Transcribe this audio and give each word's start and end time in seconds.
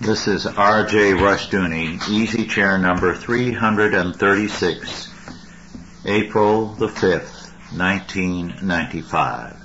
This 0.00 0.28
is 0.28 0.46
R.J. 0.46 1.14
Rushdoony, 1.14 2.08
easy 2.08 2.46
chair 2.46 2.78
number 2.78 3.16
336, 3.16 5.08
April 6.04 6.66
the 6.66 6.86
5th, 6.86 7.50
1995. 7.76 9.56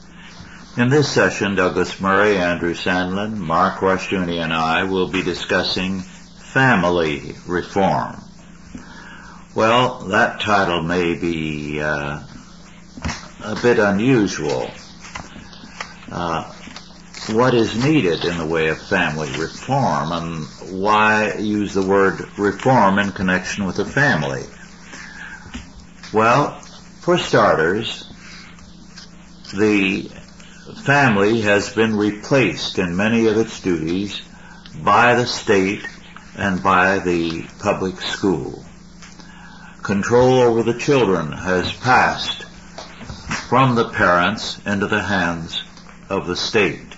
In 0.77 0.89
this 0.89 1.07
session, 1.07 1.54
Douglas 1.54 2.01
Murray, 2.01 2.38
Andrew 2.38 2.73
Sandlin, 2.73 3.38
Mark 3.38 3.75
Rushdoony, 3.75 4.43
and 4.43 4.51
I 4.51 4.86
will 4.86 5.07
be 5.07 5.21
discussing 5.21 6.00
family 6.01 7.36
reform. 7.47 8.20
Well, 9.54 10.00
that 10.05 10.41
title 10.41 10.81
may 10.81 11.13
be 11.13 11.79
uh, 11.79 12.23
a 13.43 13.55
bit 13.61 13.77
unusual. 13.77 14.71
Uh, 16.11 16.52
what 17.29 17.53
is 17.53 17.81
needed 17.81 18.25
in 18.25 18.37
the 18.37 18.45
way 18.45 18.67
of 18.67 18.81
family 18.81 19.31
reform 19.39 20.11
and 20.11 20.45
why 20.81 21.36
use 21.36 21.73
the 21.73 21.81
word 21.81 22.27
reform 22.37 23.00
in 23.00 23.11
connection 23.11 23.65
with 23.65 23.79
a 23.79 23.86
family? 23.86 24.43
Well, 26.11 26.59
for 27.01 27.17
starters, 27.17 28.09
the 29.55 30.09
family 30.83 31.41
has 31.41 31.73
been 31.73 31.95
replaced 31.95 32.78
in 32.78 32.95
many 32.95 33.28
of 33.28 33.38
its 33.38 33.61
duties 33.61 34.22
by 34.83 35.16
the 35.16 35.25
state 35.25 35.88
and 36.36 36.61
by 36.61 37.00
the 37.00 37.45
public 37.59 38.02
school. 38.02 38.64
Control 39.81 40.39
over 40.39 40.64
the 40.64 40.80
children 40.80 41.31
has 41.31 41.72
passed 41.73 42.44
from 43.50 43.75
the 43.75 43.89
parents 43.89 44.59
into 44.66 44.88
the 44.88 45.02
hands 45.02 45.64
of 46.09 46.28
the 46.28 46.36
state. 46.36 46.92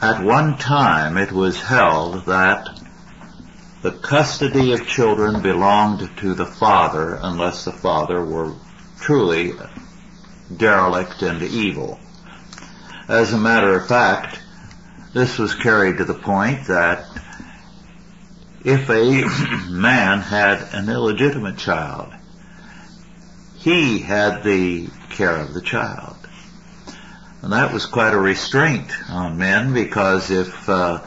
At 0.00 0.22
one 0.22 0.58
time 0.58 1.16
it 1.16 1.32
was 1.32 1.62
held 1.62 2.26
that 2.26 2.80
the 3.80 3.92
custody 3.92 4.72
of 4.72 4.86
children 4.86 5.40
belonged 5.40 6.10
to 6.18 6.34
the 6.34 6.44
father 6.44 7.18
unless 7.22 7.64
the 7.64 7.72
father 7.72 8.22
were 8.22 8.52
truly 9.00 9.52
derelict 10.54 11.22
and 11.22 11.42
evil. 11.42 11.98
As 13.08 13.32
a 13.32 13.38
matter 13.38 13.74
of 13.74 13.88
fact, 13.88 14.38
this 15.14 15.38
was 15.38 15.54
carried 15.54 15.96
to 15.98 16.04
the 16.04 16.14
point 16.14 16.66
that 16.66 17.06
if 18.64 18.90
a 18.90 19.24
man 19.70 20.20
had 20.20 20.74
an 20.74 20.90
illegitimate 20.90 21.56
child, 21.56 22.12
he 23.54 24.00
had 24.00 24.42
the 24.42 24.88
care 25.08 25.36
of 25.36 25.54
the 25.54 25.62
child. 25.62 26.15
And 27.46 27.52
that 27.52 27.72
was 27.72 27.86
quite 27.86 28.12
a 28.12 28.18
restraint 28.18 28.90
on 29.08 29.38
men 29.38 29.72
because 29.72 30.32
if 30.32 30.68
uh, 30.68 31.00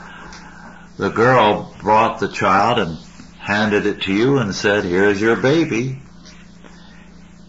the 0.95 1.09
girl 1.09 1.75
brought 1.81 2.21
the 2.21 2.29
child 2.29 2.79
and 2.79 2.97
handed 3.39 3.85
it 3.85 4.03
to 4.03 4.13
you 4.13 4.37
and 4.37 4.55
said, 4.55 4.85
here's 4.85 5.19
your 5.19 5.35
baby, 5.35 6.01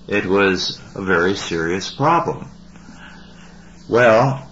it 0.09 0.27
was 0.27 0.81
a 0.97 1.03
very 1.03 1.37
serious 1.37 1.89
problem. 1.89 2.51
Well, 3.89 4.51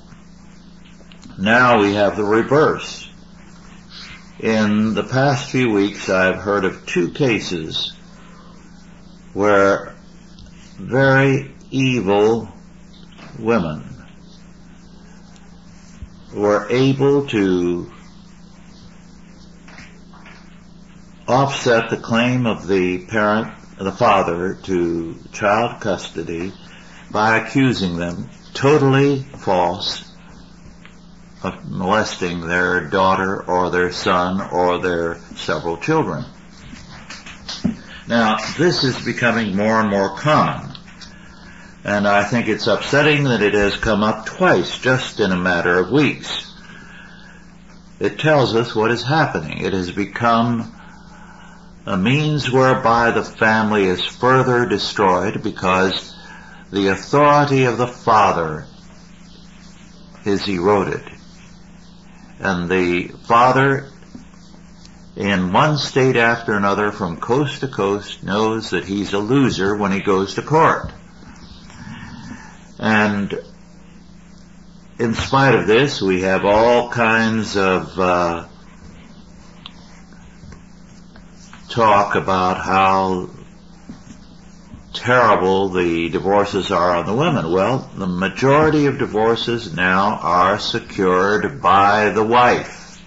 now 1.36 1.80
we 1.80 1.94
have 1.94 2.16
the 2.16 2.22
reverse. 2.22 3.10
In 4.38 4.94
the 4.94 5.02
past 5.02 5.50
few 5.50 5.72
weeks 5.72 6.08
I've 6.08 6.36
heard 6.38 6.64
of 6.64 6.86
two 6.86 7.10
cases 7.10 7.92
where 9.32 9.96
very 10.78 11.50
evil 11.72 12.48
women 13.36 13.97
were 16.38 16.66
able 16.70 17.26
to 17.26 17.92
offset 21.26 21.90
the 21.90 21.96
claim 21.96 22.46
of 22.46 22.66
the 22.66 23.04
parent, 23.06 23.52
the 23.78 23.92
father, 23.92 24.54
to 24.62 25.16
child 25.32 25.80
custody 25.80 26.52
by 27.10 27.38
accusing 27.38 27.96
them 27.96 28.30
totally 28.54 29.22
false 29.22 30.10
of 31.42 31.70
molesting 31.70 32.40
their 32.40 32.88
daughter 32.88 33.42
or 33.42 33.70
their 33.70 33.92
son 33.92 34.40
or 34.52 34.78
their 34.78 35.18
several 35.36 35.76
children. 35.76 36.24
Now, 38.08 38.38
this 38.56 38.84
is 38.84 39.04
becoming 39.04 39.54
more 39.54 39.80
and 39.80 39.90
more 39.90 40.16
common. 40.16 40.67
And 41.88 42.06
I 42.06 42.22
think 42.22 42.48
it's 42.48 42.66
upsetting 42.66 43.24
that 43.24 43.40
it 43.40 43.54
has 43.54 43.78
come 43.78 44.02
up 44.02 44.26
twice 44.26 44.78
just 44.78 45.20
in 45.20 45.32
a 45.32 45.38
matter 45.38 45.78
of 45.78 45.90
weeks. 45.90 46.52
It 47.98 48.18
tells 48.18 48.54
us 48.54 48.74
what 48.74 48.90
is 48.90 49.02
happening. 49.02 49.64
It 49.64 49.72
has 49.72 49.90
become 49.90 50.78
a 51.86 51.96
means 51.96 52.50
whereby 52.50 53.12
the 53.12 53.24
family 53.24 53.84
is 53.84 54.04
further 54.04 54.66
destroyed 54.66 55.42
because 55.42 56.14
the 56.70 56.88
authority 56.88 57.64
of 57.64 57.78
the 57.78 57.86
father 57.86 58.66
is 60.26 60.46
eroded. 60.46 61.10
And 62.38 62.68
the 62.68 63.08
father 63.26 63.88
in 65.16 65.54
one 65.54 65.78
state 65.78 66.16
after 66.16 66.52
another 66.52 66.92
from 66.92 67.16
coast 67.16 67.60
to 67.60 67.68
coast 67.68 68.22
knows 68.22 68.70
that 68.70 68.84
he's 68.84 69.14
a 69.14 69.18
loser 69.18 69.74
when 69.74 69.90
he 69.92 70.00
goes 70.00 70.34
to 70.34 70.42
court. 70.42 70.92
And 72.78 73.36
in 74.98 75.14
spite 75.14 75.54
of 75.54 75.66
this, 75.66 76.00
we 76.00 76.22
have 76.22 76.44
all 76.44 76.90
kinds 76.90 77.56
of 77.56 77.98
uh, 77.98 78.46
talk 81.68 82.14
about 82.14 82.58
how 82.58 83.30
terrible 84.92 85.68
the 85.68 86.08
divorces 86.08 86.70
are 86.70 86.96
on 86.96 87.06
the 87.06 87.14
women. 87.14 87.52
Well, 87.52 87.90
the 87.94 88.06
majority 88.06 88.86
of 88.86 88.98
divorces 88.98 89.72
now 89.72 90.18
are 90.22 90.58
secured 90.58 91.62
by 91.62 92.10
the 92.10 92.24
wife. 92.24 93.02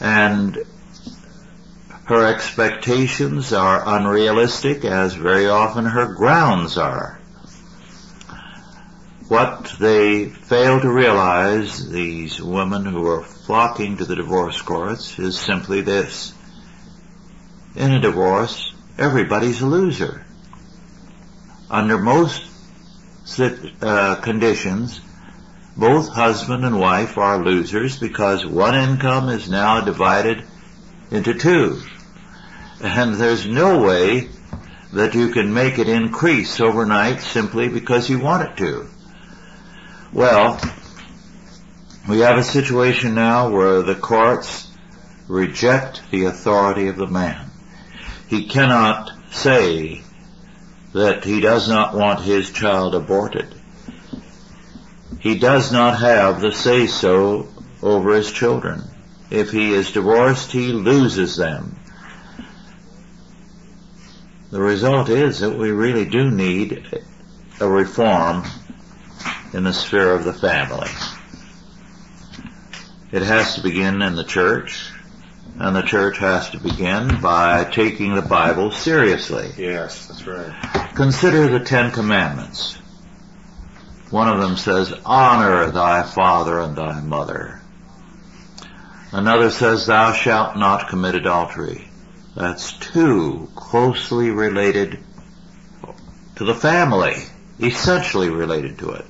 And 0.00 0.58
her 2.10 2.26
expectations 2.26 3.52
are 3.52 3.84
unrealistic 3.86 4.84
as 4.84 5.14
very 5.14 5.46
often 5.46 5.84
her 5.84 6.12
grounds 6.12 6.76
are. 6.76 7.20
What 9.28 9.76
they 9.78 10.24
fail 10.28 10.80
to 10.80 10.90
realize, 10.90 11.88
these 11.88 12.42
women 12.42 12.84
who 12.84 13.06
are 13.06 13.22
flocking 13.22 13.98
to 13.98 14.04
the 14.04 14.16
divorce 14.16 14.60
courts, 14.60 15.20
is 15.20 15.38
simply 15.38 15.82
this. 15.82 16.34
In 17.76 17.92
a 17.92 18.00
divorce, 18.00 18.74
everybody's 18.98 19.60
a 19.60 19.66
loser. 19.66 20.26
Under 21.70 21.96
most 21.96 22.42
uh, 23.38 24.16
conditions, 24.16 25.00
both 25.76 26.08
husband 26.08 26.64
and 26.64 26.80
wife 26.80 27.18
are 27.18 27.44
losers 27.44 28.00
because 28.00 28.44
one 28.44 28.74
income 28.74 29.28
is 29.28 29.48
now 29.48 29.80
divided 29.80 30.42
into 31.12 31.34
two 31.34 31.80
and 32.80 33.14
there's 33.14 33.46
no 33.46 33.82
way 33.82 34.28
that 34.92 35.14
you 35.14 35.28
can 35.28 35.52
make 35.52 35.78
it 35.78 35.88
increase 35.88 36.60
overnight 36.60 37.20
simply 37.20 37.68
because 37.68 38.08
you 38.08 38.18
want 38.18 38.50
it 38.50 38.56
to. 38.56 38.88
Well, 40.12 40.60
we 42.08 42.20
have 42.20 42.38
a 42.38 42.44
situation 42.44 43.14
now 43.14 43.50
where 43.50 43.82
the 43.82 43.94
courts 43.94 44.68
reject 45.28 46.10
the 46.10 46.24
authority 46.24 46.88
of 46.88 46.96
the 46.96 47.06
man. 47.06 47.50
He 48.28 48.46
cannot 48.46 49.12
say 49.30 50.02
that 50.92 51.24
he 51.24 51.40
does 51.40 51.68
not 51.68 51.94
want 51.94 52.20
his 52.20 52.50
child 52.50 52.94
aborted. 52.94 53.54
He 55.20 55.38
does 55.38 55.70
not 55.70 55.98
have 55.98 56.40
the 56.40 56.50
say-so 56.50 57.46
over 57.82 58.14
his 58.14 58.32
children. 58.32 58.82
If 59.30 59.50
he 59.50 59.72
is 59.72 59.92
divorced, 59.92 60.50
he 60.50 60.72
loses 60.72 61.36
them. 61.36 61.79
The 64.50 64.60
result 64.60 65.08
is 65.08 65.40
that 65.40 65.56
we 65.56 65.70
really 65.70 66.04
do 66.04 66.30
need 66.30 66.84
a 67.60 67.68
reform 67.68 68.44
in 69.52 69.64
the 69.64 69.72
sphere 69.72 70.12
of 70.12 70.24
the 70.24 70.32
family. 70.32 70.88
It 73.12 73.22
has 73.22 73.54
to 73.56 73.62
begin 73.62 74.02
in 74.02 74.16
the 74.16 74.24
church, 74.24 74.90
and 75.58 75.74
the 75.74 75.82
church 75.82 76.18
has 76.18 76.50
to 76.50 76.58
begin 76.58 77.20
by 77.20 77.64
taking 77.64 78.14
the 78.14 78.22
Bible 78.22 78.70
seriously. 78.72 79.50
Yes, 79.56 80.06
that's 80.06 80.26
right. 80.26 80.94
Consider 80.94 81.48
the 81.48 81.64
Ten 81.64 81.90
Commandments. 81.92 82.76
One 84.10 84.28
of 84.28 84.40
them 84.40 84.56
says, 84.56 84.92
honor 85.04 85.70
thy 85.70 86.02
father 86.02 86.58
and 86.58 86.76
thy 86.76 87.00
mother. 87.00 87.60
Another 89.12 89.50
says, 89.50 89.86
thou 89.86 90.12
shalt 90.12 90.56
not 90.56 90.88
commit 90.88 91.14
adultery. 91.14 91.89
That's 92.40 92.72
two 92.72 93.50
closely 93.54 94.30
related 94.30 94.98
to 96.36 96.44
the 96.44 96.54
family, 96.54 97.16
essentially 97.60 98.30
related 98.30 98.78
to 98.78 98.92
it. 98.92 99.04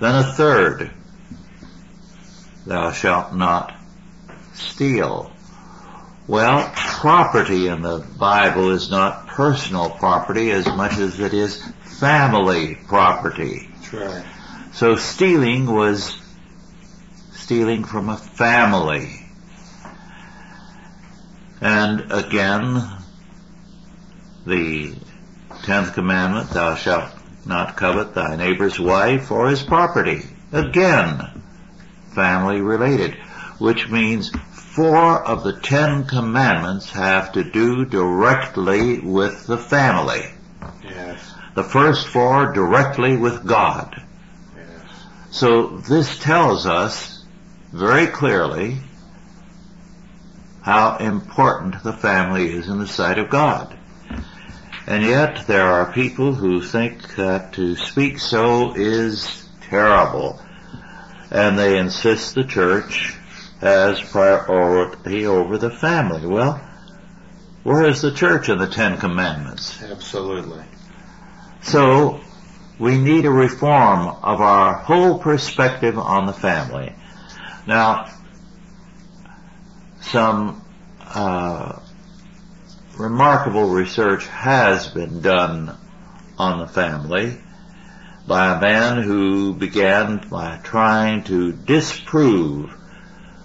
Then 0.00 0.14
a 0.14 0.32
third, 0.32 0.90
thou 2.64 2.90
shalt 2.92 3.34
not 3.34 3.74
steal. 4.54 5.30
Well, 6.26 6.72
property 6.74 7.66
in 7.66 7.82
the 7.82 7.98
Bible 8.18 8.70
is 8.70 8.90
not 8.90 9.26
personal 9.26 9.90
property 9.90 10.50
as 10.50 10.64
much 10.64 10.96
as 10.96 11.20
it 11.20 11.34
is 11.34 11.62
family 11.82 12.76
property. 12.88 13.68
That's 13.74 13.92
right. 13.92 14.24
So 14.72 14.96
stealing 14.96 15.66
was 15.66 16.16
stealing 17.32 17.84
from 17.84 18.08
a 18.08 18.16
family. 18.16 19.19
And 21.60 22.10
again, 22.10 22.82
the 24.46 24.94
tenth 25.62 25.92
commandment, 25.94 26.50
thou 26.50 26.74
shalt 26.74 27.12
not 27.44 27.76
covet 27.76 28.14
thy 28.14 28.36
neighbor's 28.36 28.78
wife 28.80 29.30
or 29.30 29.48
his 29.48 29.62
property. 29.62 30.22
Again, 30.52 31.42
family 32.14 32.60
related, 32.60 33.14
which 33.58 33.88
means 33.88 34.30
four 34.52 35.22
of 35.22 35.44
the 35.44 35.58
Ten 35.60 36.04
Commandments 36.04 36.90
have 36.90 37.32
to 37.32 37.44
do 37.44 37.84
directly 37.84 38.98
with 38.98 39.46
the 39.46 39.58
family. 39.58 40.22
Yes. 40.82 41.34
The 41.54 41.64
first 41.64 42.06
four 42.06 42.52
directly 42.52 43.16
with 43.16 43.46
God. 43.46 44.02
Yes. 44.56 44.82
So 45.30 45.66
this 45.78 46.18
tells 46.18 46.66
us 46.66 47.24
very 47.72 48.06
clearly 48.06 48.78
how 50.62 50.96
important 50.98 51.82
the 51.82 51.92
family 51.92 52.50
is 52.50 52.68
in 52.68 52.78
the 52.78 52.86
sight 52.86 53.18
of 53.18 53.30
God. 53.30 53.76
And 54.86 55.02
yet 55.04 55.46
there 55.46 55.66
are 55.66 55.92
people 55.92 56.34
who 56.34 56.60
think 56.62 57.16
that 57.16 57.52
to 57.54 57.76
speak 57.76 58.18
so 58.18 58.74
is 58.74 59.48
terrible. 59.62 60.40
And 61.30 61.58
they 61.58 61.78
insist 61.78 62.34
the 62.34 62.44
church 62.44 63.14
has 63.60 64.00
priority 64.00 65.26
over 65.26 65.58
the 65.58 65.70
family. 65.70 66.26
Well, 66.26 66.60
where 67.62 67.84
is 67.84 68.00
the 68.00 68.12
church 68.12 68.48
in 68.48 68.58
the 68.58 68.66
Ten 68.66 68.96
Commandments? 68.96 69.82
Absolutely. 69.82 70.64
So, 71.62 72.20
we 72.78 72.96
need 72.96 73.26
a 73.26 73.30
reform 73.30 74.08
of 74.08 74.40
our 74.40 74.72
whole 74.72 75.18
perspective 75.18 75.98
on 75.98 76.24
the 76.24 76.32
family. 76.32 76.94
Now, 77.66 78.10
some 80.10 80.64
uh, 81.00 81.78
remarkable 82.98 83.68
research 83.68 84.26
has 84.26 84.88
been 84.88 85.20
done 85.20 85.76
on 86.36 86.58
the 86.58 86.66
family 86.66 87.36
by 88.26 88.56
a 88.56 88.60
man 88.60 89.02
who 89.02 89.54
began 89.54 90.18
by 90.28 90.58
trying 90.62 91.22
to 91.24 91.52
disprove 91.52 92.70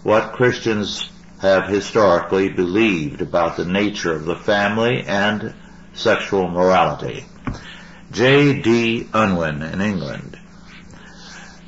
what 0.04 0.34
Christians 0.34 1.10
have 1.40 1.68
historically 1.68 2.50
believed 2.50 3.22
about 3.22 3.58
the 3.58 3.66
nature 3.66 4.14
of 4.14 4.26
the 4.26 4.36
family 4.36 5.04
and 5.04 5.54
sexual 5.94 6.48
morality. 6.48 7.26
J.D. 8.12 9.10
Unwin 9.14 9.62
in 9.62 9.82
England. 9.82 10.40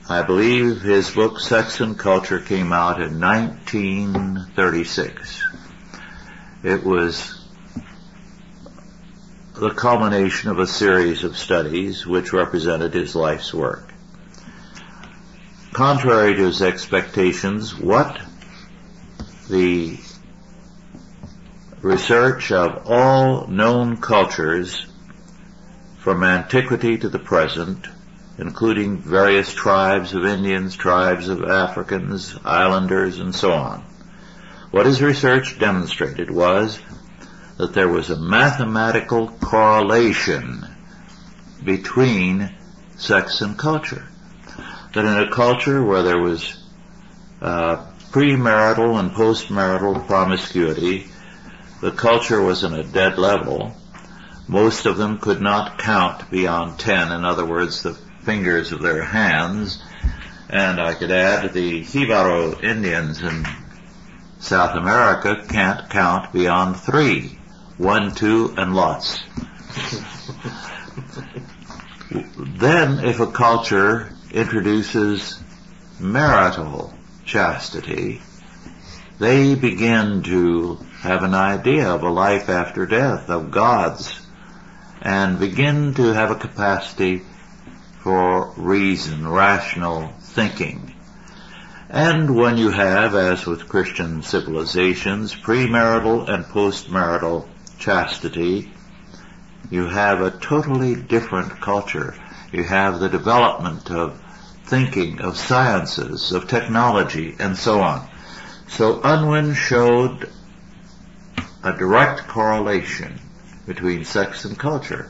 I 0.09 0.21
believe 0.21 0.81
his 0.81 1.11
book 1.11 1.37
Sex 1.37 1.81
and 1.81 1.99
Culture 1.99 2.39
came 2.39 2.71
out 2.71 3.01
in 3.01 3.19
1936. 3.19 5.43
It 6.63 6.85
was 6.85 7.37
the 9.53 9.71
culmination 9.71 10.49
of 10.49 10.59
a 10.59 10.67
series 10.67 11.25
of 11.25 11.35
studies 11.35 12.07
which 12.07 12.31
represented 12.31 12.93
his 12.93 13.15
life's 13.15 13.53
work. 13.53 13.93
Contrary 15.73 16.35
to 16.35 16.45
his 16.45 16.61
expectations, 16.61 17.77
what 17.77 18.17
the 19.49 19.97
research 21.81 22.53
of 22.53 22.89
all 22.89 23.47
known 23.47 23.97
cultures 23.97 24.85
from 25.97 26.23
antiquity 26.23 26.97
to 26.97 27.09
the 27.09 27.19
present, 27.19 27.89
including 28.37 28.97
various 28.97 29.51
tribes 29.53 30.13
of 30.13 30.25
Indians, 30.25 30.75
tribes 30.75 31.27
of 31.27 31.43
Africans, 31.43 32.37
islanders, 32.45 33.19
and 33.19 33.33
so 33.33 33.51
on. 33.51 33.83
What 34.71 34.85
his 34.85 35.01
research 35.01 35.57
demonstrated 35.59 36.29
was 36.29 36.79
that 37.57 37.73
there 37.73 37.87
was 37.87 38.09
a 38.09 38.19
mathematical 38.19 39.29
correlation 39.29 40.67
between 41.63 42.53
sex 42.97 43.41
and 43.41 43.57
culture. 43.57 44.07
That 44.93 45.05
in 45.05 45.27
a 45.27 45.31
culture 45.31 45.83
where 45.83 46.03
there 46.03 46.19
was 46.19 46.63
uh, 47.41 47.85
premarital 48.11 48.99
and 48.99 49.11
postmarital 49.11 50.05
promiscuity, 50.05 51.07
the 51.81 51.91
culture 51.91 52.41
was 52.41 52.63
in 52.63 52.73
a 52.73 52.83
dead 52.83 53.17
level. 53.17 53.73
Most 54.47 54.85
of 54.85 54.97
them 54.97 55.17
could 55.17 55.41
not 55.41 55.77
count 55.77 56.29
beyond 56.29 56.79
ten, 56.79 57.11
in 57.11 57.25
other 57.25 57.45
words, 57.45 57.83
the 57.83 57.97
fingers 58.27 58.73
of 58.73 58.81
their 58.81 59.03
hands. 59.03 59.81
And 60.49 60.81
I 60.81 60.95
could 60.95 61.11
add 61.11 61.53
the 61.53 61.81
Jibaro 61.83 62.61
Indians 62.61 63.21
in 63.21 63.45
South 64.39 64.75
America 64.75 65.45
can't 65.47 65.89
count 65.89 66.33
beyond 66.33 66.75
three. 66.75 67.39
One, 67.77 68.13
two, 68.13 68.53
and 68.57 68.75
lots. 68.75 69.23
then 72.37 73.05
if 73.05 73.21
a 73.21 73.31
culture 73.31 74.11
introduces 74.31 75.41
marital 75.97 76.93
chastity, 77.23 78.21
they 79.19 79.55
begin 79.55 80.23
to 80.23 80.75
have 80.99 81.23
an 81.23 81.33
idea 81.33 81.87
of 81.87 82.03
a 82.03 82.09
life 82.09 82.49
after 82.49 82.85
death, 82.85 83.29
of 83.29 83.51
God's, 83.51 84.19
and 85.01 85.39
begin 85.39 85.93
to 85.93 86.13
have 86.13 86.31
a 86.31 86.35
capacity 86.35 87.21
for 88.07 88.53
reason, 88.55 89.27
rational 89.27 90.07
thinking. 90.21 90.95
And 91.89 92.37
when 92.37 92.57
you 92.57 92.69
have, 92.69 93.15
as 93.15 93.45
with 93.45 93.67
Christian 93.67 94.23
civilizations, 94.23 95.35
premarital 95.35 96.29
and 96.29 96.45
postmarital 96.45 97.49
chastity, 97.79 98.71
you 99.69 99.87
have 99.87 100.21
a 100.21 100.31
totally 100.31 100.95
different 100.95 101.59
culture. 101.59 102.15
You 102.53 102.63
have 102.63 103.01
the 103.01 103.09
development 103.09 103.91
of 103.91 104.23
thinking, 104.63 105.19
of 105.19 105.35
sciences, 105.35 106.31
of 106.31 106.47
technology, 106.47 107.35
and 107.39 107.57
so 107.57 107.81
on. 107.81 108.07
So 108.69 109.01
Unwin 109.03 109.53
showed 109.53 110.29
a 111.61 111.73
direct 111.73 112.29
correlation 112.29 113.19
between 113.65 114.05
sex 114.05 114.45
and 114.45 114.57
culture. 114.57 115.09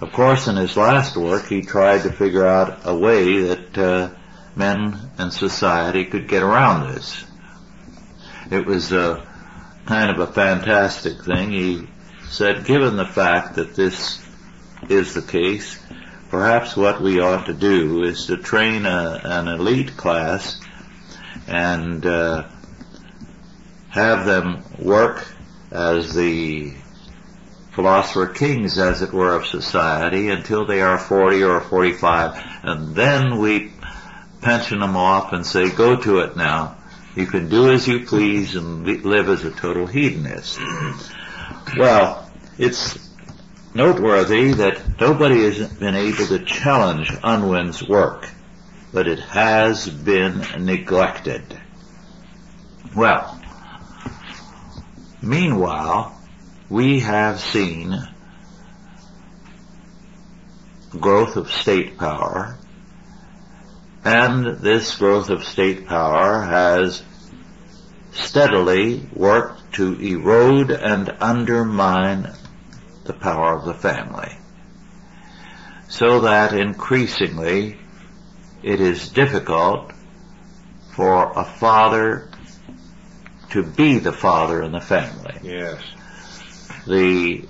Of 0.00 0.12
course, 0.12 0.48
in 0.48 0.56
his 0.56 0.76
last 0.76 1.16
work, 1.16 1.46
he 1.46 1.62
tried 1.62 2.02
to 2.02 2.12
figure 2.12 2.46
out 2.46 2.80
a 2.84 2.96
way 2.96 3.42
that 3.42 3.78
uh, 3.78 4.10
men 4.56 4.98
and 5.18 5.32
society 5.32 6.04
could 6.04 6.28
get 6.28 6.42
around 6.42 6.92
this. 6.92 7.24
It 8.50 8.66
was 8.66 8.92
a 8.92 9.26
kind 9.86 10.10
of 10.10 10.18
a 10.18 10.32
fantastic 10.32 11.22
thing. 11.22 11.52
He 11.52 11.88
said, 12.28 12.64
given 12.64 12.96
the 12.96 13.06
fact 13.06 13.54
that 13.54 13.76
this 13.76 14.20
is 14.88 15.14
the 15.14 15.22
case, 15.22 15.80
perhaps 16.28 16.76
what 16.76 17.00
we 17.00 17.20
ought 17.20 17.46
to 17.46 17.54
do 17.54 18.02
is 18.02 18.26
to 18.26 18.36
train 18.36 18.86
a, 18.86 19.20
an 19.22 19.46
elite 19.48 19.96
class 19.96 20.60
and 21.46 22.04
uh, 22.04 22.48
have 23.90 24.26
them 24.26 24.64
work 24.78 25.26
as 25.70 26.14
the 26.14 26.74
philosopher 27.74 28.28
kings, 28.28 28.78
as 28.78 29.02
it 29.02 29.12
were, 29.12 29.34
of 29.34 29.46
society 29.46 30.30
until 30.30 30.64
they 30.64 30.80
are 30.80 30.98
40 30.98 31.42
or 31.42 31.60
45. 31.60 32.42
And 32.62 32.94
then 32.94 33.38
we 33.38 33.72
pension 34.40 34.78
them 34.78 34.96
off 34.96 35.32
and 35.32 35.44
say, 35.44 35.70
go 35.70 35.96
to 35.96 36.20
it 36.20 36.36
now. 36.36 36.76
You 37.16 37.26
can 37.26 37.48
do 37.48 37.70
as 37.70 37.86
you 37.86 38.06
please 38.06 38.54
and 38.54 38.84
live 39.04 39.28
as 39.28 39.44
a 39.44 39.50
total 39.50 39.86
hedonist. 39.86 40.58
Well, 41.76 42.30
it's 42.58 42.98
noteworthy 43.74 44.52
that 44.52 45.00
nobody 45.00 45.44
has 45.44 45.68
been 45.74 45.94
able 45.94 46.26
to 46.26 46.44
challenge 46.44 47.10
Unwin's 47.22 47.86
work, 47.86 48.28
but 48.92 49.08
it 49.08 49.18
has 49.18 49.88
been 49.88 50.44
neglected. 50.58 51.42
Well, 52.96 53.40
meanwhile, 55.22 56.13
we 56.74 56.98
have 56.98 57.38
seen 57.38 57.96
growth 60.90 61.36
of 61.36 61.48
state 61.52 61.96
power, 61.96 62.58
and 64.04 64.58
this 64.58 64.96
growth 64.96 65.30
of 65.30 65.44
state 65.44 65.86
power 65.86 66.42
has 66.42 67.00
steadily 68.10 69.06
worked 69.12 69.74
to 69.74 69.94
erode 70.00 70.72
and 70.72 71.16
undermine 71.20 72.32
the 73.04 73.12
power 73.12 73.56
of 73.56 73.64
the 73.64 73.74
family. 73.74 74.32
So 75.88 76.22
that 76.22 76.54
increasingly 76.54 77.78
it 78.64 78.80
is 78.80 79.10
difficult 79.10 79.92
for 80.96 81.38
a 81.38 81.44
father 81.44 82.30
to 83.50 83.62
be 83.62 84.00
the 84.00 84.12
father 84.12 84.60
in 84.60 84.72
the 84.72 84.80
family. 84.80 85.38
Yes. 85.44 85.80
The 86.86 87.46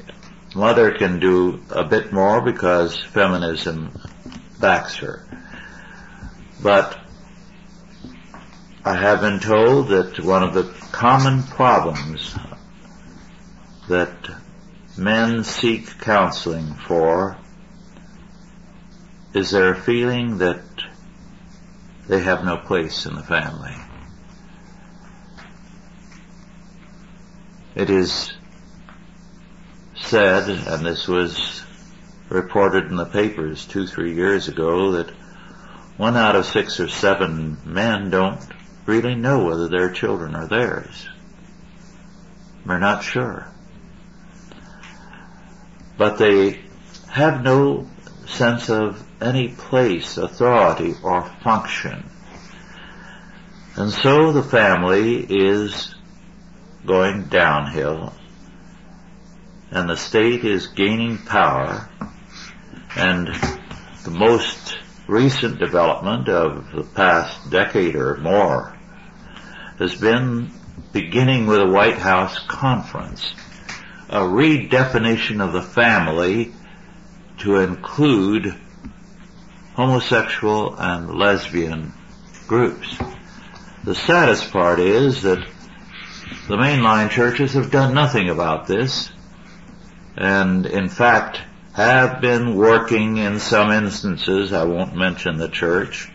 mother 0.55 0.93
can 0.93 1.19
do 1.19 1.63
a 1.71 1.85
bit 1.85 2.13
more 2.13 2.41
because 2.41 2.97
feminism 2.97 3.99
backs 4.61 4.97
her. 4.97 5.27
But 6.63 6.99
I 8.85 8.95
have 8.95 9.21
been 9.21 9.41
told 9.41 9.89
that 9.89 10.21
one 10.21 10.43
of 10.43 10.55
the 10.55 10.65
common 10.93 11.43
problems 11.43 12.37
that 13.89 14.15
men 14.97 15.43
seek 15.43 15.99
counseling 15.99 16.75
for 16.75 17.37
is 19.33 19.51
their 19.51 19.75
feeling 19.75 20.39
that 20.39 20.63
they 22.07 22.21
have 22.21 22.45
no 22.45 22.59
place 22.59 23.07
in 23.07 23.15
the 23.15 23.23
family. 23.23 23.75
It 27.75 27.91
is 27.91 28.34
said, 30.05 30.49
and 30.49 30.85
this 30.85 31.09
was 31.09 31.65
reported 32.29 32.87
in 32.87 32.97
the 32.97 33.05
papers 33.05 33.67
two, 33.67 33.87
three 33.87 34.15
years 34.15 34.49
ago, 34.49 34.93
that 34.93 35.11
one 35.97 36.17
out 36.17 36.37
of 36.37 36.47
six 36.47 36.81
or 36.81 36.89
seven 36.89 37.57
men 37.65 38.11
don't 38.11 38.41
really 38.87 39.15
know 39.15 39.45
whether 39.45 39.69
their 39.69 39.91
children 39.91 40.35
are 40.35 40.47
theirs. 40.47 41.09
They're 42.67 42.79
not 42.79 43.05
sure. 43.05 43.47
But 45.97 46.19
they 46.19 46.61
have 47.09 47.43
no 47.43 47.89
sense 48.27 48.69
of 48.69 49.03
any 49.21 49.49
place, 49.49 50.17
authority, 50.17 50.95
or 51.03 51.23
function. 51.43 52.11
And 53.77 53.91
so 53.91 54.33
the 54.33 54.43
family 54.43 55.21
is 55.21 55.95
going 56.87 57.25
downhill 57.25 58.13
and 59.75 59.91
the 59.91 59.97
state 59.97 60.45
is 60.45 60.69
gaining 60.69 61.19
power 61.19 61.91
and 62.97 63.27
the 64.05 64.11
most 64.11 64.79
recent 65.09 65.59
development 65.59 66.29
of 66.29 66.71
the 66.71 66.85
past 66.85 67.51
decade 67.51 67.97
or 67.97 68.17
more 68.19 68.79
has 69.81 69.97
been 69.97 70.49
beginning 70.93 71.49
with 71.49 71.61
a 71.61 71.67
White 71.67 71.99
House 71.99 72.39
conference, 72.47 73.35
a 74.09 74.21
redefinition 74.21 75.45
of 75.45 75.53
the 75.53 75.61
family 75.61 76.53
to 77.39 77.57
include 77.57 78.55
homosexual 79.75 80.77
and 80.77 81.19
lesbian 81.19 81.93
groups. 82.47 82.97
The 83.83 83.97
saddest 83.97 84.53
part 84.53 84.79
is 84.79 85.23
that 85.23 85.45
the 86.47 86.57
mainline 86.57 87.11
churches 87.11 87.55
have 87.55 87.73
done 87.73 87.93
nothing 87.93 88.31
about 88.31 88.69
this 88.69 89.11
and 90.17 90.67
in 90.67 90.89
fact 90.89 91.41
have 91.75 92.21
been 92.21 92.55
working 92.55 93.17
in 93.17 93.41
some 93.41 93.73
instances, 93.73 94.53
I 94.53 94.63
won't 94.63 94.95
mention 94.95 95.39
the 95.39 95.49
church, 95.49 96.09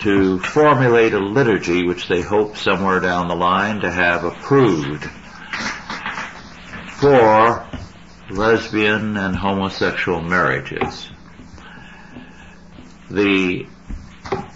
to 0.00 0.38
formulate 0.40 1.14
a 1.14 1.18
liturgy 1.18 1.86
which 1.86 2.06
they 2.08 2.20
hope 2.20 2.58
somewhere 2.58 3.00
down 3.00 3.28
the 3.28 3.34
line 3.34 3.80
to 3.80 3.90
have 3.90 4.24
approved 4.24 5.04
for 6.98 7.66
lesbian 8.28 9.16
and 9.16 9.34
homosexual 9.36 10.20
marriages. 10.20 11.10
The 13.10 13.66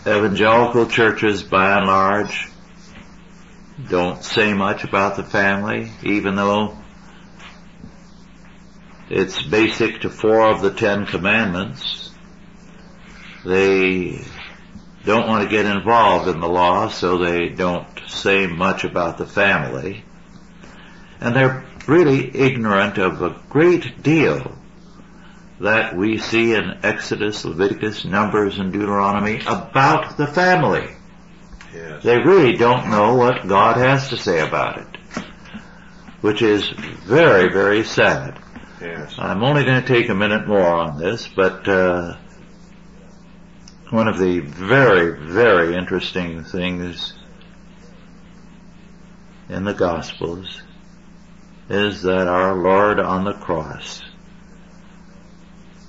evangelical 0.06 0.86
churches 0.86 1.42
by 1.42 1.78
and 1.78 1.86
large 1.86 2.50
don't 3.84 4.24
say 4.24 4.54
much 4.54 4.84
about 4.84 5.16
the 5.16 5.22
family, 5.22 5.90
even 6.02 6.34
though 6.34 6.76
it's 9.08 9.42
basic 9.42 10.00
to 10.00 10.10
four 10.10 10.50
of 10.50 10.62
the 10.62 10.72
Ten 10.72 11.06
Commandments. 11.06 12.10
They 13.44 14.24
don't 15.04 15.28
want 15.28 15.44
to 15.44 15.48
get 15.48 15.66
involved 15.66 16.28
in 16.28 16.40
the 16.40 16.48
law, 16.48 16.88
so 16.88 17.18
they 17.18 17.50
don't 17.50 17.86
say 18.08 18.46
much 18.46 18.84
about 18.84 19.18
the 19.18 19.26
family. 19.26 20.04
And 21.20 21.36
they're 21.36 21.64
really 21.86 22.36
ignorant 22.36 22.98
of 22.98 23.22
a 23.22 23.40
great 23.48 24.02
deal 24.02 24.56
that 25.60 25.96
we 25.96 26.18
see 26.18 26.54
in 26.54 26.80
Exodus, 26.82 27.44
Leviticus, 27.44 28.04
Numbers, 28.04 28.58
and 28.58 28.72
Deuteronomy 28.72 29.40
about 29.46 30.16
the 30.16 30.26
family. 30.26 30.95
Yes. 31.76 32.02
They 32.02 32.16
really 32.16 32.54
don't 32.54 32.90
know 32.90 33.16
what 33.16 33.46
God 33.46 33.76
has 33.76 34.08
to 34.08 34.16
say 34.16 34.40
about 34.40 34.78
it, 34.78 35.24
which 36.22 36.40
is 36.40 36.66
very, 36.70 37.52
very 37.52 37.84
sad. 37.84 38.42
Yes. 38.80 39.14
I'm 39.18 39.44
only 39.44 39.64
going 39.64 39.82
to 39.82 39.86
take 39.86 40.08
a 40.08 40.14
minute 40.14 40.48
more 40.48 40.66
on 40.66 40.98
this, 40.98 41.28
but 41.28 41.68
uh, 41.68 42.16
one 43.90 44.08
of 44.08 44.18
the 44.18 44.40
very, 44.40 45.28
very 45.30 45.76
interesting 45.76 46.44
things 46.44 47.12
in 49.50 49.64
the 49.64 49.74
Gospels 49.74 50.62
is 51.68 52.02
that 52.02 52.26
our 52.26 52.54
Lord 52.54 53.00
on 53.00 53.24
the 53.24 53.34
cross, 53.34 54.00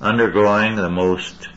undergoing 0.01 0.75
the 0.75 0.89
most 0.89 1.47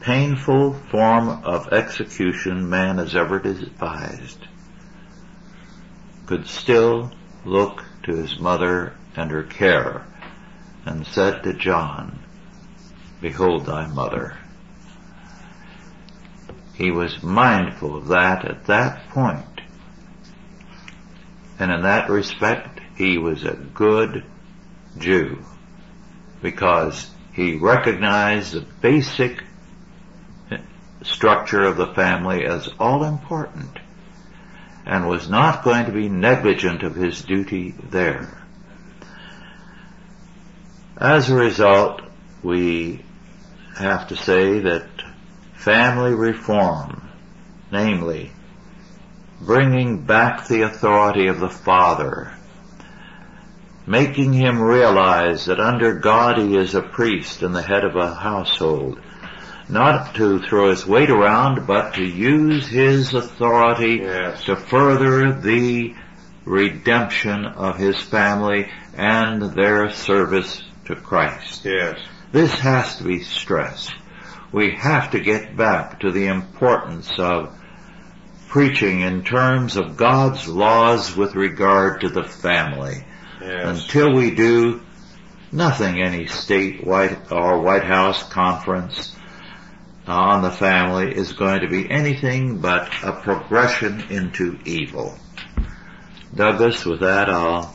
painful 0.00 0.72
form 0.90 1.28
of 1.44 1.72
execution 1.72 2.68
man 2.68 2.98
has 2.98 3.14
ever 3.14 3.38
devised, 3.38 4.38
could 6.26 6.46
still 6.46 7.10
look 7.44 7.84
to 8.02 8.14
his 8.14 8.38
mother 8.38 8.94
and 9.16 9.30
her 9.30 9.42
care 9.42 10.06
and 10.86 11.06
said 11.06 11.42
to 11.42 11.52
John, 11.52 12.18
Behold 13.20 13.66
thy 13.66 13.86
mother. 13.86 14.38
He 16.74 16.90
was 16.90 17.22
mindful 17.22 17.96
of 17.96 18.08
that 18.08 18.46
at 18.46 18.64
that 18.66 19.10
point. 19.10 19.44
And 21.58 21.70
in 21.70 21.82
that 21.82 22.08
respect, 22.08 22.80
he 22.96 23.18
was 23.18 23.44
a 23.44 23.54
good 23.74 24.24
Jew 24.96 25.44
because 26.40 27.10
he 27.34 27.56
recognized 27.56 28.54
the 28.54 28.64
basic 28.80 29.42
structure 31.02 31.64
of 31.64 31.76
the 31.76 31.94
family 31.94 32.44
as 32.44 32.68
all 32.78 33.04
important 33.04 33.78
and 34.86 35.08
was 35.08 35.28
not 35.28 35.64
going 35.64 35.86
to 35.86 35.92
be 35.92 36.08
negligent 36.08 36.82
of 36.82 36.94
his 36.94 37.22
duty 37.22 37.74
there. 37.90 38.42
As 40.96 41.30
a 41.30 41.34
result, 41.34 42.02
we 42.42 43.02
have 43.76 44.08
to 44.08 44.16
say 44.16 44.60
that 44.60 44.86
family 45.54 46.12
reform, 46.14 47.08
namely 47.70 48.32
bringing 49.40 50.02
back 50.02 50.46
the 50.46 50.62
authority 50.62 51.28
of 51.28 51.40
the 51.40 51.48
father, 51.48 52.32
making 53.86 54.32
him 54.32 54.60
realize 54.60 55.46
that 55.46 55.60
under 55.60 55.94
God 55.94 56.38
he 56.38 56.56
is 56.56 56.74
a 56.74 56.82
priest 56.82 57.42
and 57.42 57.54
the 57.54 57.62
head 57.62 57.84
of 57.84 57.96
a 57.96 58.14
household, 58.14 59.00
not 59.70 60.14
to 60.16 60.40
throw 60.40 60.70
his 60.70 60.86
weight 60.86 61.10
around, 61.10 61.66
but 61.66 61.94
to 61.94 62.04
use 62.04 62.66
his 62.66 63.14
authority 63.14 64.00
Yes. 64.02 64.44
to 64.44 64.56
further 64.56 65.32
the 65.32 65.94
redemption 66.44 67.44
of 67.46 67.76
his 67.78 67.98
family 68.00 68.68
and 68.96 69.42
their 69.54 69.90
service 69.90 70.62
to 70.86 70.96
Christ. 70.96 71.64
Yes. 71.64 71.98
This 72.32 72.58
has 72.60 72.96
to 72.98 73.04
be 73.04 73.20
stressed. 73.22 73.92
We 74.52 74.72
have 74.72 75.12
to 75.12 75.20
get 75.20 75.56
back 75.56 76.00
to 76.00 76.10
the 76.10 76.26
importance 76.26 77.10
of 77.18 77.54
preaching 78.48 79.00
in 79.00 79.22
terms 79.22 79.76
of 79.76 79.96
God's 79.96 80.48
laws 80.48 81.16
with 81.16 81.36
regard 81.36 82.00
to 82.00 82.08
the 82.08 82.24
family. 82.24 83.04
Yes. 83.40 83.82
Until 83.82 84.12
we 84.12 84.32
do, 84.32 84.80
nothing 85.52 86.02
any 86.02 86.26
state 86.26 86.84
White 86.84 87.30
or 87.30 87.60
White 87.60 87.84
House 87.84 88.22
conference 88.24 89.16
on 90.10 90.42
the 90.42 90.50
family 90.50 91.14
is 91.14 91.32
going 91.32 91.60
to 91.60 91.68
be 91.68 91.90
anything 91.90 92.58
but 92.58 92.90
a 93.02 93.12
progression 93.12 94.02
into 94.10 94.58
evil. 94.64 95.14
Douglas, 96.34 96.84
with 96.84 97.00
that 97.00 97.28
I'll 97.28 97.74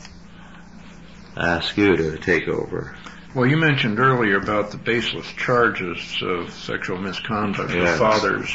ask 1.36 1.76
you 1.76 1.96
to 1.96 2.18
take 2.18 2.48
over. 2.48 2.96
Well, 3.34 3.46
you 3.46 3.58
mentioned 3.58 3.98
earlier 3.98 4.36
about 4.38 4.70
the 4.70 4.78
baseless 4.78 5.26
charges 5.32 5.98
of 6.22 6.50
sexual 6.54 6.96
misconduct 6.98 7.74
Yes. 7.74 7.92
of 7.92 7.98
fathers. 7.98 8.50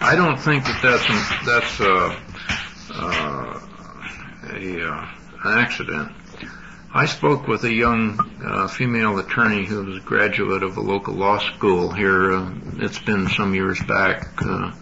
I 0.00 0.16
don't 0.16 0.36
think 0.38 0.64
that 0.64 0.82
that's 0.82 1.46
that's 1.46 1.80
uh, 1.80 2.18
uh, 2.92 3.60
a 4.52 4.88
uh, 4.92 5.08
an 5.44 5.58
accident. 5.58 6.12
I 6.96 7.04
spoke 7.04 7.46
with 7.46 7.62
a 7.64 7.70
young 7.70 8.18
uh, 8.42 8.68
female 8.68 9.18
attorney 9.18 9.66
who 9.66 9.84
was 9.84 9.98
a 9.98 10.00
graduate 10.00 10.62
of 10.62 10.78
a 10.78 10.80
local 10.80 11.12
law 11.12 11.36
school 11.36 11.90
here. 11.90 12.32
Uh, 12.32 12.54
it's 12.78 12.98
been 12.98 13.28
some 13.28 13.54
years 13.54 13.78
back. 13.82 14.26
Uh, 14.40 14.72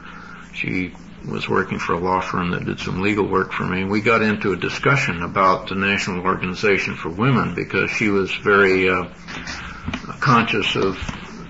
she 0.52 0.92
was 1.28 1.48
working 1.48 1.80
for 1.80 1.94
a 1.94 1.98
law 1.98 2.20
firm 2.20 2.52
that 2.52 2.66
did 2.66 2.78
some 2.78 3.00
legal 3.02 3.26
work 3.26 3.50
for 3.50 3.64
me. 3.64 3.82
We 3.82 4.00
got 4.00 4.22
into 4.22 4.52
a 4.52 4.56
discussion 4.56 5.24
about 5.24 5.70
the 5.70 5.74
National 5.74 6.24
Organization 6.24 6.94
for 6.94 7.08
Women 7.08 7.56
because 7.56 7.90
she 7.90 8.10
was 8.10 8.32
very 8.32 8.88
uh, 8.88 9.06
conscious 10.20 10.76
of 10.76 10.94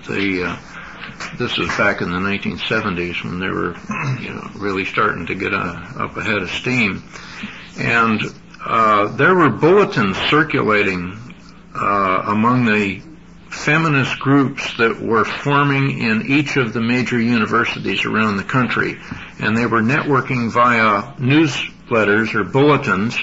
the. 0.07 0.45
Uh, 0.47 1.37
this 1.37 1.59
was 1.59 1.67
back 1.77 2.01
in 2.01 2.09
the 2.11 2.17
1970s 2.17 3.23
when 3.23 3.39
they 3.39 3.49
were, 3.49 3.75
you 4.19 4.33
know, 4.33 4.49
really 4.55 4.85
starting 4.85 5.27
to 5.27 5.35
get 5.35 5.53
uh, 5.53 5.83
up 5.99 6.17
ahead 6.17 6.41
of 6.41 6.49
steam, 6.49 7.03
and 7.77 8.23
uh, 8.65 9.07
there 9.15 9.35
were 9.35 9.49
bulletins 9.49 10.17
circulating 10.29 11.17
uh, 11.75 12.23
among 12.27 12.65
the 12.65 13.01
feminist 13.49 14.19
groups 14.19 14.77
that 14.77 14.99
were 14.99 15.23
forming 15.23 15.99
in 15.99 16.23
each 16.23 16.57
of 16.57 16.73
the 16.73 16.81
major 16.81 17.19
universities 17.19 18.05
around 18.05 18.37
the 18.37 18.43
country. 18.43 18.99
And 19.39 19.55
they 19.55 19.65
were 19.65 19.81
networking 19.81 20.51
via 20.51 21.13
newsletters 21.19 22.33
or 22.33 22.43
bulletins, 22.43 23.17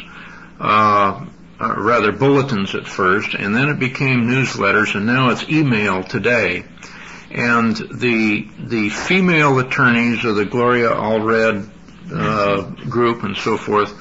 uh, 0.60 1.26
uh, 1.60 1.74
rather 1.76 2.12
bulletins 2.12 2.74
at 2.74 2.86
first, 2.86 3.34
and 3.34 3.54
then 3.54 3.68
it 3.68 3.78
became 3.78 4.22
newsletters, 4.22 4.94
and 4.94 5.06
now 5.06 5.30
it's 5.30 5.48
email 5.48 6.02
today. 6.02 6.64
And 7.30 7.76
the 7.76 8.48
the 8.58 8.90
female 8.90 9.58
attorneys 9.58 10.24
of 10.24 10.36
the 10.36 10.44
Gloria 10.44 10.90
Allred 10.90 11.68
uh, 12.12 12.62
group 12.88 13.22
and 13.22 13.36
so 13.36 13.56
forth, 13.56 13.94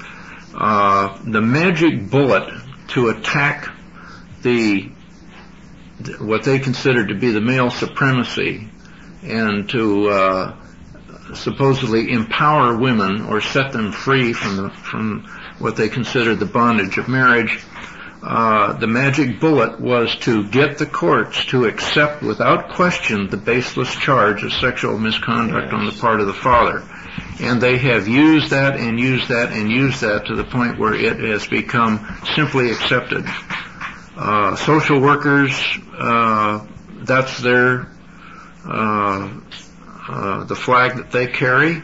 uh, 0.54 1.20
the 1.24 1.42
magic 1.42 2.10
bullet 2.10 2.54
to 2.90 3.10
attack 3.10 3.70
the 4.42 4.92
what 6.20 6.44
they 6.44 6.60
considered 6.60 7.10
to 7.10 7.16
be 7.16 7.32
the 7.32 7.42
male 7.42 7.70
supremacy 7.70 8.68
and 9.24 9.70
to 9.70 10.10
uh, 10.10 10.56
supposedly 11.36 12.12
empower 12.12 12.76
women 12.78 13.22
or 13.26 13.40
set 13.40 13.72
them 13.72 13.92
free 13.92 14.34
from 14.34 14.58
the, 14.58 14.70
from 14.70 15.26
what 15.60 15.76
they 15.76 15.90
considered 15.90 16.40
the 16.40 16.46
bondage 16.46 16.98
of 16.98 17.08
marriage. 17.08 17.64
Uh, 18.24 18.74
the 18.74 18.88
magic 18.88 19.40
bullet 19.40 19.80
was 19.80 20.16
to 20.18 20.48
get 20.50 20.78
the 20.78 20.86
courts 20.86 21.46
to 21.46 21.66
accept 21.66 22.22
without 22.22 22.70
question 22.70 23.28
the 23.30 23.38
baseless 23.38 23.94
charge 23.96 24.44
of 24.44 24.54
sexual 24.54 24.98
misconduct 24.98 25.72
yes. 25.72 25.74
on 25.74 25.86
the 25.86 25.92
part 25.94 26.20
of 26.20 26.28
the 26.28 26.34
father. 26.34 26.84
And 27.42 27.60
they 27.60 27.78
have 27.80 28.08
used 28.08 28.52
that 28.52 28.78
and 28.78 29.00
used 29.00 29.30
that 29.30 29.52
and 29.52 29.72
used 29.72 30.02
that 30.02 30.28
to 30.28 30.36
the 30.36 30.44
point 30.44 30.78
where 30.78 30.94
it 30.94 31.20
has 31.20 31.48
become 31.48 32.06
simply 32.36 32.72
accepted. 32.72 33.26
Uh, 34.16 34.56
social 34.56 35.00
workers, 35.00 35.52
uh, 35.98 36.66
that's 37.04 37.40
their 37.40 37.92
uh, 38.64 39.30
uh, 40.08 40.44
the 40.44 40.56
flag 40.56 40.98
that 40.98 41.12
they 41.12 41.28
carry. 41.28 41.82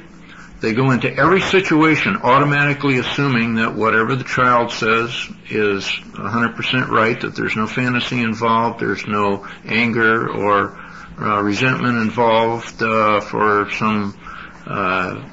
They 0.59 0.73
go 0.73 0.91
into 0.91 1.11
every 1.11 1.41
situation 1.41 2.17
automatically 2.17 2.97
assuming 2.97 3.55
that 3.55 3.75
whatever 3.75 4.15
the 4.15 4.23
child 4.23 4.71
says 4.71 5.11
is 5.49 5.85
100% 5.85 6.87
right, 6.89 7.19
that 7.21 7.35
there's 7.35 7.55
no 7.55 7.67
fantasy 7.67 8.21
involved, 8.21 8.79
there's 8.79 9.07
no 9.07 9.47
anger 9.65 10.29
or 10.29 10.79
uh, 11.19 11.41
resentment 11.41 11.97
involved 11.97 12.81
uh, 12.81 13.21
for 13.21 13.69
some 13.71 14.17
uh, 14.65 15.29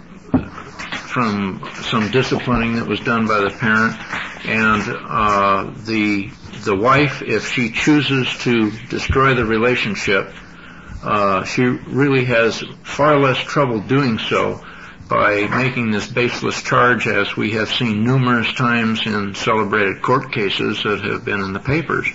from 1.08 1.68
some 1.82 2.10
disciplining 2.10 2.76
that 2.76 2.86
was 2.86 3.00
done 3.00 3.26
by 3.26 3.40
the 3.40 3.50
parent, 3.50 3.96
and 4.46 4.82
uh, 5.08 5.72
the 5.84 6.30
the 6.64 6.74
wife, 6.74 7.22
if 7.22 7.52
she 7.52 7.70
chooses 7.70 8.26
to 8.38 8.70
destroy 8.88 9.34
the 9.34 9.44
relationship, 9.44 10.32
uh, 11.02 11.44
she 11.44 11.62
really 11.62 12.24
has 12.24 12.64
far 12.82 13.18
less 13.18 13.38
trouble 13.38 13.80
doing 13.80 14.18
so 14.18 14.64
by 15.08 15.46
making 15.48 15.90
this 15.90 16.10
baseless 16.10 16.62
charge 16.62 17.06
as 17.06 17.36
we 17.36 17.52
have 17.52 17.68
seen 17.68 18.04
numerous 18.04 18.52
times 18.54 19.06
in 19.06 19.34
celebrated 19.34 20.00
court 20.00 20.32
cases 20.32 20.82
that 20.82 21.04
have 21.04 21.24
been 21.24 21.40
in 21.40 21.52
the 21.52 21.60
papers. 21.60 22.08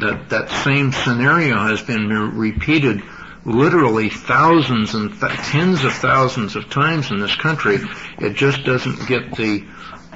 That, 0.00 0.28
that 0.28 0.50
same 0.50 0.92
scenario 0.92 1.56
has 1.56 1.80
been 1.80 2.08
repeated 2.08 3.02
literally 3.44 4.10
thousands 4.10 4.94
and 4.94 5.18
th- 5.18 5.32
tens 5.50 5.84
of 5.84 5.92
thousands 5.92 6.56
of 6.56 6.68
times 6.70 7.10
in 7.10 7.20
this 7.20 7.36
country. 7.36 7.78
It 8.18 8.34
just 8.34 8.64
doesn't 8.64 9.06
get 9.08 9.34
the, 9.36 9.66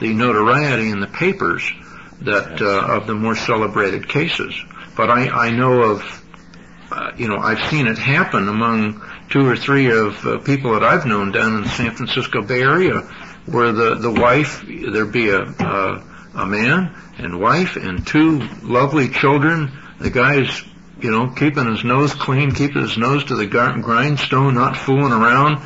the 0.00 0.12
notoriety 0.12 0.90
in 0.90 1.00
the 1.00 1.06
papers 1.06 1.70
that 2.22 2.60
uh, 2.60 2.96
of 2.96 3.06
the 3.06 3.14
more 3.14 3.36
celebrated 3.36 4.08
cases. 4.08 4.54
But 4.96 5.10
I, 5.10 5.28
I 5.28 5.50
know 5.50 5.82
of, 5.82 6.24
uh, 6.90 7.12
you 7.16 7.28
know, 7.28 7.38
I've 7.38 7.70
seen 7.70 7.86
it 7.86 7.98
happen 7.98 8.48
among 8.48 9.02
two 9.30 9.46
or 9.46 9.56
three 9.56 9.90
of 9.90 10.24
uh, 10.26 10.38
people 10.38 10.74
that 10.74 10.84
I've 10.84 11.06
known 11.06 11.32
down 11.32 11.56
in 11.56 11.62
the 11.62 11.68
San 11.68 11.90
Francisco 11.92 12.42
Bay 12.42 12.60
Area, 12.60 13.00
where 13.46 13.72
the 13.72 13.96
the 13.96 14.10
wife 14.10 14.64
there'd 14.66 15.12
be 15.12 15.30
a, 15.30 15.42
a 15.42 16.46
man 16.46 16.94
and 17.18 17.40
wife 17.40 17.76
and 17.76 18.06
two 18.06 18.40
lovely 18.62 19.08
children. 19.08 19.72
The 19.98 20.10
guy's 20.10 20.64
you 21.00 21.10
know 21.10 21.28
keeping 21.28 21.70
his 21.70 21.84
nose 21.84 22.14
clean, 22.14 22.52
keeping 22.52 22.82
his 22.82 22.96
nose 22.96 23.24
to 23.24 23.36
the 23.36 23.46
grindstone, 23.46 24.54
not 24.54 24.76
fooling 24.76 25.12
around 25.12 25.62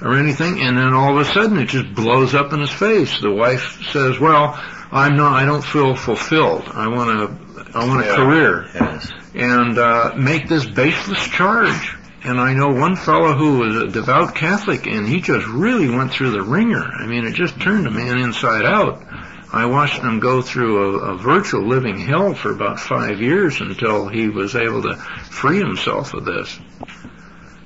or 0.00 0.14
anything, 0.18 0.60
and 0.60 0.76
then 0.76 0.92
all 0.92 1.18
of 1.18 1.26
a 1.26 1.30
sudden 1.30 1.58
it 1.58 1.68
just 1.68 1.94
blows 1.94 2.34
up 2.34 2.52
in 2.52 2.60
his 2.60 2.70
face. 2.70 3.20
The 3.20 3.30
wife 3.30 3.82
says, 3.92 4.18
"Well." 4.18 4.60
I'm 4.92 5.16
not. 5.16 5.32
I 5.32 5.46
don't 5.46 5.64
feel 5.64 5.96
fulfilled. 5.96 6.64
I 6.68 6.86
want 6.88 7.10
a. 7.10 7.74
I 7.74 7.86
want 7.86 8.04
a 8.04 8.08
yeah. 8.08 8.16
career. 8.16 8.68
Yes. 8.74 9.10
And 9.34 9.78
uh, 9.78 10.12
make 10.18 10.48
this 10.48 10.66
baseless 10.66 11.26
charge. 11.28 11.96
And 12.24 12.38
I 12.38 12.52
know 12.52 12.68
one 12.68 12.94
fellow 12.94 13.34
who 13.34 13.58
was 13.58 13.74
a 13.74 13.88
devout 13.88 14.36
Catholic, 14.36 14.86
and 14.86 15.08
he 15.08 15.20
just 15.20 15.46
really 15.46 15.88
went 15.88 16.12
through 16.12 16.32
the 16.32 16.42
ringer. 16.42 16.84
I 16.84 17.06
mean, 17.06 17.26
it 17.26 17.32
just 17.32 17.60
turned 17.60 17.86
a 17.86 17.90
man 17.90 18.18
inside 18.18 18.64
out. 18.64 19.02
I 19.52 19.66
watched 19.66 20.00
him 20.00 20.18
go 20.18 20.40
through 20.40 21.00
a, 21.00 21.12
a 21.12 21.18
virtual 21.18 21.68
living 21.68 21.98
hell 21.98 22.34
for 22.34 22.50
about 22.50 22.80
five 22.80 23.20
years 23.20 23.60
until 23.60 24.08
he 24.08 24.30
was 24.30 24.56
able 24.56 24.82
to 24.82 24.96
free 24.96 25.58
himself 25.58 26.14
of 26.14 26.24
this. 26.24 26.58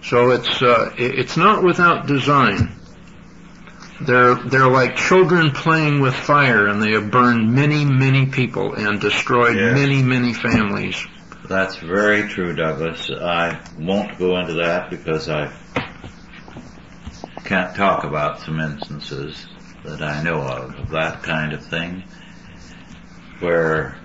So 0.03 0.31
it's 0.31 0.63
uh, 0.63 0.93
it's 0.99 1.37
not 1.37 1.63
without 1.63 2.09
design. 2.09 2.73
They're, 4.01 4.35
they're 4.35 4.69
like 4.69 4.97
children 4.97 5.53
playing 5.53 6.01
with 6.01 6.15
fire 6.15 6.67
and 6.67 6.83
they 6.83 6.91
have 6.93 7.11
burned 7.11 7.55
many, 7.55 7.85
many 7.85 8.27
people 8.27 8.75
and 8.75 9.01
destroyed 9.01 9.57
yes. 9.57 9.75
many, 9.75 10.03
many 10.03 10.35
families. 10.35 11.03
That's 11.49 11.77
very 11.77 12.29
true, 12.29 12.55
Douglas. 12.55 13.09
I 13.11 13.59
won't 13.79 14.19
go 14.19 14.37
into 14.39 14.55
that 14.55 14.91
because 14.91 15.31
I 15.31 15.51
can't 17.45 17.75
talk 17.75 18.05
about 18.05 18.41
some 18.41 18.61
instances 18.61 19.47
that 19.87 20.03
I 20.03 20.23
know 20.23 20.41
of, 20.41 20.79
of 20.79 20.91
that 20.91 21.23
kind 21.23 21.53
of 21.53 21.65
thing, 21.65 22.05
where 23.41 23.99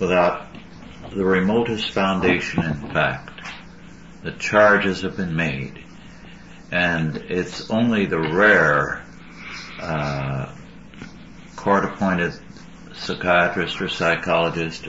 without 0.00 0.46
the 1.10 1.24
remotest 1.24 1.90
foundation 1.90 2.64
in 2.64 2.90
fact, 2.92 3.40
the 4.22 4.32
charges 4.32 5.02
have 5.02 5.16
been 5.16 5.36
made 5.36 5.82
and 6.72 7.18
it's 7.28 7.70
only 7.70 8.06
the 8.06 8.18
rare 8.18 9.04
uh, 9.78 10.50
court-appointed 11.54 12.32
psychiatrist 12.94 13.80
or 13.80 13.88
psychologist 13.88 14.88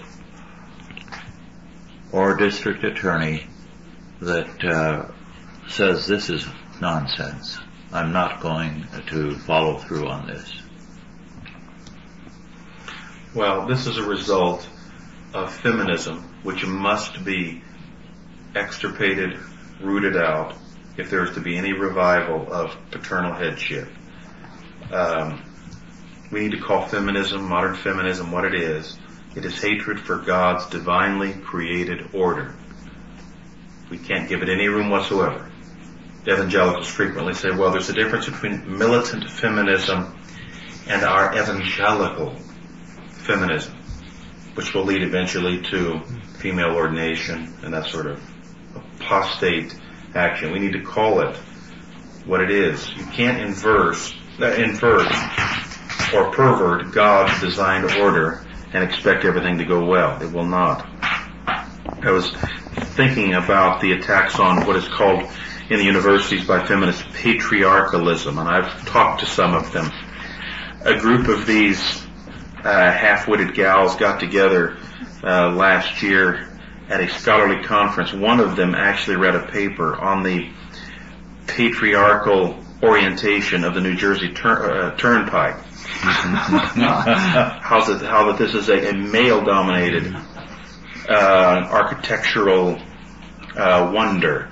or 2.14 2.38
district 2.38 2.86
attorney 2.86 3.46
that 4.22 4.64
uh, 4.64 5.12
says 5.68 6.08
this 6.08 6.30
is 6.30 6.48
nonsense. 6.80 7.60
I'm 7.94 8.12
not 8.12 8.42
going 8.42 8.88
to 9.10 9.36
follow 9.36 9.78
through 9.78 10.08
on 10.08 10.26
this. 10.26 10.52
Well, 13.36 13.68
this 13.68 13.86
is 13.86 14.00
a 14.00 14.04
result 14.04 14.68
of 15.32 15.54
feminism, 15.54 16.24
which 16.42 16.66
must 16.66 17.24
be 17.24 17.62
extirpated, 18.56 19.38
rooted 19.80 20.18
out, 20.18 20.56
if 20.98 21.12
there 21.12 21.24
is 21.24 21.36
to 21.36 21.40
be 21.40 21.56
any 21.56 21.74
revival 21.74 22.52
of 22.52 22.76
paternal 22.90 23.36
headship. 23.36 23.88
Um, 24.92 25.44
we 26.32 26.40
need 26.40 26.52
to 26.54 26.62
call 26.62 26.88
feminism, 26.88 27.48
modern 27.48 27.76
feminism, 27.76 28.32
what 28.32 28.44
it 28.44 28.56
is. 28.56 28.98
It 29.36 29.46
is 29.46 29.62
hatred 29.62 30.00
for 30.00 30.18
God's 30.18 30.66
divinely 30.66 31.34
created 31.34 32.10
order. 32.16 32.56
We 33.92 34.00
can't 34.00 34.28
give 34.28 34.42
it 34.42 34.50
any 34.50 34.68
room 34.68 34.90
whatsoever. 34.90 35.52
Evangelicals 36.28 36.88
frequently 36.88 37.34
say, 37.34 37.52
well, 37.52 37.72
there's 37.72 37.90
a 37.90 37.94
difference 37.94 38.26
between 38.26 38.78
militant 38.78 39.30
feminism 39.30 40.18
and 40.88 41.04
our 41.04 41.34
evangelical 41.38 42.36
feminism, 43.10 43.78
which 44.56 44.74
will 44.74 44.86
lead 44.86 45.02
eventually 45.02 45.62
to 45.62 46.02
female 46.38 46.76
ordination 46.76 47.54
and 47.64 47.74
that 47.74 47.86
sort 47.86 48.08
of 48.08 48.22
apostate 48.76 49.78
action. 50.16 50.52
We 50.52 50.60
need 50.60 50.74
to 50.74 50.82
call 50.82 51.22
it 51.22 51.36
what 52.26 52.42
it 52.42 52.52
is. 52.52 52.90
You 52.96 53.06
can't 53.06 53.42
inverse, 53.42 54.16
uh, 54.40 54.48
invert 54.54 55.08
or 56.14 56.32
pervert 56.32 56.94
God's 56.94 57.40
designed 57.42 57.92
order 58.00 58.46
and 58.74 58.84
expect 58.84 59.26
everything 59.26 59.58
to 59.58 59.66
go 59.66 59.86
well. 59.86 60.22
It 60.22 60.32
will 60.32 60.46
not. 60.46 60.88
I 61.46 62.12
was 62.12 62.32
thinking 62.96 63.34
about 63.34 63.82
the 63.82 63.94
attacks 63.94 64.40
on 64.40 64.66
what 64.66 64.76
is 64.76 64.88
called 64.88 65.30
in 65.70 65.78
the 65.78 65.86
universities 65.86 66.46
by 66.46 66.66
feminist 66.66 67.06
patriarchalism, 67.14 68.38
and 68.38 68.48
I've 68.48 68.86
talked 68.86 69.22
to 69.22 69.26
some 69.26 69.54
of 69.54 69.72
them. 69.72 69.92
A 70.82 71.00
group 71.00 71.28
of 71.28 71.46
these 71.46 72.04
uh, 72.64 72.92
half-witted 72.92 73.54
gals 73.54 73.96
got 73.96 74.20
together 74.20 74.78
uh, 75.24 75.50
last 75.52 76.02
year 76.04 76.50
at 76.90 77.00
a 77.00 77.08
scholarly 77.10 77.64
conference. 77.64 78.14
One 78.14 78.40
of 78.40 78.56
them 78.56 78.76
actually 78.76 79.18
read 79.18 79.36
a 79.36 79.48
paper 79.48 79.96
on 79.96 80.24
the 80.24 80.52
patriarchal 81.48 82.60
orientation 82.82 83.64
of 83.64 83.74
the 83.74 83.82
New 83.82 83.96
Jersey 83.96 84.34
tur- 84.34 84.72
uh, 84.72 84.98
Turnpike. 84.98 85.56
How's 86.04 87.90
it, 87.90 88.02
how 88.02 88.32
that 88.32 88.38
this 88.38 88.54
is 88.54 88.68
a, 88.68 88.90
a 88.90 88.94
male-dominated 88.94 90.14
uh, 91.08 91.68
architectural 91.72 92.78
uh, 93.56 93.92
wonder, 93.94 94.52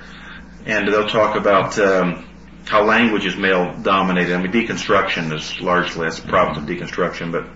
and 0.64 0.88
they'll 0.88 1.08
talk 1.08 1.36
about 1.36 1.78
um, 1.78 2.28
how 2.66 2.84
language 2.84 3.26
is 3.26 3.36
male-dominated. 3.36 4.34
I 4.34 4.42
mean, 4.42 4.52
deconstruction 4.52 5.32
is 5.32 5.60
largely 5.60 6.06
that's 6.06 6.20
the 6.20 6.28
problem 6.28 6.62
of 6.62 6.68
deconstruction, 6.68 7.32
but 7.32 7.46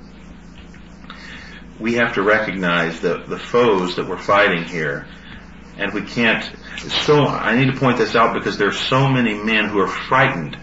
we 1.79 1.95
have 1.95 2.15
to 2.15 2.23
recognize 2.23 3.01
the 3.01 3.19
the 3.27 3.39
foes 3.39 3.97
that 3.97 4.09
we're 4.09 4.19
fighting 4.19 4.65
here, 4.65 5.07
and 5.79 5.93
we 5.93 6.03
can't. 6.03 6.45
So 7.05 7.27
I 7.27 7.57
need 7.57 7.73
to 7.73 7.79
point 7.79 7.99
this 7.99 8.15
out 8.15 8.35
because 8.35 8.59
there 8.59 8.69
are 8.69 8.73
so 8.73 9.09
many 9.09 9.35
men 9.35 9.69
who 9.69 9.79
are 9.81 9.89
frightened 9.89 10.59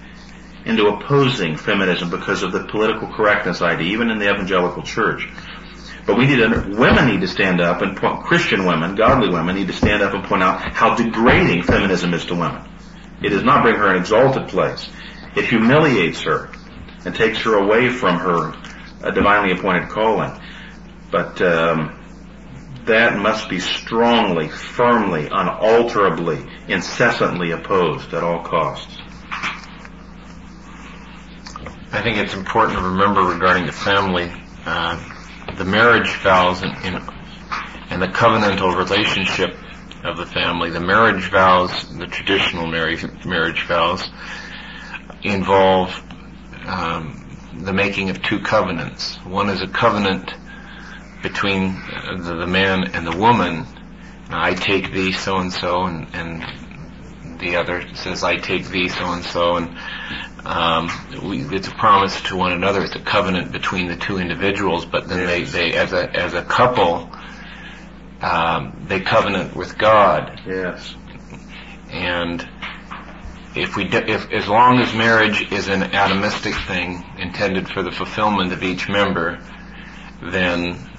into 0.65 0.87
opposing 0.87 1.57
feminism 1.57 2.09
because 2.09 2.43
of 2.43 2.51
the 2.51 2.65
political 2.65 3.07
correctness 3.09 3.61
idea, 3.61 3.93
even 3.93 4.09
in 4.09 4.17
the 4.17 4.29
evangelical 4.29 4.83
church. 4.83 5.27
But 6.05 6.17
we 6.17 6.27
need 6.27 6.37
to, 6.37 6.75
women 6.77 7.07
need 7.07 7.21
to 7.21 7.27
stand 7.27 7.61
up 7.61 7.81
and 7.81 7.95
point, 7.95 8.23
Christian 8.23 8.65
women, 8.65 8.95
godly 8.95 9.29
women 9.29 9.55
need 9.55 9.67
to 9.67 9.73
stand 9.73 10.03
up 10.03 10.13
and 10.13 10.23
point 10.25 10.43
out 10.43 10.73
how 10.73 10.95
degrading 10.95 11.63
feminism 11.63 12.13
is 12.13 12.25
to 12.25 12.35
women. 12.35 12.69
It 13.21 13.29
does 13.29 13.43
not 13.43 13.63
bring 13.63 13.75
her 13.75 13.87
an 13.87 13.97
exalted 13.97 14.49
place. 14.49 14.89
It 15.35 15.45
humiliates 15.45 16.21
her 16.23 16.51
and 17.05 17.15
takes 17.15 17.39
her 17.43 17.55
away 17.55 17.89
from 17.89 18.19
her 18.19 18.53
uh, 19.01 19.11
divinely 19.11 19.57
appointed 19.57 19.89
calling. 19.89 20.39
But 21.09 21.41
um, 21.41 21.99
that 22.85 23.17
must 23.17 23.49
be 23.49 23.59
strongly, 23.59 24.49
firmly, 24.49 25.27
unalterably, 25.27 26.45
incessantly 26.67 27.51
opposed 27.51 28.13
at 28.13 28.23
all 28.23 28.43
costs. 28.43 28.97
I 31.93 32.01
think 32.01 32.17
it's 32.17 32.33
important 32.33 32.77
to 32.77 32.83
remember 32.83 33.21
regarding 33.21 33.67
the 33.67 33.71
family 33.71 34.33
uh, 34.65 35.12
the 35.57 35.65
marriage 35.65 36.15
vows 36.17 36.61
and, 36.61 36.73
and, 37.89 38.01
the 38.01 38.07
covenantal 38.07 38.75
relationship 38.75 39.55
of 40.03 40.17
the 40.17 40.25
family. 40.25 40.69
The 40.69 40.79
marriage 40.79 41.29
vows, 41.29 41.97
the 41.97 42.07
traditional 42.07 42.67
marriage, 42.67 43.05
marriage 43.23 43.63
vows, 43.63 44.09
involve 45.21 45.89
um, 46.65 47.37
the 47.53 47.73
making 47.73 48.09
of 48.09 48.21
two 48.21 48.39
covenants. 48.39 49.15
One 49.17 49.49
is 49.49 49.61
a 49.61 49.67
covenant 49.67 50.33
between 51.21 51.75
the, 52.17 52.35
the 52.39 52.47
man 52.47 52.91
and 52.93 53.07
the 53.07 53.15
woman. 53.15 53.65
I 54.29 54.55
take 54.55 54.91
thee 54.91 55.11
so 55.11 55.37
and 55.37 55.53
so, 55.53 55.85
and 55.85 56.45
the 57.39 57.57
other 57.57 57.83
says, 57.95 58.23
I 58.23 58.37
take 58.37 58.67
thee 58.67 58.89
so 58.89 59.05
and 59.05 59.23
so, 59.23 59.55
and 59.57 59.77
um, 60.45 60.89
we, 61.23 61.41
it's 61.55 61.67
a 61.67 61.71
promise 61.71 62.21
to 62.23 62.35
one 62.35 62.51
another. 62.51 62.83
It's 62.83 62.95
a 62.95 62.99
covenant 62.99 63.51
between 63.51 63.87
the 63.87 63.95
two 63.95 64.17
individuals. 64.17 64.85
But 64.85 65.07
then 65.07 65.19
yes. 65.19 65.51
they, 65.51 65.71
they, 65.71 65.77
as 65.77 65.93
a 65.93 66.15
as 66.15 66.33
a 66.33 66.43
couple, 66.43 67.09
um, 68.21 68.85
they 68.87 68.99
covenant 68.99 69.55
with 69.55 69.77
God. 69.77 70.41
Yes. 70.45 70.95
And 71.89 72.45
if 73.55 73.75
we, 73.77 73.85
if 73.85 74.31
as 74.31 74.47
long 74.47 74.79
as 74.79 74.93
marriage 74.93 75.51
is 75.51 75.69
an 75.69 75.81
atomistic 75.81 76.67
thing 76.67 77.03
intended 77.17 77.69
for 77.69 77.81
the 77.81 77.91
fulfillment 77.91 78.51
of 78.51 78.63
each 78.63 78.89
member, 78.89 79.39
then 80.21 80.89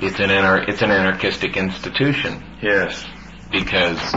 it's 0.00 0.20
an 0.20 0.30
anar- 0.30 0.68
it's 0.68 0.82
an 0.82 0.92
anarchistic 0.92 1.56
institution. 1.56 2.44
Yes. 2.62 3.04
Because. 3.50 4.14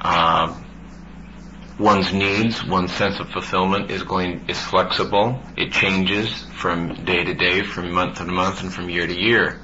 Um, 0.00 0.63
one's 1.78 2.12
needs, 2.12 2.64
one's 2.64 2.92
sense 2.92 3.18
of 3.18 3.28
fulfillment 3.30 3.90
is 3.90 4.02
going 4.02 4.48
is 4.48 4.60
flexible. 4.60 5.40
It 5.56 5.72
changes 5.72 6.42
from 6.56 7.04
day 7.04 7.24
to 7.24 7.34
day, 7.34 7.62
from 7.62 7.92
month 7.92 8.18
to 8.18 8.24
month, 8.24 8.62
and 8.62 8.72
from 8.72 8.88
year 8.88 9.06
to 9.06 9.14
year. 9.14 9.60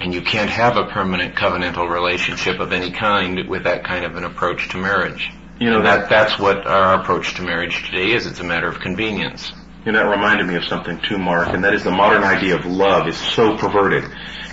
And 0.00 0.14
you 0.14 0.22
can't 0.22 0.50
have 0.50 0.76
a 0.76 0.86
permanent 0.86 1.34
covenantal 1.34 1.88
relationship 1.88 2.60
of 2.60 2.72
any 2.72 2.90
kind 2.90 3.48
with 3.48 3.64
that 3.64 3.84
kind 3.84 4.04
of 4.04 4.16
an 4.16 4.24
approach 4.24 4.68
to 4.70 4.78
marriage. 4.78 5.30
You 5.60 5.70
know 5.70 5.82
that 5.82 6.08
that's 6.08 6.38
what 6.38 6.66
our 6.66 7.00
approach 7.00 7.34
to 7.34 7.42
marriage 7.42 7.86
today 7.86 8.12
is. 8.12 8.26
It's 8.26 8.40
a 8.40 8.44
matter 8.44 8.68
of 8.68 8.80
convenience. 8.80 9.52
You 9.84 9.92
know, 9.92 9.98
that 10.04 10.10
reminded 10.10 10.46
me 10.46 10.54
of 10.54 10.64
something 10.64 11.00
too, 11.08 11.18
Mark, 11.18 11.48
and 11.48 11.64
that 11.64 11.74
is 11.74 11.82
the 11.82 11.90
modern 11.90 12.22
idea 12.22 12.56
of 12.56 12.64
love 12.66 13.08
is 13.08 13.16
so 13.16 13.56
perverted. 13.56 14.04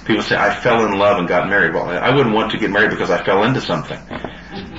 People 0.06 0.24
say, 0.24 0.36
I 0.36 0.56
fell 0.56 0.86
in 0.86 0.98
love 0.98 1.20
and 1.20 1.28
got 1.28 1.48
married. 1.48 1.76
Well, 1.76 1.88
I 1.88 2.10
wouldn't 2.10 2.34
want 2.34 2.52
to 2.52 2.58
get 2.58 2.72
married 2.72 2.90
because 2.90 3.12
I 3.12 3.24
fell 3.24 3.44
into 3.44 3.62
something. 3.62 4.00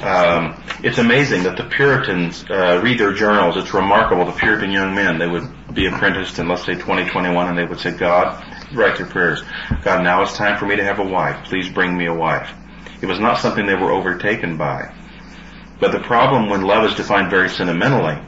Um, 0.02 0.62
it's 0.82 0.98
amazing 0.98 1.42
that 1.42 1.56
the 1.56 1.64
Puritans 1.64 2.44
uh, 2.48 2.80
read 2.82 2.98
their 2.98 3.12
journals. 3.12 3.56
It's 3.56 3.74
remarkable. 3.74 4.24
The 4.24 4.32
Puritan 4.32 4.70
young 4.70 4.94
men, 4.94 5.18
they 5.18 5.26
would 5.26 5.74
be 5.74 5.86
apprenticed 5.86 6.38
in, 6.38 6.48
let's 6.48 6.64
say, 6.64 6.74
2021, 6.74 7.48
and 7.48 7.58
they 7.58 7.64
would 7.64 7.80
say, 7.80 7.90
God, 7.90 8.42
write 8.74 8.96
their 8.96 9.06
prayers. 9.06 9.42
God, 9.82 10.02
now 10.02 10.22
it's 10.22 10.36
time 10.36 10.58
for 10.58 10.66
me 10.66 10.76
to 10.76 10.84
have 10.84 10.98
a 10.98 11.04
wife. 11.04 11.44
Please 11.46 11.68
bring 11.68 11.96
me 11.96 12.06
a 12.06 12.14
wife. 12.14 12.50
It 13.02 13.06
was 13.06 13.20
not 13.20 13.38
something 13.38 13.66
they 13.66 13.74
were 13.74 13.92
overtaken 13.92 14.56
by. 14.56 14.94
But 15.80 15.92
the 15.92 16.00
problem 16.00 16.48
when 16.48 16.62
love 16.62 16.84
is 16.84 16.94
defined 16.94 17.30
very 17.30 17.48
sentimentally, 17.48 18.18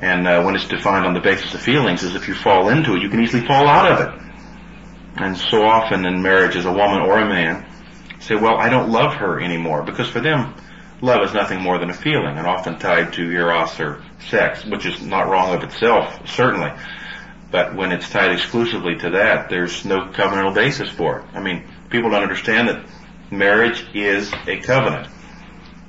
and 0.00 0.26
uh, 0.26 0.42
when 0.42 0.54
it's 0.54 0.68
defined 0.68 1.06
on 1.06 1.14
the 1.14 1.20
basis 1.20 1.54
of 1.54 1.60
feelings, 1.60 2.02
is 2.02 2.14
if 2.14 2.28
you 2.28 2.34
fall 2.34 2.68
into 2.68 2.94
it, 2.94 3.02
you 3.02 3.08
can 3.08 3.20
easily 3.20 3.44
fall 3.44 3.66
out 3.66 3.90
of 3.90 4.00
it. 4.00 4.22
And 5.16 5.36
so 5.36 5.62
often 5.62 6.06
in 6.06 6.22
marriage, 6.22 6.54
as 6.54 6.66
a 6.66 6.72
woman 6.72 7.00
or 7.00 7.18
a 7.18 7.28
man, 7.28 7.66
say, 8.20 8.36
well, 8.36 8.56
I 8.56 8.68
don't 8.68 8.90
love 8.90 9.14
her 9.14 9.40
anymore, 9.40 9.82
because 9.82 10.08
for 10.08 10.20
them, 10.20 10.54
love 11.00 11.22
is 11.22 11.34
nothing 11.34 11.60
more 11.60 11.78
than 11.78 11.90
a 11.90 11.94
feeling 11.94 12.36
and 12.36 12.46
often 12.46 12.78
tied 12.78 13.12
to 13.14 13.30
eros 13.30 13.78
or 13.80 14.02
sex, 14.28 14.64
which 14.64 14.86
is 14.86 15.02
not 15.02 15.28
wrong 15.28 15.54
of 15.54 15.62
itself, 15.62 16.28
certainly. 16.28 16.72
But 17.50 17.74
when 17.74 17.92
it's 17.92 18.10
tied 18.10 18.32
exclusively 18.32 18.96
to 18.96 19.10
that, 19.10 19.48
there's 19.48 19.84
no 19.84 20.10
covenantal 20.10 20.54
basis 20.54 20.90
for 20.90 21.20
it. 21.20 21.26
I 21.32 21.40
mean, 21.40 21.66
people 21.88 22.10
don't 22.10 22.22
understand 22.22 22.68
that 22.68 22.84
marriage 23.30 23.86
is 23.94 24.32
a 24.46 24.58
covenant 24.60 25.08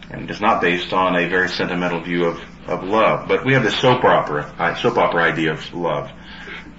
and 0.09 0.29
it's 0.29 0.41
not 0.41 0.61
based 0.61 0.91
on 0.91 1.15
a 1.15 1.27
very 1.27 1.49
sentimental 1.49 2.01
view 2.01 2.25
of, 2.25 2.41
of 2.67 2.83
love. 2.83 3.27
But 3.27 3.45
we 3.45 3.53
have 3.53 3.63
this 3.63 3.77
soap 3.77 4.03
opera, 4.03 4.53
uh, 4.57 4.75
soap 4.75 4.97
opera 4.97 5.23
idea 5.23 5.53
of 5.53 5.73
love. 5.73 6.11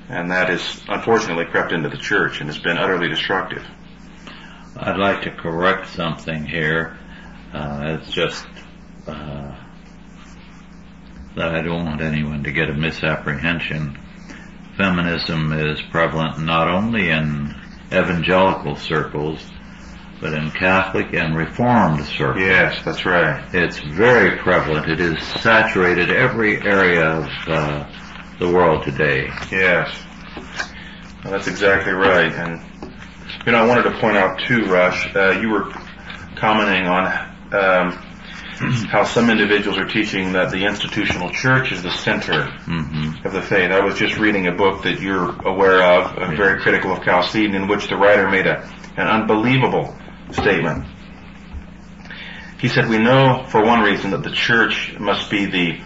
And 0.08 0.32
that 0.32 0.48
has 0.48 0.82
unfortunately 0.88 1.44
crept 1.46 1.72
into 1.72 1.88
the 1.88 1.96
church 1.96 2.40
and 2.40 2.48
has 2.48 2.58
been 2.58 2.76
utterly 2.76 3.08
destructive. 3.08 3.64
I'd 4.76 4.98
like 4.98 5.22
to 5.22 5.30
correct 5.30 5.90
something 5.90 6.44
here. 6.44 6.98
Uh, 7.52 7.98
it's 8.00 8.10
just 8.12 8.46
uh, 9.06 9.56
that 11.36 11.54
I 11.54 11.62
don't 11.62 11.84
want 11.84 12.00
anyone 12.00 12.44
to 12.44 12.52
get 12.52 12.70
a 12.70 12.74
misapprehension. 12.74 13.98
Feminism 14.76 15.52
is 15.52 15.80
prevalent 15.82 16.38
not 16.40 16.68
only 16.68 17.10
in 17.10 17.54
evangelical 17.92 18.76
circles, 18.76 19.40
but 20.20 20.32
in 20.32 20.50
Catholic 20.50 21.12
and 21.12 21.36
Reformed 21.36 22.04
circles. 22.04 22.44
Yes, 22.44 22.84
that's 22.84 23.04
right. 23.04 23.42
It's 23.54 23.78
very 23.78 24.38
prevalent. 24.38 24.88
It 24.88 25.00
is 25.00 25.22
saturated 25.40 26.10
every 26.10 26.56
area 26.62 27.04
of 27.04 27.28
uh, 27.48 27.90
the 28.38 28.48
world 28.48 28.84
today. 28.84 29.28
Yes, 29.50 29.94
well, 31.24 31.32
that's 31.32 31.48
exactly 31.48 31.92
right. 31.92 32.32
And 32.32 32.62
you 33.44 33.52
know, 33.52 33.58
I 33.58 33.66
wanted 33.66 33.84
to 33.84 33.98
point 33.98 34.16
out 34.16 34.40
too, 34.40 34.64
Rush. 34.66 35.14
Uh, 35.14 35.38
you 35.40 35.48
were 35.50 35.72
commenting 36.36 36.86
on 36.86 37.29
um, 37.52 37.92
how 38.90 39.04
some 39.04 39.30
individuals 39.30 39.78
are 39.78 39.86
teaching 39.86 40.32
that 40.32 40.50
the 40.50 40.66
institutional 40.66 41.30
church 41.30 41.72
is 41.72 41.82
the 41.82 41.90
center 41.90 42.44
mm-hmm. 42.66 43.26
of 43.26 43.32
the 43.32 43.40
faith. 43.40 43.70
I 43.70 43.80
was 43.80 43.98
just 43.98 44.18
reading 44.18 44.46
a 44.46 44.52
book 44.52 44.82
that 44.82 45.00
you're 45.00 45.30
aware 45.46 45.82
of, 45.82 46.18
uh, 46.18 46.36
very 46.36 46.60
critical 46.60 46.92
of 46.92 47.02
Chalcedon, 47.02 47.54
in 47.54 47.68
which 47.68 47.88
the 47.88 47.96
writer 47.96 48.28
made 48.28 48.46
a, 48.46 48.62
an 48.96 49.06
unbelievable 49.06 49.96
statement. 50.32 50.84
He 52.60 52.68
said, 52.68 52.88
we 52.88 52.98
know 52.98 53.46
for 53.48 53.64
one 53.64 53.80
reason 53.80 54.10
that 54.10 54.22
the 54.22 54.30
church 54.30 54.98
must 54.98 55.30
be 55.30 55.46
the 55.46 55.80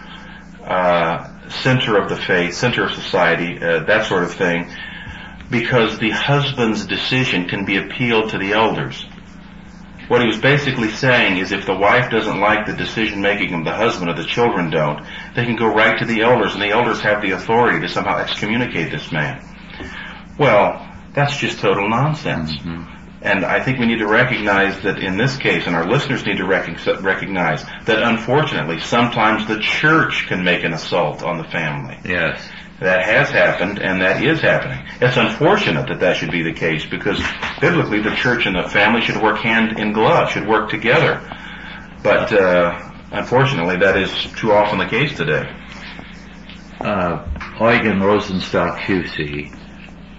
uh, 0.61 1.49
center 1.49 1.97
of 1.97 2.09
the 2.09 2.17
faith, 2.17 2.53
center 2.53 2.83
of 2.83 2.91
society, 2.91 3.57
uh, 3.57 3.85
that 3.85 4.07
sort 4.07 4.23
of 4.23 4.33
thing, 4.33 4.69
because 5.49 5.99
the 5.99 6.09
husband's 6.09 6.85
decision 6.85 7.47
can 7.47 7.63
be 7.63 7.77
appealed 7.77 8.31
to 8.31 8.37
the 8.37 8.51
elders. 8.51 9.05
What 10.07 10.21
he 10.21 10.27
was 10.27 10.39
basically 10.39 10.91
saying 10.91 11.37
is 11.37 11.51
if 11.51 11.65
the 11.65 11.77
wife 11.77 12.11
doesn't 12.11 12.39
like 12.39 12.65
the 12.65 12.73
decision 12.73 13.21
making 13.21 13.53
of 13.53 13.65
the 13.65 13.73
husband 13.73 14.09
or 14.09 14.13
the 14.13 14.23
children 14.23 14.69
don't, 14.69 15.03
they 15.35 15.45
can 15.45 15.55
go 15.55 15.67
right 15.67 15.97
to 15.97 16.05
the 16.05 16.21
elders 16.21 16.53
and 16.53 16.61
the 16.61 16.69
elders 16.69 17.01
have 17.01 17.21
the 17.21 17.31
authority 17.31 17.79
to 17.79 17.89
somehow 17.89 18.17
excommunicate 18.17 18.91
this 18.91 19.11
man. 19.11 19.43
Well, 20.37 20.85
that's 21.13 21.35
just 21.37 21.59
total 21.59 21.89
nonsense. 21.89 22.53
Mm-hmm. 22.55 22.91
And 23.21 23.43
I 23.43 23.63
think 23.63 23.79
we 23.79 23.87
need 23.87 23.99
to 23.99 24.07
recognize 24.07 24.79
that 24.81 24.99
in 24.99 25.17
this 25.17 25.35
case, 25.37 25.65
and 25.65 25.75
our 25.75 25.89
listeners 25.89 26.23
need 26.27 26.37
to 26.37 26.45
rec- 26.45 26.85
recognize 27.01 27.63
that 27.85 28.03
unfortunately 28.03 28.79
sometimes 28.79 29.47
the 29.47 29.59
church 29.59 30.27
can 30.27 30.43
make 30.43 30.63
an 30.63 30.73
assault 30.73 31.23
on 31.23 31.39
the 31.39 31.45
family. 31.45 31.97
Yes. 32.05 32.47
That 32.79 33.05
has 33.05 33.29
happened 33.29 33.79
and 33.79 34.01
that 34.01 34.21
is 34.21 34.41
happening. 34.41 34.85
It's 34.99 35.15
unfortunate 35.15 35.87
that 35.87 36.01
that 36.01 36.17
should 36.17 36.31
be 36.31 36.43
the 36.43 36.53
case 36.53 36.85
because 36.85 37.21
biblically 37.61 38.01
the 38.01 38.13
church 38.15 38.45
and 38.45 38.55
the 38.55 38.67
family 38.67 39.01
should 39.01 39.21
work 39.21 39.37
hand 39.37 39.79
in 39.79 39.93
glove, 39.93 40.29
should 40.29 40.45
work 40.45 40.69
together. 40.69 41.21
But 42.03 42.33
uh, 42.33 42.91
unfortunately 43.11 43.77
that 43.77 43.97
is 43.97 44.11
too 44.33 44.51
often 44.51 44.79
the 44.79 44.87
case 44.87 45.15
today. 45.15 45.49
Uh, 46.81 47.25
Eugen 47.61 47.99
Rosenstock 47.99 48.79
Huessy, 48.79 49.57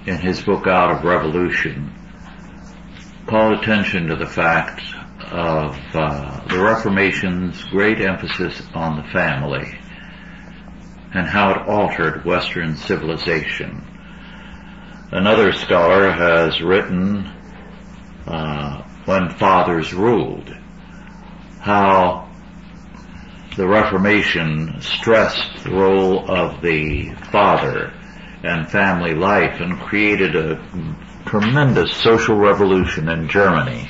in 0.06 0.16
his 0.16 0.42
book 0.42 0.66
Out 0.66 0.96
of 0.96 1.04
Revolution, 1.04 1.92
called 3.26 3.58
attention 3.58 4.06
to 4.06 4.16
the 4.16 4.26
fact 4.26 4.80
of 5.30 5.78
uh, 5.92 6.46
the 6.48 6.58
Reformation's 6.58 7.62
great 7.64 8.00
emphasis 8.00 8.62
on 8.72 8.96
the 8.96 9.12
family 9.12 9.78
and 11.16 11.26
how 11.26 11.50
it 11.50 11.66
altered 11.66 12.26
Western 12.26 12.76
civilization. 12.76 13.82
Another 15.10 15.52
scholar 15.52 16.10
has 16.10 16.60
written, 16.60 17.24
uh, 18.26 18.82
When 19.06 19.30
Fathers 19.30 19.94
Ruled, 19.94 20.54
how 21.60 22.28
the 23.56 23.66
Reformation 23.66 24.82
stressed 24.82 25.64
the 25.64 25.70
role 25.70 26.30
of 26.30 26.60
the 26.60 27.14
father 27.32 27.94
and 28.42 28.70
family 28.70 29.14
life 29.14 29.58
and 29.60 29.80
created 29.80 30.36
a 30.36 30.56
tremendous 31.24 31.96
social 31.96 32.36
revolution 32.36 33.08
in 33.08 33.28
Germany. 33.30 33.88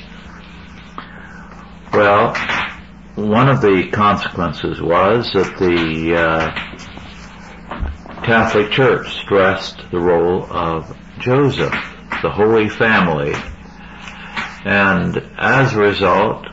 Well, 1.91 2.35
one 3.15 3.49
of 3.49 3.61
the 3.61 3.89
consequences 3.91 4.81
was 4.81 5.29
that 5.33 5.57
the 5.57 6.15
uh, 6.15 6.96
Catholic 8.27 8.71
Church 8.71 9.21
stressed 9.21 9.89
the 9.89 10.01
role 10.01 10.45
of 10.51 10.97
Joseph, 11.17 11.71
the 12.21 12.29
Holy 12.29 12.67
Family, 12.67 13.33
and 14.65 15.15
as 15.37 15.73
a 15.73 15.79
result, 15.79 16.45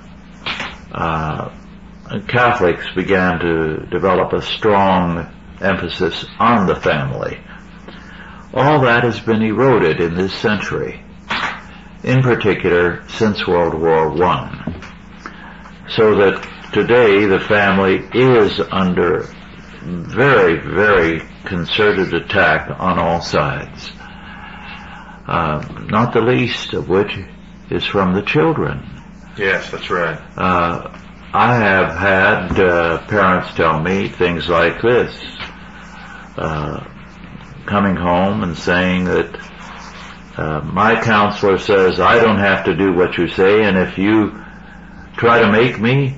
uh, 0.92 1.52
Catholics 2.28 2.86
began 2.94 3.40
to 3.40 3.86
develop 3.90 4.32
a 4.32 4.40
strong 4.40 5.26
emphasis 5.60 6.24
on 6.38 6.68
the 6.68 6.76
family. 6.76 7.40
All 8.52 8.82
that 8.82 9.02
has 9.02 9.18
been 9.18 9.42
eroded 9.42 10.00
in 10.00 10.14
this 10.14 10.32
century, 10.32 11.02
in 12.04 12.22
particular 12.22 13.02
since 13.08 13.48
World 13.48 13.74
War 13.74 14.22
I. 14.22 14.80
So 15.88 16.14
that 16.18 16.70
today 16.72 17.26
the 17.26 17.40
family 17.40 17.96
is 18.14 18.60
under 18.60 19.26
very, 19.82 20.60
very 20.60 21.33
concerted 21.44 22.12
attack 22.14 22.70
on 22.80 22.98
all 22.98 23.20
sides. 23.20 23.92
Uh, 25.26 25.86
not 25.88 26.12
the 26.12 26.20
least 26.20 26.74
of 26.74 26.88
which 26.88 27.18
is 27.70 27.84
from 27.84 28.14
the 28.14 28.22
children. 28.22 29.02
Yes, 29.38 29.70
that's 29.70 29.90
right. 29.90 30.20
Uh, 30.36 31.00
I 31.32 31.56
have 31.56 31.96
had 31.96 32.60
uh, 32.60 33.06
parents 33.06 33.54
tell 33.54 33.80
me 33.80 34.08
things 34.08 34.48
like 34.48 34.80
this. 34.82 35.12
Uh, 36.36 36.84
coming 37.66 37.96
home 37.96 38.42
and 38.42 38.56
saying 38.56 39.04
that 39.04 39.40
uh, 40.36 40.60
my 40.60 41.00
counselor 41.00 41.58
says 41.58 42.00
I 42.00 42.20
don't 42.20 42.38
have 42.38 42.64
to 42.66 42.76
do 42.76 42.92
what 42.92 43.16
you 43.16 43.28
say, 43.28 43.64
and 43.64 43.78
if 43.78 43.98
you 43.98 44.44
try 45.16 45.40
to 45.40 45.50
make 45.50 45.80
me, 45.80 46.16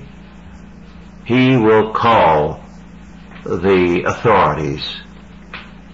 he 1.25 1.55
will 1.55 1.93
call 1.93 2.63
the 3.43 4.03
authorities. 4.05 5.01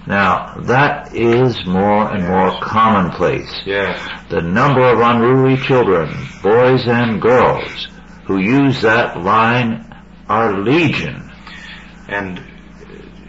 Now, 0.05 0.55
that 0.63 1.15
is 1.15 1.65
more 1.65 2.11
and 2.13 2.27
more 2.27 2.59
commonplace. 2.61 3.51
Yes. 3.65 3.99
The 4.29 4.41
number 4.41 4.81
of 4.81 4.99
unruly 4.99 5.57
children, 5.57 6.13
boys 6.41 6.85
and 6.87 7.21
girls, 7.21 7.87
who 8.25 8.37
use 8.37 8.81
that 8.81 9.21
line 9.21 9.93
are 10.27 10.61
legion. 10.61 11.31
And 12.09 12.41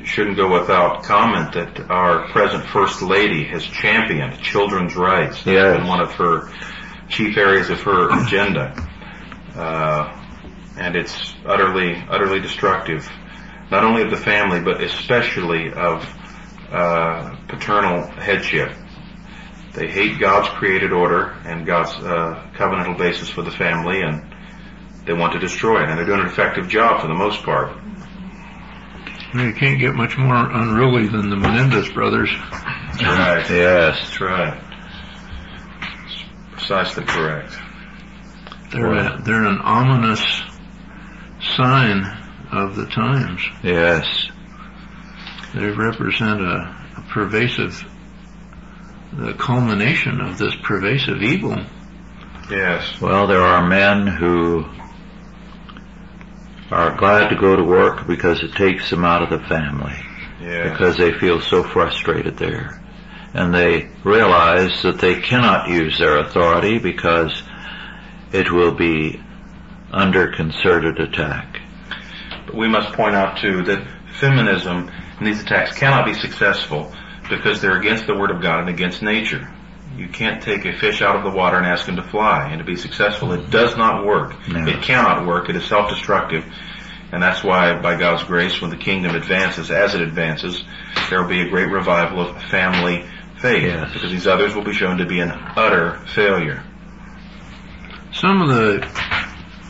shouldn't 0.05 0.37
go 0.37 0.53
without 0.61 1.03
comment 1.05 1.55
that 1.55 1.91
our 1.91 2.29
present 2.29 2.65
First 2.67 3.03
Lady 3.03 3.45
has 3.45 3.65
championed 3.65 4.41
children's 4.41 4.97
rights. 4.97 5.45
That's 5.45 5.47
Yes. 5.47 5.79
been 5.79 5.87
one 5.87 6.01
of 6.01 6.13
her 6.15 6.51
chief 7.09 7.37
areas 7.37 7.71
of 7.71 7.81
her 7.83 8.11
agenda. 8.23 8.75
Uh, 9.57 10.13
and 10.77 10.97
it's 10.97 11.35
utterly, 11.47 12.05
utterly 12.11 12.41
destructive, 12.41 13.09
not 13.71 13.85
only 13.85 14.03
of 14.03 14.11
the 14.11 14.17
family, 14.17 14.61
but 14.61 14.83
especially 14.83 15.73
of 15.73 16.05
uh, 16.71 17.37
paternal 17.49 18.07
headship. 18.07 18.73
They 19.75 19.89
hate 19.89 20.21
God's 20.21 20.49
created 20.51 20.93
order 20.93 21.31
and 21.45 21.67
God's 21.67 21.91
uh, 21.91 22.51
covenantal 22.55 22.97
basis 22.97 23.29
for 23.29 23.43
the 23.43 23.51
family, 23.51 24.01
and 24.03 24.35
they 25.05 25.13
want 25.13 25.33
to 25.33 25.39
destroy 25.39 25.83
it. 25.83 25.89
And 25.89 25.99
they're 25.99 26.07
doing 26.07 26.21
an 26.21 26.27
effective 26.27 26.69
job 26.69 27.01
for 27.01 27.09
the 27.09 27.15
most 27.15 27.43
part. 27.43 27.77
You 29.35 29.53
can't 29.53 29.81
get 29.81 29.95
much 29.95 30.17
more 30.17 30.37
unruly 30.37 31.09
than 31.09 31.29
the 31.29 31.37
Menendez 31.37 31.89
brothers. 31.93 32.31
That's 32.31 33.03
right. 33.03 33.51
Yes. 33.51 33.99
That's 34.01 34.21
right. 34.21 34.63
Precisely 36.53 37.05
correct. 37.05 37.53
They're 38.71 38.93
a, 38.93 39.23
they're 39.23 39.45
an 39.45 39.59
ominous 39.59 40.23
sign 41.57 42.05
of 42.53 42.77
the 42.77 42.87
times. 42.87 43.43
Yes. 43.65 44.24
They 45.55 45.67
represent 45.67 46.41
a, 46.41 46.77
a 46.97 47.05
pervasive, 47.13 47.85
the 49.13 49.35
culmination 49.35 50.21
of 50.21 50.37
this 50.37 50.55
pervasive 50.63 51.23
evil. 51.23 51.57
Yes. 52.51 53.01
Well, 53.01 53.27
there 53.27 53.41
are 53.41 53.67
men 53.67 54.07
who 54.07 54.65
are 56.71 56.97
glad 56.97 57.29
to 57.29 57.37
go 57.37 57.55
to 57.55 57.63
work 57.63 58.07
because 58.07 58.43
it 58.43 58.53
takes 58.53 58.91
them 58.91 59.05
out 59.05 59.23
of 59.23 59.31
the 59.31 59.47
family. 59.47 59.95
Yes. 60.41 60.73
Because 60.73 60.97
they 60.97 61.13
feel 61.13 61.41
so 61.41 61.63
frustrated 61.63 62.37
there. 62.37 62.83
And 63.33 63.55
they 63.55 63.91
realize 64.03 64.83
that 64.83 64.99
they 64.99 65.21
cannot 65.21 65.69
use 65.69 65.99
their 65.99 66.19
authority 66.19 66.79
because 66.79 67.43
it 68.33 68.51
will 68.51 68.75
be 68.75 69.21
under 69.93 70.33
concerted 70.33 70.99
attack. 70.99 71.61
But 72.47 72.57
we 72.57 72.69
must 72.69 72.93
point 72.95 73.15
out 73.15 73.39
too 73.39 73.63
that 73.63 73.87
feminism 74.19 74.91
and 75.19 75.27
these 75.27 75.41
attacks 75.41 75.77
cannot 75.77 76.07
be 76.07 76.15
successful 76.15 76.93
because 77.29 77.61
they're 77.61 77.79
against 77.79 78.07
the 78.07 78.15
word 78.15 78.31
of 78.31 78.43
God 78.43 78.61
and 78.61 78.69
against 78.69 79.03
nature. 79.03 79.53
You 79.97 80.09
can't 80.09 80.43
take 80.43 80.65
a 80.65 80.77
fish 80.77 81.03
out 81.03 81.17
of 81.17 81.23
the 81.23 81.31
water 81.31 81.57
and 81.57 81.67
ask 81.67 81.87
him 81.87 81.97
to 81.97 82.03
fly 82.03 82.49
and 82.51 82.59
to 82.59 82.65
be 82.65 82.77
successful. 82.77 83.33
It 83.33 83.51
does 83.51 83.77
not 83.77 84.05
work. 84.05 84.35
No. 84.49 84.67
It 84.67 84.83
cannot 84.83 85.25
work. 85.27 85.49
It 85.49 85.57
is 85.57 85.65
self-destructive. 85.65 86.45
And 87.13 87.23
that's 87.23 87.45
why, 87.45 87.81
by 87.81 87.97
God's 87.97 88.25
grace, 88.25 88.61
when 88.61 88.71
the 88.71 88.77
kingdom 88.77 89.15
advances, 89.15 89.71
as 89.71 89.95
it 89.95 90.01
advances, 90.01 90.65
there 91.09 91.23
will 91.23 91.29
be 91.29 91.43
a 91.43 91.49
great 91.49 91.71
revival 91.71 92.29
of 92.29 92.43
family 92.45 93.09
faith. 93.39 93.63
Yes. 93.63 93.93
Because 93.93 94.11
these 94.11 94.27
others 94.27 94.55
will 94.55 94.65
be 94.65 94.73
shown 94.73 94.99
to 94.99 95.07
be 95.07 95.21
an 95.21 95.31
utter 95.31 96.05
failure. 96.09 96.65
Some 98.13 98.43
of 98.43 98.49
the 98.49 98.85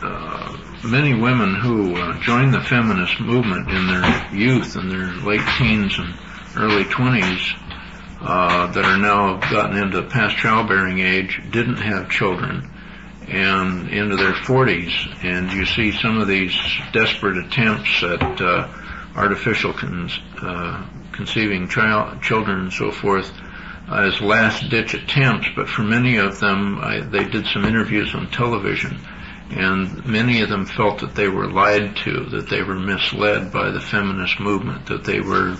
uh, 0.01 0.57
many 0.85 1.13
women 1.13 1.55
who 1.55 1.95
uh, 1.95 2.19
joined 2.19 2.53
the 2.53 2.61
feminist 2.61 3.19
movement 3.19 3.69
in 3.69 3.87
their 3.87 4.33
youth, 4.33 4.75
in 4.75 4.89
their 4.89 5.13
late 5.25 5.45
teens 5.57 5.97
and 5.97 6.13
early 6.55 6.83
twenties, 6.85 7.53
uh, 8.21 8.71
that 8.71 8.85
are 8.85 8.97
now 8.97 9.37
gotten 9.51 9.77
into 9.77 10.01
past 10.03 10.37
childbearing 10.37 10.99
age, 10.99 11.41
didn't 11.51 11.77
have 11.77 12.09
children, 12.09 12.71
and 13.27 13.89
into 13.89 14.15
their 14.15 14.33
forties, 14.33 14.93
and 15.23 15.51
you 15.51 15.65
see 15.65 15.91
some 15.91 16.17
of 16.17 16.27
these 16.27 16.55
desperate 16.93 17.37
attempts 17.37 18.03
at 18.03 18.41
uh, 18.41 18.67
artificial 19.15 19.73
con- 19.73 20.09
uh, 20.41 20.87
conceiving 21.11 21.67
child, 21.67 22.21
children 22.21 22.59
and 22.61 22.73
so 22.73 22.91
forth 22.91 23.31
as 23.87 24.19
last 24.19 24.69
ditch 24.69 24.93
attempts, 24.93 25.47
but 25.55 25.69
for 25.69 25.83
many 25.83 26.17
of 26.17 26.39
them, 26.39 26.79
I, 26.79 27.01
they 27.01 27.25
did 27.25 27.45
some 27.47 27.65
interviews 27.65 28.13
on 28.15 28.31
television, 28.31 28.99
and 29.49 30.05
many 30.05 30.41
of 30.41 30.49
them 30.49 30.65
felt 30.65 30.99
that 31.01 31.15
they 31.15 31.27
were 31.27 31.49
lied 31.49 31.95
to, 31.97 32.25
that 32.31 32.49
they 32.49 32.63
were 32.63 32.79
misled 32.79 33.51
by 33.51 33.71
the 33.71 33.81
feminist 33.81 34.39
movement, 34.39 34.87
that 34.87 35.03
they 35.03 35.19
were, 35.19 35.55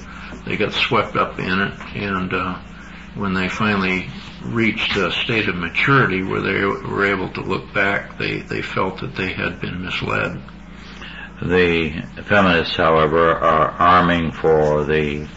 they 0.46 0.58
got 0.58 0.74
swept 0.74 1.16
up 1.16 1.40
in 1.40 1.60
it, 1.60 1.80
and 1.96 2.34
uh, 2.34 2.60
when 3.16 3.34
they 3.34 3.48
finally 3.48 4.10
reached 4.42 4.96
a 4.98 5.12
state 5.12 5.48
of 5.48 5.56
maturity 5.56 6.24
where 6.24 6.42
they 6.42 6.66
were 6.66 7.06
able 7.06 7.30
to 7.30 7.42
look 7.42 7.74
back, 7.74 8.18
they, 8.18 8.40
they 8.40 8.62
felt 8.62 9.02
that 9.02 9.16
they 9.16 9.32
had 9.32 9.62
been 9.62 9.84
misled. 9.84 10.42
The 11.42 12.02
feminists, 12.24 12.76
however, 12.76 13.32
are 13.32 13.70
arming 13.72 14.32
for 14.32 14.86
the 14.86 15.28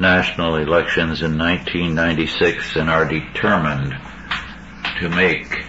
national 0.00 0.56
elections 0.56 1.22
in 1.22 1.36
1996 1.38 2.76
and 2.76 2.88
are 2.88 3.04
determined 3.04 3.94
to 5.00 5.08
make 5.08 5.64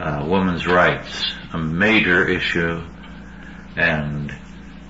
uh, 0.00 0.24
women's 0.28 0.66
rights 0.66 1.24
a 1.52 1.58
major 1.58 2.26
issue 2.28 2.82
and 3.76 4.34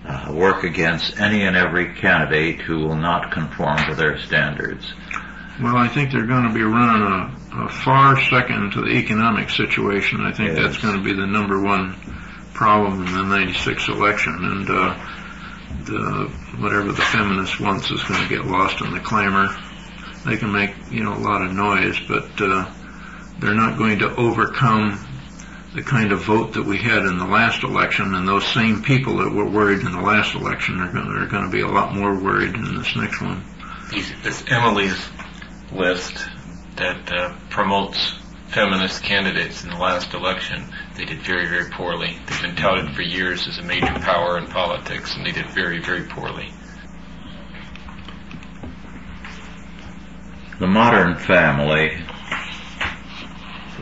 uh, 0.04 0.32
work 0.34 0.64
against 0.64 1.18
any 1.20 1.42
and 1.42 1.56
every 1.56 1.94
candidate 1.94 2.60
who 2.60 2.78
will 2.80 2.96
not 2.96 3.30
conform 3.32 3.76
to 3.88 3.94
their 3.94 4.18
standards. 4.18 4.92
Well, 5.62 5.76
I 5.76 5.88
think 5.88 6.12
they're 6.12 6.26
going 6.26 6.48
to 6.48 6.54
be 6.54 6.62
running 6.62 7.02
a, 7.02 7.64
a 7.64 7.68
far 7.68 8.20
second 8.20 8.72
to 8.72 8.82
the 8.82 8.90
economic 8.90 9.50
situation. 9.50 10.20
I 10.20 10.32
think 10.32 10.56
Yes. 10.56 10.58
that's 10.62 10.78
going 10.78 10.96
to 10.96 11.02
be 11.02 11.12
the 11.12 11.26
number 11.26 11.60
one 11.60 11.94
problem 12.54 13.06
in 13.06 13.12
the 13.12 13.22
96 13.24 13.88
election. 13.88 14.34
And, 14.40 14.70
uh, 14.70 15.14
the, 15.84 16.32
whatever 16.58 16.92
the 16.92 17.02
feminist 17.02 17.60
wants 17.60 17.90
is 17.90 18.02
going 18.04 18.22
to 18.22 18.28
get 18.28 18.44
lost 18.46 18.80
in 18.80 18.92
the 18.92 19.00
clamor. 19.00 19.48
They 20.24 20.36
can 20.36 20.52
make, 20.52 20.74
you 20.90 21.04
know, 21.04 21.14
a 21.14 21.18
lot 21.18 21.42
of 21.42 21.52
noise, 21.52 21.98
but, 22.08 22.30
uh, 22.40 22.70
they're 23.38 23.54
not 23.54 23.78
going 23.78 23.98
to 24.00 24.14
overcome 24.16 25.04
the 25.74 25.82
kind 25.82 26.12
of 26.12 26.22
vote 26.24 26.54
that 26.54 26.64
we 26.64 26.78
had 26.78 27.04
in 27.04 27.18
the 27.18 27.26
last 27.26 27.62
election, 27.62 28.14
and 28.14 28.26
those 28.26 28.46
same 28.46 28.82
people 28.82 29.18
that 29.18 29.30
were 29.30 29.48
worried 29.48 29.80
in 29.80 29.92
the 29.92 30.00
last 30.00 30.34
election 30.34 30.80
are 30.80 30.90
going, 30.92 31.06
are 31.08 31.26
going 31.26 31.44
to 31.44 31.50
be 31.50 31.60
a 31.60 31.68
lot 31.68 31.94
more 31.94 32.18
worried 32.18 32.54
in 32.54 32.76
this 32.76 32.96
next 32.96 33.20
one. 33.20 33.44
These- 33.90 34.12
This 34.22 34.44
Emily's 34.48 35.08
list 35.72 36.26
that 36.76 37.12
uh, 37.12 37.34
promotes 37.50 38.14
feminist 38.48 39.02
candidates 39.02 39.62
in 39.62 39.70
the 39.70 39.76
last 39.76 40.14
election, 40.14 40.64
they 40.96 41.04
did 41.04 41.20
very, 41.20 41.46
very 41.46 41.70
poorly. 41.70 42.16
They've 42.26 42.42
been 42.42 42.56
touted 42.56 42.94
for 42.94 43.02
years 43.02 43.46
as 43.46 43.58
a 43.58 43.62
major 43.62 43.92
power 44.00 44.38
in 44.38 44.46
politics, 44.46 45.14
and 45.16 45.26
they 45.26 45.32
did 45.32 45.46
very, 45.50 45.80
very 45.80 46.04
poorly. 46.04 46.50
The 50.58 50.66
modern 50.66 51.16
family 51.16 52.02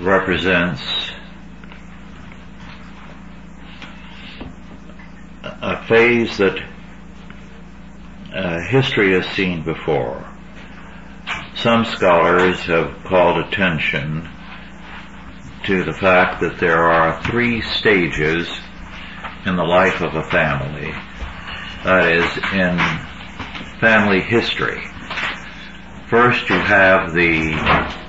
represents 0.00 0.82
a 5.42 5.86
phase 5.86 6.36
that 6.38 6.58
uh, 8.34 8.60
history 8.68 9.12
has 9.12 9.26
seen 9.34 9.62
before. 9.64 10.32
Some 11.56 11.84
scholars 11.84 12.60
have 12.66 13.02
called 13.04 13.38
attention 13.46 14.28
to 15.64 15.84
the 15.84 15.94
fact 15.94 16.40
that 16.40 16.58
there 16.60 16.82
are 16.82 17.22
three 17.24 17.62
stages 17.62 18.48
in 19.46 19.56
the 19.56 19.64
life 19.64 20.00
of 20.02 20.14
a 20.14 20.24
family. 20.24 20.92
That 21.84 22.12
is, 22.12 22.36
in 22.52 23.80
family 23.80 24.20
history. 24.20 24.84
First, 26.08 26.48
you 26.50 26.58
have 26.58 27.12
the 27.14 28.05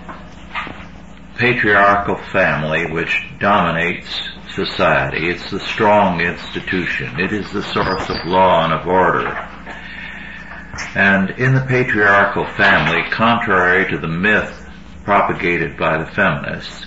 patriarchal 1.37 2.17
family 2.31 2.91
which 2.91 3.23
dominates 3.39 4.09
society. 4.53 5.29
It's 5.29 5.51
the 5.51 5.59
strong 5.59 6.19
institution. 6.21 7.19
It 7.19 7.31
is 7.31 7.51
the 7.51 7.63
source 7.63 8.09
of 8.09 8.25
law 8.25 8.63
and 8.63 8.73
of 8.73 8.87
order. 8.87 9.27
And 10.95 11.31
in 11.31 11.53
the 11.53 11.65
patriarchal 11.67 12.45
family, 12.55 13.03
contrary 13.11 13.89
to 13.91 13.97
the 13.97 14.07
myth 14.07 14.67
propagated 15.03 15.77
by 15.77 15.97
the 16.03 16.11
feminists, 16.11 16.85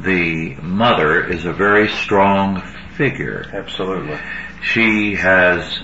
the 0.00 0.54
mother 0.56 1.24
is 1.24 1.44
a 1.44 1.52
very 1.52 1.88
strong 1.88 2.62
figure. 2.96 3.44
Absolutely. 3.52 4.18
She 4.62 5.14
has 5.16 5.78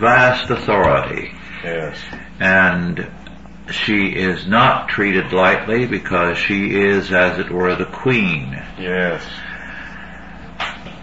vast 0.00 0.50
authority 0.50 1.32
Yes. 1.64 1.98
and 2.38 3.10
she 3.70 4.06
is 4.06 4.46
not 4.46 4.88
treated 4.88 5.32
lightly 5.32 5.86
because 5.86 6.38
she 6.38 6.74
is, 6.74 7.12
as 7.12 7.38
it 7.38 7.50
were, 7.50 7.74
the 7.74 7.84
queen. 7.84 8.62
Yes. 8.78 9.22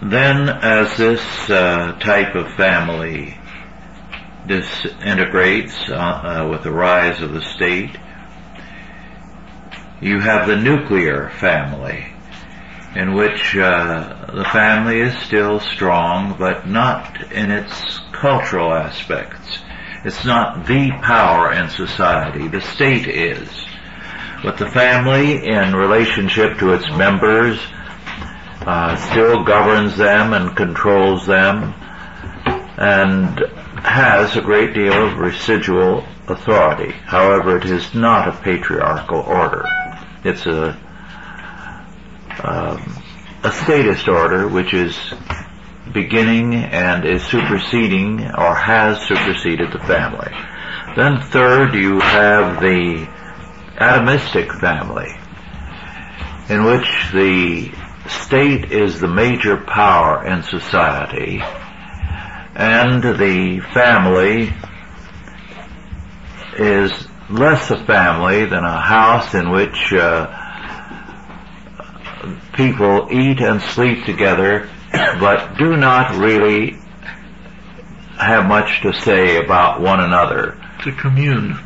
Then, 0.02 0.48
as 0.48 0.96
this 0.96 1.50
uh, 1.50 1.98
type 2.00 2.34
of 2.34 2.52
family 2.52 3.38
disintegrates 4.46 5.88
uh, 5.88 5.94
uh, 5.94 6.48
with 6.50 6.62
the 6.62 6.70
rise 6.70 7.20
of 7.22 7.32
the 7.32 7.42
state, 7.42 7.96
you 10.00 10.20
have 10.20 10.46
the 10.46 10.56
nuclear 10.56 11.30
family, 11.30 12.12
in 12.94 13.14
which 13.14 13.56
uh, 13.56 14.26
the 14.34 14.44
family 14.44 15.00
is 15.00 15.16
still 15.18 15.60
strong, 15.60 16.36
but 16.38 16.66
not 16.68 17.32
in 17.32 17.50
its 17.50 18.00
cultural 18.12 18.72
aspects. 18.72 19.58
It's 20.06 20.24
not 20.24 20.66
the 20.66 20.92
power 21.02 21.52
in 21.52 21.68
society. 21.68 22.46
The 22.46 22.60
state 22.60 23.08
is. 23.08 23.48
But 24.40 24.56
the 24.56 24.70
family, 24.70 25.44
in 25.44 25.74
relationship 25.74 26.58
to 26.58 26.74
its 26.74 26.88
members, 26.90 27.58
uh, 28.60 28.94
still 29.10 29.42
governs 29.42 29.96
them 29.96 30.32
and 30.32 30.56
controls 30.56 31.26
them 31.26 31.74
and 32.78 33.36
has 33.82 34.36
a 34.36 34.42
great 34.42 34.74
deal 34.74 34.92
of 34.92 35.18
residual 35.18 36.04
authority. 36.28 36.92
However, 36.92 37.56
it 37.56 37.64
is 37.64 37.92
not 37.92 38.28
a 38.28 38.32
patriarchal 38.42 39.22
order. 39.22 39.64
It's 40.22 40.46
a 40.46 40.78
um, 42.44 43.02
a 43.42 43.50
statist 43.50 44.06
order 44.06 44.46
which 44.46 44.72
is 44.72 44.96
beginning 45.92 46.54
and 46.54 47.04
is 47.04 47.22
superseding 47.24 48.20
or 48.22 48.54
has 48.54 49.00
superseded 49.02 49.72
the 49.72 49.78
family. 49.80 50.30
Then 50.96 51.20
third, 51.20 51.74
you 51.74 52.00
have 52.00 52.60
the 52.60 53.06
atomistic 53.76 54.58
family, 54.60 55.12
in 56.48 56.64
which 56.64 57.10
the 57.12 57.70
state 58.08 58.72
is 58.72 59.00
the 59.00 59.08
major 59.08 59.56
power 59.56 60.24
in 60.24 60.42
society, 60.42 61.42
and 62.54 63.02
the 63.02 63.60
family 63.74 64.52
is 66.58 67.08
less 67.28 67.70
a 67.70 67.84
family 67.84 68.46
than 68.46 68.64
a 68.64 68.80
house 68.80 69.34
in 69.34 69.50
which 69.50 69.92
uh, 69.92 70.44
people 72.54 73.08
eat 73.10 73.40
and 73.40 73.60
sleep 73.60 74.04
together, 74.04 74.70
but 75.20 75.56
do 75.58 75.76
not 75.76 76.16
really 76.16 76.76
have 78.18 78.46
much 78.46 78.82
to 78.82 78.92
say 78.92 79.36
about 79.36 79.80
one 79.80 80.00
another. 80.00 80.58
To 80.84 80.92
commune. 80.92 81.58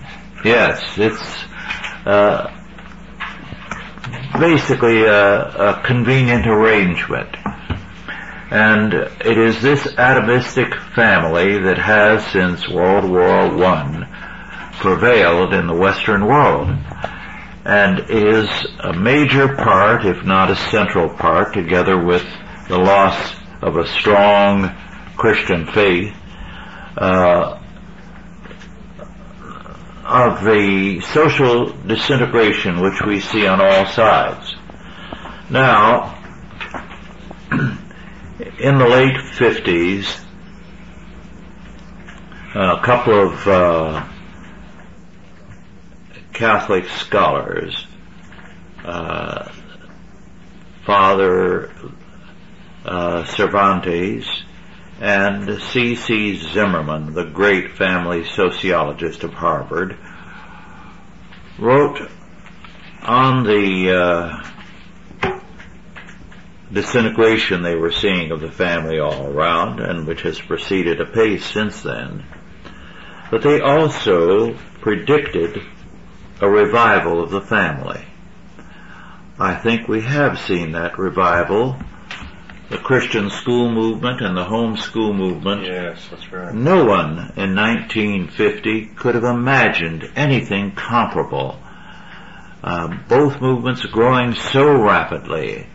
Yes, 0.45 0.83
it's 0.97 1.45
uh, 2.07 2.51
basically 4.39 5.05
a, 5.05 5.43
a 5.43 5.83
convenient 5.85 6.47
arrangement. 6.47 7.37
And 8.51 8.93
it 8.95 9.39
is 9.39 9.63
this 9.63 9.87
atomistic 9.87 10.75
family 10.95 11.59
that 11.59 11.79
has 11.79 12.27
since 12.33 12.69
World 12.69 13.09
War 13.09 13.55
One 13.57 14.09
prevailed 14.81 15.53
in 15.53 15.67
the 15.67 15.75
Western 15.75 16.27
world 16.27 16.69
and 17.65 18.11
is 18.11 18.49
a 18.81 18.93
major 18.93 19.55
part, 19.55 20.05
if 20.05 20.25
not 20.25 20.51
a 20.51 20.57
central 20.57 21.09
part, 21.11 21.53
together 21.53 22.03
with 22.03 22.25
the 22.71 22.79
loss 22.79 23.35
of 23.63 23.77
a 23.77 23.87
strong 23.89 24.73
Christian 25.17 25.67
faith, 25.67 26.15
uh, 26.97 27.59
of 30.05 30.45
the 30.45 31.01
social 31.01 31.73
disintegration 31.73 32.81
which 32.81 33.03
we 33.03 33.19
see 33.19 33.45
on 33.45 33.61
all 33.61 33.87
sides. 33.87 34.55
Now, 35.51 36.17
in 37.51 38.79
the 38.79 38.87
late 38.89 39.17
50s, 39.17 40.25
a 42.55 42.81
couple 42.85 43.33
of 43.33 43.49
uh, 43.49 44.09
Catholic 46.33 46.89
scholars, 46.89 47.85
uh, 48.85 49.51
Father 50.87 51.73
uh, 52.91 53.25
Cervantes 53.25 54.27
and 55.01 55.63
C.C. 55.63 56.37
Zimmerman, 56.37 57.15
the 57.15 57.25
great 57.25 57.77
family 57.77 58.25
sociologist 58.25 59.23
of 59.23 59.33
Harvard, 59.33 59.97
wrote 61.59 62.01
on 63.03 63.45
the 63.45 64.43
uh, 65.23 65.41
disintegration 66.73 67.63
they 67.63 67.77
were 67.77 67.93
seeing 67.93 68.33
of 68.33 68.41
the 68.41 68.51
family 68.51 68.99
all 68.99 69.27
around 69.27 69.81
and 69.81 70.07
which 70.07 70.23
has 70.23 70.41
proceeded 70.41 71.01
apace 71.01 71.47
since 71.47 71.83
then. 71.83 72.25
But 73.31 73.43
they 73.43 73.61
also 73.61 74.55
predicted 74.81 75.63
a 76.41 76.51
revival 76.51 77.23
of 77.23 77.31
the 77.31 77.41
family. 77.41 78.05
I 79.39 79.55
think 79.55 79.87
we 79.87 80.03
have 80.03 80.41
seen 80.41 80.73
that 80.73 80.99
revival. 80.99 81.77
The 82.71 82.79
Christian 82.79 83.31
school 83.31 83.71
movement 83.71 84.21
and 84.21 84.37
the 84.37 84.45
homeschool 84.45 85.15
movement. 85.15 85.67
Yes, 85.67 86.07
that's 86.11 86.33
right. 86.33 86.55
No 86.55 86.85
one 86.85 87.33
in 87.37 87.55
1950 87.55 88.87
could 88.97 89.17
have 89.17 89.25
imagined 89.25 90.11
anything 90.17 90.73
comparable 90.73 91.59
uh, 92.63 92.89
both 93.09 93.41
movements 93.41 93.85
growing 93.87 94.35
so 94.35 94.83
rapidly 94.83 95.67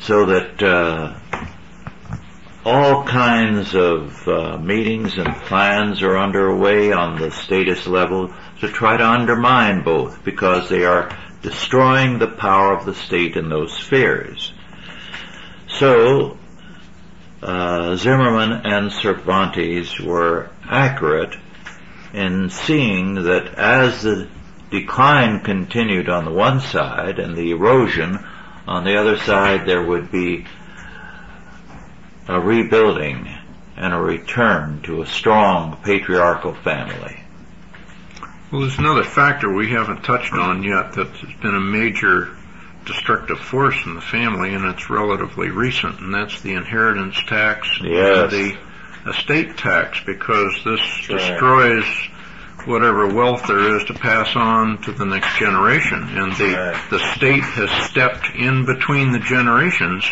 so 0.00 0.26
that 0.26 0.62
uh, 0.62 1.18
all 2.64 3.04
kinds 3.04 3.74
of 3.74 4.28
uh, 4.28 4.56
meetings 4.58 5.18
and 5.18 5.34
plans 5.42 6.02
are 6.02 6.16
underway 6.16 6.92
on 6.92 7.20
the 7.20 7.30
status 7.30 7.86
level 7.86 8.32
to 8.60 8.68
try 8.68 8.96
to 8.96 9.04
undermine 9.04 9.82
both 9.82 10.22
because 10.24 10.68
they 10.68 10.84
are 10.84 11.16
destroying 11.42 12.18
the 12.18 12.28
power 12.28 12.76
of 12.76 12.84
the 12.84 12.94
state 12.94 13.36
in 13.36 13.48
those 13.48 13.72
spheres. 13.72 14.52
So, 15.78 16.36
uh, 17.40 17.94
Zimmerman 17.94 18.66
and 18.66 18.90
Cervantes 18.90 20.00
were 20.00 20.50
accurate 20.68 21.36
in 22.12 22.50
seeing 22.50 23.14
that 23.14 23.54
as 23.54 24.02
the 24.02 24.28
decline 24.70 25.40
continued 25.44 26.08
on 26.08 26.24
the 26.24 26.32
one 26.32 26.60
side 26.60 27.20
and 27.20 27.36
the 27.36 27.52
erosion 27.52 28.18
on 28.66 28.84
the 28.84 28.96
other 28.98 29.18
side 29.18 29.66
there 29.66 29.82
would 29.82 30.10
be 30.10 30.46
a 32.26 32.40
rebuilding 32.40 33.28
and 33.76 33.94
a 33.94 33.98
return 33.98 34.82
to 34.82 35.02
a 35.02 35.06
strong 35.06 35.78
patriarchal 35.84 36.54
family. 36.54 37.22
Well, 38.50 38.62
there's 38.62 38.78
another 38.78 39.04
factor 39.04 39.52
we 39.52 39.70
haven't 39.70 40.02
touched 40.02 40.32
on 40.32 40.64
yet 40.64 40.94
that's 40.94 41.20
been 41.40 41.54
a 41.54 41.60
major 41.60 42.36
destructive 42.88 43.38
force 43.38 43.76
in 43.86 43.94
the 43.94 44.00
family, 44.00 44.54
and 44.54 44.64
it's 44.64 44.90
relatively 44.90 45.50
recent, 45.50 46.00
and 46.00 46.12
that's 46.12 46.40
the 46.40 46.54
inheritance 46.54 47.16
tax 47.28 47.68
yes. 47.82 48.32
and 48.32 48.32
the 48.32 49.10
estate 49.10 49.56
tax, 49.56 50.00
because 50.04 50.52
this 50.64 50.80
destroys 51.06 51.84
whatever 52.66 53.06
wealth 53.14 53.46
there 53.46 53.76
is 53.76 53.84
to 53.84 53.94
pass 53.94 54.34
on 54.34 54.82
to 54.82 54.92
the 54.92 55.06
next 55.06 55.38
generation, 55.38 56.02
and 56.02 56.32
the 56.36 56.52
right. 56.52 56.90
the 56.90 56.98
state 57.14 57.44
has 57.44 57.70
stepped 57.88 58.26
in 58.34 58.66
between 58.66 59.12
the 59.12 59.20
generations 59.20 60.04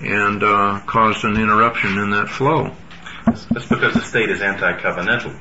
and 0.00 0.42
uh, 0.42 0.80
caused 0.86 1.24
an 1.24 1.36
interruption 1.36 1.98
in 1.98 2.10
that 2.10 2.28
flow. 2.28 2.74
That's 3.26 3.66
because 3.66 3.94
the 3.94 4.02
state 4.02 4.30
is 4.30 4.40
anti-covenantal. 4.40 5.38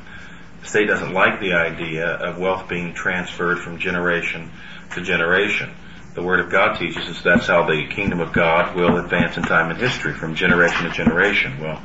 The 0.61 0.67
state 0.67 0.88
doesn't 0.88 1.13
like 1.13 1.39
the 1.39 1.53
idea 1.53 2.07
of 2.07 2.38
wealth 2.38 2.67
being 2.69 2.93
transferred 2.93 3.59
from 3.59 3.80
generation 3.80 4.51
to 4.93 5.01
generation. 5.01 5.74
The 6.14 6.22
Word 6.22 6.41
of 6.41 6.49
God 6.49 6.78
teaches 6.78 7.07
us 7.07 7.22
that's 7.22 7.47
how 7.47 7.66
the 7.66 7.88
kingdom 7.88 8.20
of 8.20 8.34
God 8.34 8.76
will 8.76 8.97
advance 8.97 9.38
in 9.38 9.43
time 9.43 9.72
and 9.72 9.80
history, 9.80 10.14
from 10.14 10.36
generation 10.36 10.84
to 10.84 10.91
generation. 10.91 11.59
Well, 11.59 11.82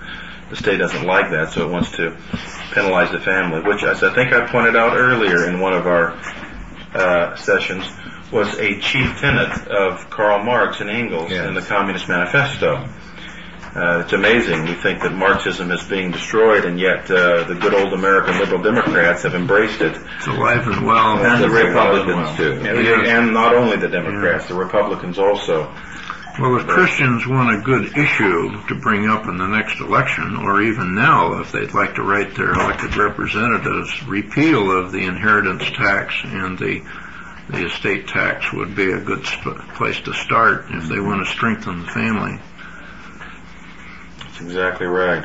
the 0.51 0.57
state 0.57 0.79
doesn't 0.79 1.07
like 1.07 1.31
that, 1.31 1.53
so 1.53 1.68
it 1.68 1.72
wants 1.72 1.93
to 1.93 2.16
penalize 2.72 3.12
the 3.12 3.20
family, 3.20 3.62
which, 3.62 3.85
as 3.85 4.03
I 4.03 4.12
think 4.14 4.33
I 4.33 4.47
pointed 4.51 4.74
out 4.74 4.97
earlier 4.97 5.49
in 5.49 5.61
one 5.61 5.74
of 5.74 5.87
our 5.87 6.18
uh, 6.93 7.37
sessions, 7.37 7.85
was 8.33 8.53
a 8.59 8.81
chief 8.81 9.18
tenet 9.20 9.68
of 9.68 10.11
Karl 10.11 10.43
Marx 10.43 10.81
and 10.81 10.91
Engels 10.91 11.31
yes. 11.31 11.47
in 11.47 11.55
the 11.55 11.62
Communist 11.62 12.09
Manifesto. 12.09 12.89
Uh, 13.77 14.01
it's 14.01 14.14
amazing. 14.14 14.64
We 14.64 14.72
think 14.72 15.03
that 15.03 15.12
Marxism 15.12 15.70
is 15.70 15.83
being 15.83 16.11
destroyed, 16.11 16.64
and 16.64 16.81
yet 16.81 17.11
uh, 17.11 17.45
the 17.45 17.55
good 17.55 17.74
old 17.74 17.93
American 17.93 18.39
liberal 18.39 18.62
Democrats 18.62 19.24
have 19.24 19.35
embraced 19.35 19.83
it. 19.83 19.95
It's 20.16 20.27
alive 20.27 20.66
and 20.66 20.87
well. 20.87 21.18
And, 21.18 21.45
the 21.45 21.51
Republicans, 21.51 22.16
well. 22.16 22.37
too. 22.37 22.53
And, 22.53 23.07
and, 23.07 23.35
not 23.35 23.55
only 23.55 23.77
the 23.77 23.89
Democrats, 23.89 24.45
yeah. 24.45 24.57
the 24.57 24.64
Republicans 24.64 25.18
also. 25.18 25.70
Well, 26.41 26.57
if 26.57 26.66
Christians 26.66 27.27
want 27.27 27.59
a 27.59 27.62
good 27.62 27.99
issue 27.99 28.66
to 28.68 28.74
bring 28.81 29.11
up 29.11 29.27
in 29.27 29.37
the 29.37 29.47
next 29.47 29.79
election, 29.81 30.37
or 30.37 30.62
even 30.62 30.95
now, 30.95 31.41
if 31.41 31.53
they'd 31.53 31.74
like 31.74 31.97
to 31.97 32.03
write 32.03 32.35
their 32.35 32.53
elected 32.53 32.97
representatives, 32.97 34.07
repeal 34.07 34.70
of 34.70 34.91
the 34.91 35.05
inheritance 35.05 35.64
tax 35.77 36.14
and 36.24 36.59
the 36.59 36.83
the 37.49 37.64
estate 37.64 38.09
tax 38.09 38.53
would 38.53 38.74
be 38.74 38.91
a 38.91 39.01
good 39.01 39.24
sp- 39.29 39.62
place 39.77 40.01
to 40.01 40.12
start 40.12 40.64
if 40.70 40.89
they 40.89 40.99
want 40.99 41.24
to 41.24 41.33
strengthen 41.33 41.83
the 41.83 41.93
family. 41.93 42.41
That's 44.37 44.49
exactly 44.49 44.87
right. 44.87 45.24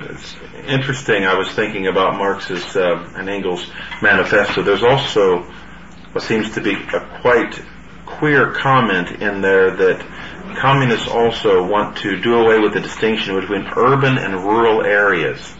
It's 0.00 0.36
interesting. 0.66 1.24
I 1.24 1.34
was 1.38 1.50
thinking 1.52 1.86
about 1.86 2.18
Marx's 2.18 2.76
uh, 2.76 3.10
and 3.16 3.30
Engels' 3.30 3.70
manifesto. 4.02 4.62
There's 4.62 4.82
also 4.82 5.44
what 6.12 6.22
seems 6.22 6.52
to 6.56 6.60
be 6.60 6.74
a 6.74 7.20
quite 7.22 7.58
queer 8.04 8.52
comment 8.52 9.22
in 9.22 9.40
there 9.40 9.70
that 9.76 10.06
communists 10.58 11.08
also 11.08 11.66
want 11.66 11.96
to 11.98 12.20
do 12.20 12.34
away 12.34 12.58
with 12.58 12.74
the 12.74 12.80
distinction 12.80 13.40
between 13.40 13.66
urban 13.74 14.18
and 14.18 14.34
rural 14.34 14.82
areas. 14.82 15.54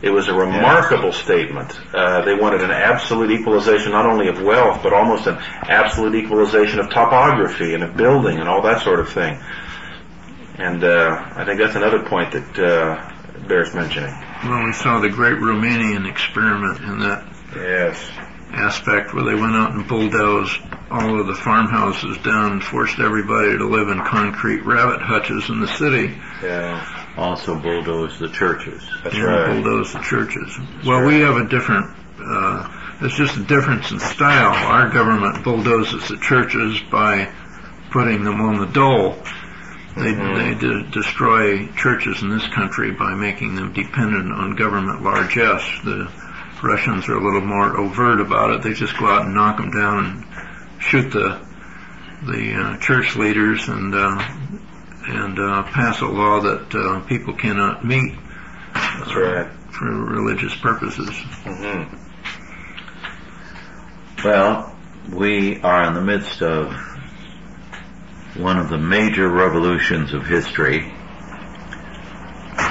It 0.00 0.10
was 0.10 0.28
a 0.28 0.34
remarkable 0.34 1.12
statement. 1.12 1.78
Uh, 1.92 2.24
they 2.24 2.34
wanted 2.34 2.62
an 2.62 2.70
absolute 2.70 3.30
equalization 3.32 3.92
not 3.92 4.06
only 4.06 4.28
of 4.28 4.40
wealth, 4.40 4.82
but 4.82 4.94
almost 4.94 5.26
an 5.26 5.36
absolute 5.36 6.14
equalization 6.14 6.78
of 6.78 6.86
topography 6.86 7.74
and 7.74 7.82
of 7.82 7.98
building 7.98 8.38
and 8.38 8.48
all 8.48 8.62
that 8.62 8.80
sort 8.80 9.00
of 9.00 9.10
thing. 9.10 9.38
And 10.60 10.84
uh, 10.84 11.32
I 11.36 11.46
think 11.46 11.58
that's 11.58 11.74
another 11.74 12.04
point 12.04 12.32
that 12.32 12.58
uh, 12.58 13.48
bears 13.48 13.72
mentioning. 13.72 14.12
Well, 14.44 14.66
we 14.66 14.74
saw 14.74 15.00
the 15.00 15.08
great 15.08 15.38
Romanian 15.38 16.06
experiment 16.06 16.80
in 16.80 16.98
that 17.00 17.24
yes. 17.56 18.10
aspect 18.52 19.14
where 19.14 19.24
they 19.24 19.34
went 19.34 19.54
out 19.54 19.72
and 19.72 19.88
bulldozed 19.88 20.60
all 20.90 21.18
of 21.18 21.26
the 21.26 21.34
farmhouses 21.34 22.18
down 22.18 22.52
and 22.52 22.62
forced 22.62 22.98
everybody 22.98 23.56
to 23.56 23.64
live 23.64 23.88
in 23.88 24.04
concrete 24.04 24.60
rabbit 24.66 25.00
hutches 25.00 25.48
in 25.48 25.60
the 25.60 25.68
city. 25.68 26.14
Yeah. 26.42 27.14
Also 27.16 27.58
bulldozed 27.58 28.18
the 28.18 28.28
churches. 28.28 28.82
That's 29.02 29.16
yeah, 29.16 29.22
right. 29.22 29.62
bulldoze 29.62 29.94
the 29.94 30.00
churches. 30.00 30.58
That's 30.58 30.86
well, 30.86 31.00
right. 31.00 31.06
we 31.06 31.20
have 31.20 31.36
a 31.36 31.48
different, 31.48 31.86
uh, 32.18 32.98
it's 33.00 33.16
just 33.16 33.38
a 33.38 33.44
difference 33.44 33.92
in 33.92 33.98
style. 33.98 34.52
Our 34.52 34.90
government 34.90 35.42
bulldozes 35.42 36.08
the 36.08 36.18
churches 36.18 36.78
by 36.90 37.32
putting 37.92 38.24
them 38.24 38.42
on 38.42 38.60
the 38.60 38.66
dole 38.66 39.16
they, 39.96 40.12
mm-hmm. 40.12 40.38
they 40.38 40.54
de- 40.54 40.90
destroy 40.90 41.66
churches 41.72 42.22
in 42.22 42.30
this 42.30 42.46
country 42.48 42.92
by 42.92 43.14
making 43.14 43.56
them 43.56 43.72
dependent 43.72 44.32
on 44.32 44.54
government 44.54 45.02
largesse. 45.02 45.80
The 45.84 46.10
Russians 46.62 47.08
are 47.08 47.16
a 47.16 47.24
little 47.24 47.40
more 47.40 47.76
overt 47.76 48.20
about 48.20 48.50
it. 48.52 48.62
They 48.62 48.72
just 48.72 48.96
go 48.98 49.06
out 49.06 49.26
and 49.26 49.34
knock 49.34 49.56
them 49.56 49.70
down 49.70 50.04
and 50.04 50.24
shoot 50.80 51.10
the 51.10 51.40
the 52.22 52.54
uh, 52.54 52.76
church 52.78 53.16
leaders 53.16 53.68
and 53.68 53.94
uh, 53.94 54.22
and 55.06 55.38
uh, 55.38 55.62
pass 55.64 56.00
a 56.02 56.06
law 56.06 56.40
that 56.40 56.74
uh, 56.74 57.00
people 57.06 57.34
cannot 57.34 57.84
meet. 57.84 58.14
That's 58.74 59.14
right. 59.16 59.50
For 59.72 59.86
religious 59.86 60.54
purposes. 60.56 61.08
Mm-hmm. 61.08 61.96
Well, 64.22 64.76
we 65.10 65.60
are 65.62 65.84
in 65.84 65.94
the 65.94 66.02
midst 66.02 66.42
of 66.42 66.76
one 68.36 68.58
of 68.58 68.68
the 68.68 68.78
major 68.78 69.28
revolutions 69.28 70.12
of 70.12 70.26
history. 70.26 70.92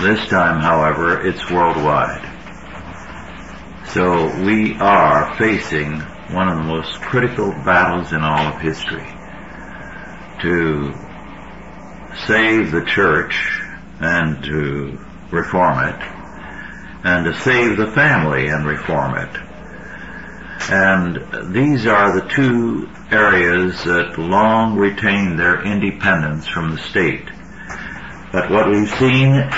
This 0.02 0.26
time, 0.30 0.62
however, 0.62 1.26
it's 1.26 1.50
worldwide. 1.50 2.26
So 3.90 4.28
we 4.44 4.78
are 4.78 5.36
facing 5.38 6.00
one 6.32 6.48
of 6.48 6.58
the 6.58 6.64
most 6.64 7.02
critical 7.02 7.52
battles 7.52 8.14
in 8.14 8.22
all 8.22 8.54
of 8.54 8.62
history 8.62 9.08
to 10.42 10.94
save 12.28 12.72
the 12.72 12.86
church 12.86 13.62
and 14.00 14.44
to 14.44 15.00
reform 15.32 15.80
it 15.90 16.02
and 17.04 17.26
to 17.26 17.34
save 17.42 17.78
the 17.78 17.92
family 17.92 18.48
and 18.48 18.66
reform 18.66 19.16
it. 19.16 19.49
And 20.70 21.54
these 21.54 21.88
are 21.88 22.20
the 22.20 22.28
two 22.28 22.90
areas 23.12 23.84
that 23.86 24.18
long 24.18 24.78
retained 24.78 25.40
their 25.40 25.64
independence 25.64 26.48
from 26.48 26.72
the 26.72 26.78
state. 26.78 27.26
But 28.32 28.52
what 28.52 28.70
we've 28.70 28.90
seen 28.90 29.50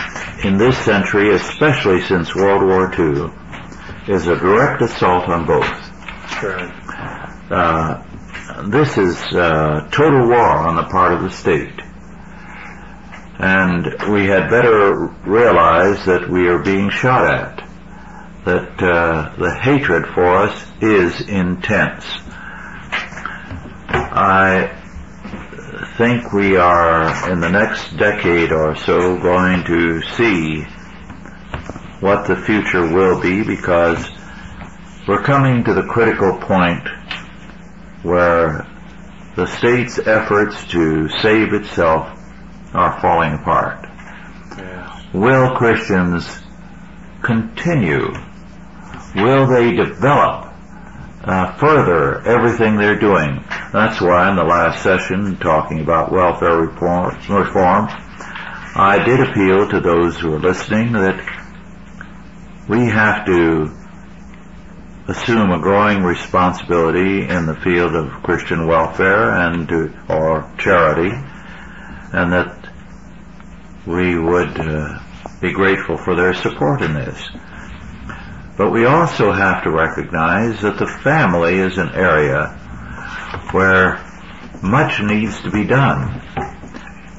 in 0.43 0.57
this 0.57 0.77
century, 0.77 1.33
especially 1.33 2.01
since 2.01 2.33
World 2.35 2.63
War 2.63 2.93
II, 2.93 3.31
is 4.07 4.27
a 4.27 4.37
direct 4.37 4.81
assault 4.81 5.27
on 5.27 5.45
both. 5.45 6.39
Sure. 6.39 6.59
Uh, 7.51 8.03
this 8.69 8.97
is 8.97 9.17
uh, 9.33 9.89
total 9.91 10.27
war 10.27 10.67
on 10.67 10.75
the 10.75 10.83
part 10.83 11.13
of 11.13 11.23
the 11.23 11.31
state. 11.31 11.81
And 13.39 13.85
we 14.13 14.27
had 14.27 14.49
better 14.49 15.07
realize 15.25 16.05
that 16.05 16.29
we 16.29 16.47
are 16.47 16.59
being 16.59 16.89
shot 16.89 17.25
at. 17.25 17.50
That 18.45 18.81
uh, 18.81 19.35
the 19.37 19.53
hatred 19.61 20.07
for 20.13 20.35
us 20.37 20.65
is 20.81 21.21
intense. 21.21 22.05
I 23.93 24.77
think 25.97 26.33
we 26.33 26.57
are 26.57 27.31
in 27.31 27.39
the 27.39 27.49
next 27.49 27.95
decade 27.97 28.51
or 28.51 28.75
so 28.75 29.17
going 29.19 29.63
to 29.65 30.01
see 30.01 30.63
what 31.99 32.27
the 32.27 32.35
future 32.35 32.91
will 32.91 33.21
be 33.21 33.43
because 33.43 34.09
we're 35.07 35.23
coming 35.23 35.63
to 35.63 35.73
the 35.73 35.83
critical 35.83 36.39
point 36.39 36.87
where 38.03 38.67
the 39.35 39.45
state's 39.45 39.99
efforts 39.99 40.65
to 40.71 41.07
save 41.09 41.53
itself 41.53 42.17
are 42.73 42.99
falling 43.01 43.33
apart. 43.33 43.85
Yeah. 44.57 45.01
Will 45.13 45.55
Christians 45.55 46.25
continue? 47.21 48.13
Will 49.15 49.47
they 49.47 49.71
develop 49.71 50.51
uh, 51.23 51.55
further 51.57 52.21
everything 52.27 52.77
they're 52.77 52.99
doing. 52.99 53.43
That's 53.71 54.01
why 54.01 54.29
in 54.29 54.35
the 54.35 54.43
last 54.43 54.81
session, 54.81 55.37
talking 55.37 55.81
about 55.81 56.11
welfare 56.11 56.57
reform, 56.57 57.15
reform 57.29 57.89
I 58.73 59.03
did 59.03 59.19
appeal 59.19 59.69
to 59.69 59.79
those 59.81 60.19
who 60.19 60.33
are 60.33 60.39
listening 60.39 60.93
that 60.93 61.19
we 62.67 62.85
have 62.87 63.25
to 63.25 63.69
assume 65.07 65.51
a 65.51 65.59
growing 65.59 66.03
responsibility 66.03 67.27
in 67.27 67.45
the 67.45 67.59
field 67.63 67.95
of 67.95 68.23
Christian 68.23 68.65
welfare 68.65 69.31
and 69.31 69.67
to, 69.67 69.93
or 70.07 70.53
charity, 70.57 71.11
and 72.13 72.31
that 72.31 72.69
we 73.85 74.17
would 74.17 74.59
uh, 74.59 74.99
be 75.41 75.51
grateful 75.51 75.97
for 75.97 76.15
their 76.15 76.33
support 76.33 76.81
in 76.81 76.93
this. 76.93 77.29
But 78.57 78.71
we 78.71 78.85
also 78.85 79.31
have 79.31 79.63
to 79.63 79.71
recognize 79.71 80.61
that 80.61 80.77
the 80.77 80.87
family 80.87 81.55
is 81.55 81.77
an 81.77 81.89
area 81.89 82.47
where 83.51 84.03
much 84.61 85.01
needs 85.01 85.41
to 85.41 85.51
be 85.51 85.65
done. 85.65 86.21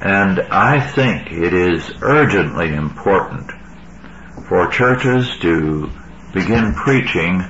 And 0.01 0.39
I 0.41 0.79
think 0.79 1.31
it 1.31 1.53
is 1.53 1.91
urgently 2.01 2.73
important 2.73 3.51
for 4.47 4.67
churches 4.67 5.29
to 5.41 5.89
begin 6.33 6.73
preaching 6.73 7.41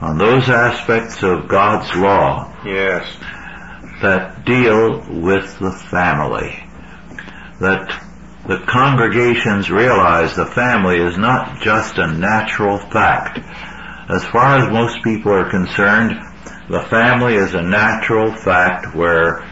on 0.00 0.18
those 0.18 0.48
aspects 0.48 1.22
of 1.22 1.48
God's 1.48 1.94
law 1.96 2.52
Yes. 2.64 3.06
that 4.02 4.44
deal 4.44 5.00
with 5.08 5.58
the 5.58 5.72
family. 5.72 6.62
That 7.60 8.03
the 8.46 8.58
congregations 8.66 9.70
realize 9.70 10.36
the 10.36 10.44
family 10.46 10.98
is 10.98 11.16
not 11.16 11.62
just 11.62 11.96
a 11.96 12.06
natural 12.06 12.78
fact. 12.78 13.38
As 14.08 14.24
far 14.24 14.58
as 14.58 14.70
most 14.70 15.02
people 15.02 15.32
are 15.32 15.48
concerned, 15.48 16.20
the 16.68 16.82
family 16.82 17.36
is 17.36 17.54
a 17.54 17.62
natural 17.62 18.34
fact 18.34 18.94
where 18.94 19.42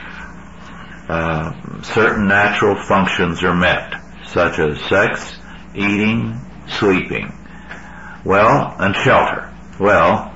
uh, 1.08 1.82
certain 1.82 2.28
natural 2.28 2.76
functions 2.76 3.42
are 3.42 3.54
met, 3.54 3.94
such 4.26 4.58
as 4.58 4.78
sex, 4.88 5.38
eating, 5.74 6.38
sleeping, 6.78 7.32
well, 8.24 8.76
and 8.78 8.94
shelter. 8.94 9.52
Well, 9.80 10.32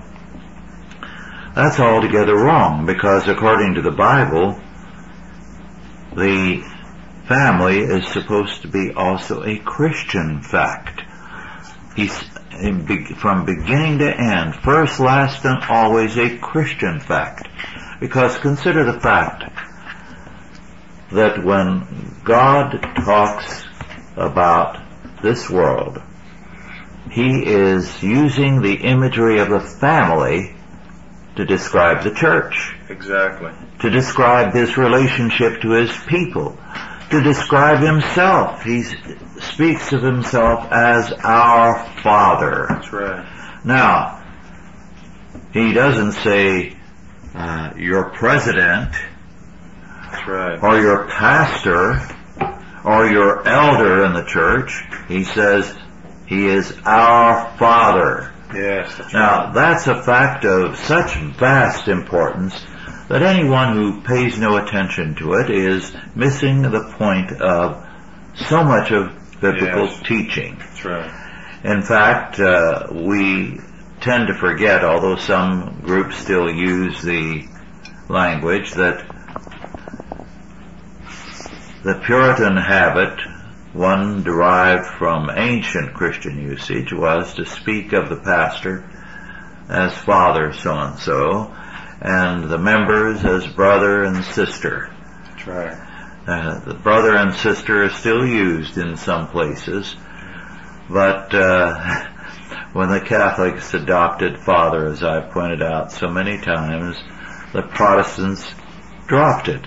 that's 1.54 1.78
altogether 1.78 2.34
wrong 2.34 2.86
because 2.86 3.28
according 3.28 3.74
to 3.74 3.82
the 3.82 3.90
Bible, 3.90 4.58
the 6.14 6.75
family 7.26 7.80
is 7.80 8.06
supposed 8.08 8.62
to 8.62 8.68
be 8.68 8.92
also 8.94 9.42
a 9.42 9.58
Christian 9.58 10.42
fact. 10.42 11.02
He's 11.94 12.16
from 13.18 13.44
beginning 13.44 13.98
to 13.98 14.16
end, 14.16 14.54
first, 14.56 14.98
last, 14.98 15.44
and 15.44 15.62
always 15.68 16.16
a 16.16 16.38
Christian 16.38 17.00
fact. 17.00 17.48
Because 18.00 18.38
consider 18.38 18.84
the 18.84 19.00
fact 19.00 19.44
that 21.12 21.44
when 21.44 22.20
God 22.24 22.80
talks 22.96 23.64
about 24.16 24.82
this 25.22 25.48
world, 25.50 25.98
He 27.10 27.44
is 27.46 28.02
using 28.02 28.62
the 28.62 28.74
imagery 28.74 29.38
of 29.38 29.50
the 29.50 29.60
family 29.60 30.54
to 31.36 31.44
describe 31.44 32.02
the 32.02 32.14
church, 32.14 32.74
Exactly. 32.88 33.52
to 33.80 33.90
describe 33.90 34.54
His 34.54 34.76
relationship 34.76 35.60
to 35.62 35.70
His 35.72 35.90
people, 36.06 36.58
to 37.10 37.22
describe 37.22 37.80
Himself. 37.82 38.62
He 38.62 38.82
speaks 39.40 39.92
of 39.92 40.02
Himself 40.02 40.70
as 40.72 41.12
our 41.12 41.84
Father. 42.02 42.66
That's 42.68 42.92
right. 42.92 43.60
Now, 43.64 44.24
He 45.52 45.72
doesn't 45.72 46.12
say, 46.12 46.76
uh, 47.34 47.72
your 47.76 48.10
president, 48.10 48.92
That's 50.10 50.26
right. 50.28 50.62
or 50.62 50.80
your 50.80 51.06
pastor, 51.08 52.00
or 52.84 53.06
your 53.06 53.46
elder 53.46 54.04
in 54.04 54.12
the 54.14 54.24
church. 54.24 54.84
He 55.08 55.24
says, 55.24 55.76
He 56.26 56.46
is 56.46 56.72
our 56.84 57.56
Father. 57.58 58.32
Yes, 58.54 58.96
that's 58.96 59.12
right. 59.12 59.20
Now, 59.20 59.52
that's 59.52 59.86
a 59.86 60.02
fact 60.02 60.44
of 60.44 60.76
such 60.76 61.16
vast 61.16 61.88
importance 61.88 62.64
that 63.08 63.22
anyone 63.22 63.74
who 63.74 64.00
pays 64.02 64.38
no 64.38 64.56
attention 64.56 65.14
to 65.16 65.34
it 65.34 65.50
is 65.50 65.94
missing 66.14 66.62
the 66.62 66.92
point 66.98 67.32
of 67.32 67.84
so 68.34 68.64
much 68.64 68.90
of 68.90 69.12
biblical 69.40 69.86
Yes. 69.86 70.02
teaching. 70.04 70.56
That's 70.58 70.84
right. 70.84 71.10
In 71.64 71.82
fact, 71.82 72.40
uh, 72.40 72.86
we 72.92 73.60
tend 74.00 74.28
to 74.28 74.34
forget, 74.34 74.84
although 74.84 75.16
some 75.16 75.80
groups 75.84 76.16
still 76.16 76.50
use 76.50 77.00
the 77.02 77.44
language, 78.08 78.72
that 78.72 79.04
the 81.82 81.94
Puritan 82.04 82.56
habit, 82.56 83.18
one 83.72 84.22
derived 84.22 84.86
from 84.98 85.30
ancient 85.34 85.94
Christian 85.94 86.38
usage, 86.38 86.92
was 86.92 87.34
to 87.34 87.44
speak 87.44 87.92
of 87.92 88.08
the 88.08 88.16
pastor 88.16 88.84
as 89.68 89.96
father 89.96 90.52
so-and-so, 90.52 91.50
and 91.50 91.65
the 92.00 92.58
members 92.58 93.24
as 93.24 93.46
brother 93.46 94.04
and 94.04 94.24
sister. 94.24 94.94
That's 95.24 95.46
right. 95.46 95.78
Uh, 96.26 96.58
the 96.60 96.74
brother 96.74 97.16
and 97.16 97.32
sister 97.34 97.84
is 97.84 97.94
still 97.94 98.26
used 98.26 98.78
in 98.78 98.96
some 98.96 99.28
places, 99.28 99.94
but 100.90 101.32
uh, 101.32 102.04
when 102.72 102.90
the 102.90 103.00
Catholics 103.00 103.74
adopted 103.74 104.38
father, 104.40 104.88
as 104.88 105.04
I've 105.04 105.30
pointed 105.30 105.62
out 105.62 105.92
so 105.92 106.08
many 106.08 106.38
times, 106.38 106.96
the 107.52 107.62
Protestants 107.62 108.52
dropped 109.06 109.48
it, 109.48 109.64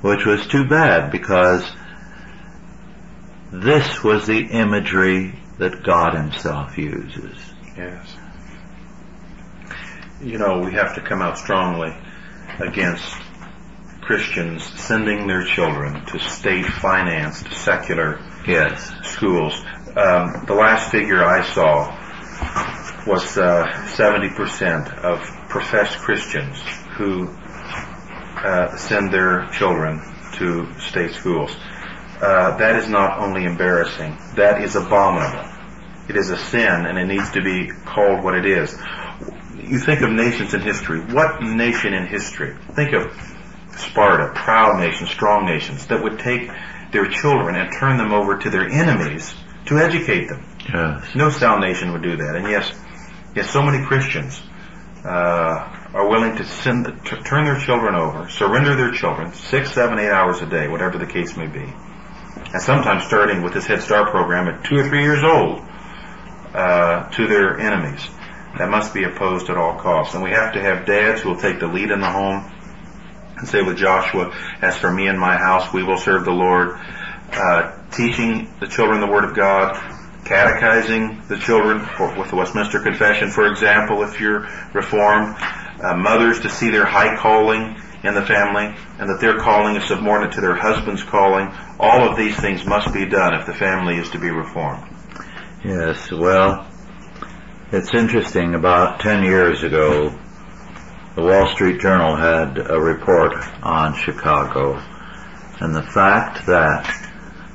which 0.00 0.24
was 0.24 0.46
too 0.46 0.66
bad 0.66 1.12
because 1.12 1.70
this 3.52 4.02
was 4.02 4.26
the 4.26 4.40
imagery 4.40 5.38
that 5.58 5.82
God 5.82 6.14
Himself 6.14 6.78
uses. 6.78 7.38
Yes. 7.76 8.16
You 10.22 10.36
know, 10.36 10.60
we 10.60 10.72
have 10.72 10.94
to 10.96 11.00
come 11.00 11.22
out 11.22 11.38
strongly 11.38 11.96
against 12.58 13.16
Christians 14.02 14.62
sending 14.64 15.26
their 15.26 15.44
children 15.44 16.04
to 16.06 16.18
state-financed 16.18 17.52
secular 17.52 18.20
Yes. 18.46 18.92
schools. 19.04 19.54
Um, 19.96 20.44
the 20.46 20.54
last 20.54 20.90
figure 20.90 21.24
I 21.24 21.42
saw 21.42 21.96
was 23.06 23.38
uh, 23.38 23.66
70% 23.96 24.98
of 24.98 25.20
professed 25.48 25.98
Christians 25.98 26.60
who 26.96 27.28
uh, 27.28 28.76
send 28.76 29.12
their 29.12 29.46
children 29.52 30.00
to 30.34 30.68
state 30.80 31.12
schools. 31.12 31.54
Uh, 32.20 32.56
that 32.58 32.76
is 32.76 32.88
not 32.88 33.18
only 33.20 33.44
embarrassing, 33.44 34.18
that 34.36 34.62
is 34.62 34.76
abominable. 34.76 35.48
It 36.08 36.16
is 36.16 36.30
a 36.30 36.36
sin 36.36 36.86
and 36.86 36.98
it 36.98 37.06
needs 37.06 37.30
to 37.32 37.42
be 37.42 37.70
called 37.86 38.22
what 38.22 38.34
it 38.34 38.44
is. 38.44 38.76
You 39.70 39.78
think 39.78 40.00
of 40.00 40.10
nations 40.10 40.52
in 40.52 40.62
history. 40.62 41.00
What 41.00 41.42
nation 41.42 41.94
in 41.94 42.06
history? 42.06 42.56
Think 42.74 42.92
of 42.92 43.12
Sparta, 43.76 44.32
proud 44.34 44.80
nation, 44.80 45.06
strong 45.06 45.46
nations 45.46 45.86
that 45.86 46.02
would 46.02 46.18
take 46.18 46.50
their 46.90 47.06
children 47.06 47.54
and 47.54 47.72
turn 47.78 47.96
them 47.96 48.12
over 48.12 48.36
to 48.38 48.50
their 48.50 48.68
enemies 48.68 49.32
to 49.66 49.78
educate 49.78 50.26
them. 50.26 50.44
Yes. 50.72 51.14
No 51.14 51.30
sound 51.30 51.60
nation 51.60 51.92
would 51.92 52.02
do 52.02 52.16
that. 52.16 52.34
And 52.34 52.48
yes, 52.48 52.72
yes, 53.36 53.48
so 53.48 53.62
many 53.62 53.86
Christians 53.86 54.42
uh, 55.04 55.88
are 55.94 56.08
willing 56.08 56.36
to 56.36 56.44
send, 56.44 56.86
to 56.86 57.16
turn 57.22 57.44
their 57.44 57.60
children 57.60 57.94
over, 57.94 58.28
surrender 58.28 58.74
their 58.74 58.90
children 58.90 59.32
six, 59.32 59.72
seven, 59.72 60.00
eight 60.00 60.10
hours 60.10 60.42
a 60.42 60.46
day, 60.46 60.66
whatever 60.66 60.98
the 60.98 61.06
case 61.06 61.36
may 61.36 61.46
be, 61.46 61.62
and 62.52 62.60
sometimes 62.60 63.04
starting 63.04 63.42
with 63.42 63.54
this 63.54 63.66
Head 63.66 63.82
Start 63.82 64.10
program 64.10 64.48
at 64.48 64.64
two 64.64 64.76
or 64.76 64.88
three 64.88 65.02
years 65.02 65.22
old, 65.22 65.60
uh, 66.54 67.08
to 67.10 67.28
their 67.28 67.58
enemies. 67.60 68.08
That 68.58 68.68
must 68.68 68.92
be 68.92 69.04
opposed 69.04 69.48
at 69.48 69.56
all 69.56 69.78
costs. 69.78 70.14
And 70.14 70.22
we 70.22 70.30
have 70.30 70.54
to 70.54 70.60
have 70.60 70.86
dads 70.86 71.22
who 71.22 71.30
will 71.30 71.40
take 71.40 71.60
the 71.60 71.66
lead 71.66 71.90
in 71.90 72.00
the 72.00 72.10
home 72.10 72.52
and 73.36 73.48
say 73.48 73.62
with 73.62 73.76
Joshua, 73.76 74.34
as 74.60 74.76
for 74.76 74.92
me 74.92 75.06
and 75.06 75.18
my 75.18 75.36
house, 75.36 75.72
we 75.72 75.82
will 75.82 75.98
serve 75.98 76.24
the 76.24 76.32
Lord. 76.32 76.78
Uh, 77.32 77.76
teaching 77.92 78.52
the 78.60 78.66
children 78.66 79.00
the 79.00 79.06
Word 79.06 79.24
of 79.24 79.34
God, 79.34 79.74
catechizing 80.24 81.22
the 81.28 81.38
children 81.38 81.78
with 82.18 82.30
the 82.30 82.36
Westminster 82.36 82.80
Confession, 82.80 83.30
for 83.30 83.46
example, 83.46 84.02
if 84.02 84.20
you're 84.20 84.48
Reformed, 84.72 85.36
uh, 85.82 85.96
mothers 85.96 86.40
to 86.40 86.50
see 86.50 86.70
their 86.70 86.84
high 86.84 87.16
calling 87.16 87.80
in 88.02 88.14
the 88.14 88.24
family, 88.24 88.74
and 88.98 89.10
that 89.10 89.20
their 89.20 89.38
calling 89.38 89.76
is 89.76 89.84
subordinate 89.84 90.34
to 90.34 90.40
their 90.40 90.54
husband's 90.54 91.02
calling. 91.02 91.52
All 91.78 92.08
of 92.08 92.16
these 92.16 92.36
things 92.36 92.64
must 92.64 92.92
be 92.94 93.06
done 93.06 93.34
if 93.34 93.46
the 93.46 93.54
family 93.54 93.96
is 93.96 94.10
to 94.10 94.18
be 94.18 94.30
reformed. 94.30 94.84
Yes, 95.64 96.10
well, 96.10 96.69
it's 97.72 97.94
interesting. 97.94 98.54
About 98.54 99.00
10 99.00 99.22
years 99.22 99.62
ago, 99.62 100.10
the 101.14 101.22
Wall 101.22 101.46
Street 101.48 101.80
Journal 101.80 102.16
had 102.16 102.58
a 102.58 102.80
report 102.80 103.34
on 103.62 103.94
Chicago 103.94 104.82
and 105.60 105.74
the 105.74 105.82
fact 105.82 106.46
that 106.46 106.86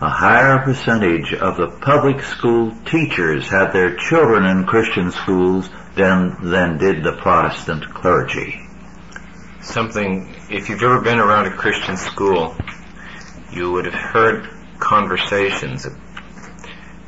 a 0.02 0.10
higher 0.10 0.60
percentage 0.60 1.34
of 1.34 1.58
the 1.58 1.68
public 1.68 2.22
school 2.22 2.74
teachers 2.86 3.50
had 3.50 3.72
their 3.72 3.96
children 3.96 4.46
in 4.46 4.66
Christian 4.66 5.12
schools 5.12 5.70
than, 5.96 6.50
than 6.50 6.78
did 6.78 7.04
the 7.04 7.14
Protestant 7.14 7.94
clergy. 7.94 8.62
Something, 9.62 10.34
if 10.50 10.70
you've 10.70 10.84
ever 10.84 11.02
been 11.02 11.20
around 11.20 11.48
a 11.48 11.56
Christian 11.56 11.98
school, 11.98 12.56
you 13.52 13.72
would 13.72 13.86
have 13.86 13.94
heard 13.94 14.50
conversations. 14.80 15.88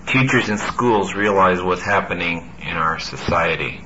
Teachers 0.08 0.48
in 0.48 0.58
schools 0.58 1.14
realize 1.14 1.62
what's 1.62 1.82
happening 1.82 2.56
in 2.62 2.78
our 2.78 2.98
society. 2.98 3.82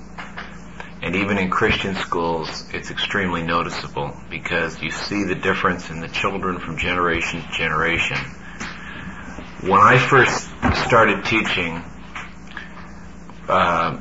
And 1.02 1.16
even 1.16 1.40
in 1.40 1.50
Christian 1.50 1.96
schools, 1.96 2.70
it's 2.72 2.92
extremely 2.92 3.42
noticeable 3.42 4.16
because 4.30 4.80
you 4.84 4.92
see 4.92 5.24
the 5.24 5.34
difference 5.34 5.90
in 5.90 6.00
the 6.00 6.08
children 6.08 6.60
from 6.60 6.78
generation 6.78 7.42
to 7.42 7.48
generation. 7.52 8.18
When 9.62 9.82
I 9.82 9.98
first 9.98 10.48
started 10.86 11.26
teaching, 11.26 11.84
uh, 13.48 14.00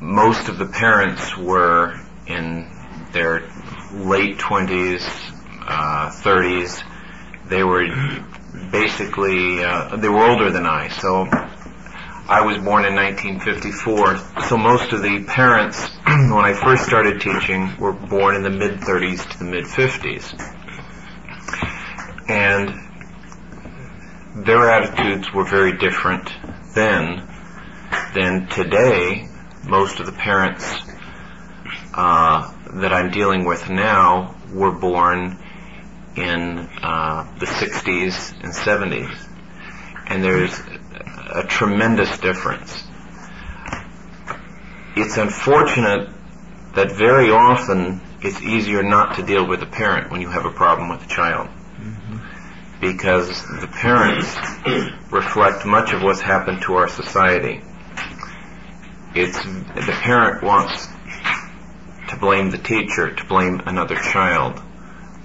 most 0.00 0.48
of 0.48 0.58
the 0.58 0.66
parents 0.66 1.36
were 1.36 2.00
in 2.26 2.68
their 3.12 3.48
late 3.92 4.38
20s, 4.38 5.02
uh, 5.68 6.10
30s. 6.10 6.82
They 7.48 7.62
were 7.62 7.84
basically, 8.70 9.62
uh, 9.64 9.96
they 9.96 10.08
were 10.08 10.24
older 10.24 10.50
than 10.50 10.66
I, 10.66 10.88
so 10.88 11.26
I 12.28 12.42
was 12.42 12.58
born 12.58 12.84
in 12.84 12.94
1954, 12.94 14.42
so 14.42 14.58
most 14.58 14.92
of 14.92 15.02
the 15.02 15.24
parents, 15.24 15.88
when 16.06 16.44
I 16.44 16.52
first 16.52 16.84
started 16.84 17.22
teaching, 17.22 17.74
were 17.78 17.94
born 17.94 18.36
in 18.36 18.42
the 18.42 18.50
mid 18.50 18.80
30s 18.80 19.30
to 19.30 19.38
the 19.38 19.44
mid 19.44 19.64
50s. 19.64 20.34
And 22.28 22.74
their 24.44 24.68
attitudes 24.70 25.32
were 25.32 25.44
very 25.44 25.78
different 25.78 26.30
then 26.74 27.26
than 28.14 28.46
today. 28.48 29.26
Most 29.64 29.98
of 30.00 30.04
the 30.04 30.12
parents 30.12 30.82
uh, 31.94 32.52
that 32.74 32.92
I'm 32.92 33.10
dealing 33.10 33.46
with 33.46 33.70
now 33.70 34.36
were 34.52 34.72
born 34.72 35.38
in 36.20 36.58
uh, 36.82 37.32
the 37.38 37.46
60s 37.46 38.32
and 38.42 38.52
70s. 38.52 39.14
And 40.06 40.24
there's 40.24 40.58
a 41.30 41.44
tremendous 41.44 42.18
difference. 42.18 42.82
It's 44.96 45.16
unfortunate 45.16 46.08
that 46.74 46.92
very 46.92 47.30
often 47.30 48.00
it's 48.20 48.40
easier 48.42 48.82
not 48.82 49.16
to 49.16 49.22
deal 49.22 49.46
with 49.46 49.62
a 49.62 49.66
parent 49.66 50.10
when 50.10 50.20
you 50.20 50.28
have 50.28 50.44
a 50.44 50.50
problem 50.50 50.88
with 50.88 51.04
a 51.04 51.08
child. 51.08 51.48
Because 52.80 53.28
the 53.60 53.68
parents 53.68 54.36
reflect 55.10 55.66
much 55.66 55.92
of 55.92 56.02
what's 56.02 56.20
happened 56.20 56.62
to 56.62 56.74
our 56.74 56.88
society. 56.88 57.62
It's, 59.14 59.42
the 59.42 59.98
parent 60.02 60.42
wants 60.42 60.86
to 62.08 62.16
blame 62.16 62.50
the 62.50 62.58
teacher, 62.58 63.14
to 63.14 63.24
blame 63.24 63.60
another 63.66 63.96
child 63.96 64.62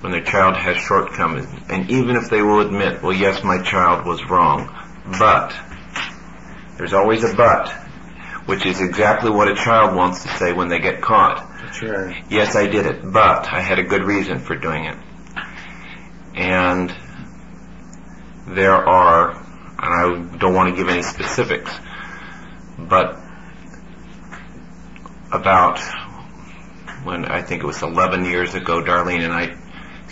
when 0.04 0.12
their 0.12 0.22
child 0.22 0.58
has 0.58 0.76
shortcomings. 0.76 1.48
And 1.70 1.90
even 1.90 2.18
if 2.18 2.30
they 2.30 2.42
will 2.42 2.60
admit, 2.60 3.02
well 3.02 3.14
yes, 3.14 3.42
my 3.42 3.64
child 3.64 4.06
was 4.06 4.22
wrong, 4.30 4.68
but 5.18 5.56
there's 6.78 6.92
always 6.92 7.24
a 7.24 7.34
but, 7.34 7.70
which 8.46 8.66
is 8.66 8.82
exactly 8.82 9.32
what 9.32 9.48
a 9.48 9.56
child 9.56 9.96
wants 9.96 10.24
to 10.24 10.30
say 10.30 10.52
when 10.52 10.68
they 10.68 10.80
get 10.80 11.02
caught. 11.02 11.50
That's 11.62 11.82
right. 11.82 12.26
Yes, 12.30 12.54
I 12.54 12.68
did 12.68 12.86
it, 12.86 13.00
but 13.02 13.48
I 13.48 13.62
had 13.62 13.80
a 13.80 13.84
good 13.84 14.04
reason 14.04 14.40
for 14.40 14.58
doing 14.58 14.84
it. 14.84 14.98
And 16.36 16.94
there 18.46 18.76
are, 18.76 19.32
and 19.32 20.34
I 20.34 20.38
don't 20.38 20.54
want 20.54 20.72
to 20.72 20.76
give 20.76 20.90
any 20.90 21.04
specifics, 21.04 21.72
but 22.78 23.18
about 25.32 25.80
when 27.06 27.24
I 27.24 27.42
think 27.42 27.64
it 27.64 27.66
was 27.66 27.82
11 27.82 28.26
years 28.26 28.54
ago, 28.54 28.84
Darlene 28.84 29.24
and 29.24 29.32
I 29.32 29.63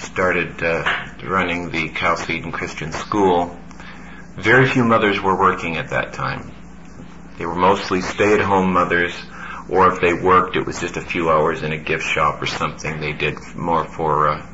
started 0.02 0.62
uh, 0.64 0.84
running 1.24 1.70
the 1.70 1.92
Eden 2.30 2.52
Christian 2.52 2.92
School. 2.92 3.58
Very 4.36 4.68
few 4.68 4.84
mothers 4.84 5.22
were 5.22 5.38
working 5.38 5.78
at 5.78 5.90
that 5.90 6.14
time. 6.14 6.54
They 7.38 7.46
were 7.46 7.56
mostly 7.56 8.02
stay-at-home 8.02 8.74
mothers, 8.74 9.14
or 9.70 9.94
if 9.94 10.02
they 10.02 10.14
worked, 10.14 10.56
it 10.56 10.66
was 10.66 10.80
just 10.80 10.98
a 10.98 11.02
few 11.02 11.30
hours 11.30 11.64
in 11.64 11.72
a 11.72 11.78
gift 11.78 12.04
shop 12.04 12.42
or 12.42 12.46
something. 12.46 13.00
They 13.00 13.14
did 13.14 13.36
more 13.56 13.86
for 13.86 14.30
uh, 14.30 14.48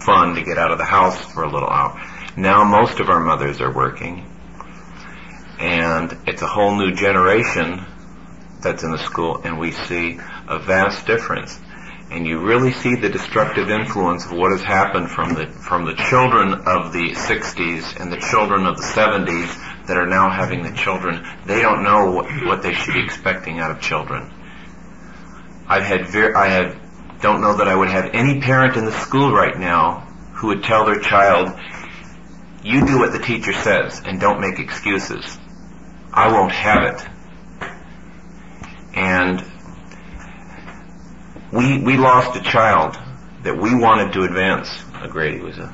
fun 0.00 0.34
to 0.34 0.42
get 0.42 0.58
out 0.58 0.72
of 0.72 0.78
the 0.78 0.84
house 0.84 1.24
for 1.32 1.44
a 1.44 1.50
little 1.50 1.68
hour. 1.68 2.00
Now 2.36 2.64
most 2.64 3.00
of 3.00 3.10
our 3.10 3.20
mothers 3.20 3.60
are 3.60 3.72
working, 3.72 4.30
and 5.58 6.16
it's 6.26 6.42
a 6.42 6.46
whole 6.46 6.76
new 6.76 6.94
generation 6.94 7.84
that's 8.62 8.82
in 8.82 8.90
the 8.90 8.98
school, 8.98 9.40
and 9.44 9.58
we 9.58 9.72
see 9.72 10.18
a 10.48 10.58
vast 10.58 11.06
difference. 11.06 11.58
And 12.10 12.26
you 12.26 12.40
really 12.40 12.72
see 12.72 12.94
the 12.96 13.10
destructive 13.10 13.68
influence 13.68 14.24
of 14.24 14.32
what 14.32 14.50
has 14.52 14.62
happened 14.62 15.10
from 15.10 15.34
the 15.34 15.46
from 15.46 15.84
the 15.84 15.94
children 15.94 16.54
of 16.54 16.92
the 16.92 17.10
60s 17.10 18.00
and 18.00 18.10
the 18.10 18.16
children 18.16 18.64
of 18.64 18.76
the 18.78 18.82
70s 18.82 19.86
that 19.86 19.98
are 19.98 20.06
now 20.06 20.30
having 20.30 20.62
the 20.62 20.72
children. 20.72 21.26
They 21.44 21.60
don't 21.60 21.82
know 21.82 22.10
what, 22.12 22.26
what 22.46 22.62
they 22.62 22.72
should 22.72 22.94
be 22.94 23.04
expecting 23.04 23.58
out 23.58 23.70
of 23.70 23.80
children. 23.80 24.32
I've 25.68 25.82
had 25.82 26.06
ver- 26.06 26.34
I 26.34 26.48
have 26.48 26.80
don't 27.20 27.42
know 27.42 27.56
that 27.58 27.68
I 27.68 27.74
would 27.74 27.90
have 27.90 28.10
any 28.14 28.40
parent 28.40 28.76
in 28.76 28.86
the 28.86 28.92
school 28.92 29.32
right 29.32 29.58
now 29.58 30.00
who 30.34 30.48
would 30.48 30.64
tell 30.64 30.86
their 30.86 31.00
child, 31.00 31.50
"You 32.62 32.86
do 32.86 32.98
what 32.98 33.12
the 33.12 33.18
teacher 33.18 33.52
says 33.52 34.00
and 34.04 34.18
don't 34.18 34.40
make 34.40 34.58
excuses." 34.58 35.38
I 36.12 36.32
won't 36.32 36.52
have 36.52 36.82
it. 36.84 37.08
And 38.94 39.44
we 41.52 41.78
we 41.78 41.96
lost 41.96 42.36
a 42.36 42.42
child 42.42 42.96
that 43.42 43.56
we 43.56 43.74
wanted 43.74 44.12
to 44.12 44.22
advance. 44.24 44.68
Grady 45.10 45.40
was 45.40 45.58
a 45.58 45.72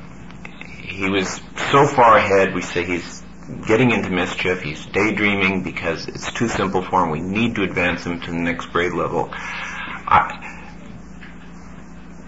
he 0.83 1.11
was 1.11 1.41
so 1.73 1.87
far 1.87 2.17
ahead. 2.19 2.55
We 2.55 2.63
say 2.63 2.85
he's 2.85 3.23
getting 3.67 3.91
into 3.91 4.11
mischief. 4.11 4.63
He's 4.63 4.85
daydreaming 4.87 5.63
because 5.63 6.07
it's 6.07 6.33
too 6.33 6.49
simple 6.49 6.83
for 6.83 7.03
him. 7.03 7.11
We 7.11 7.21
need 7.21 7.57
to 7.57 7.63
advance 7.63 8.05
him 8.05 8.21
to 8.21 8.31
the 8.31 8.39
next 8.39 8.67
grade 8.67 8.93
level. 8.93 9.29
I, 9.33 10.63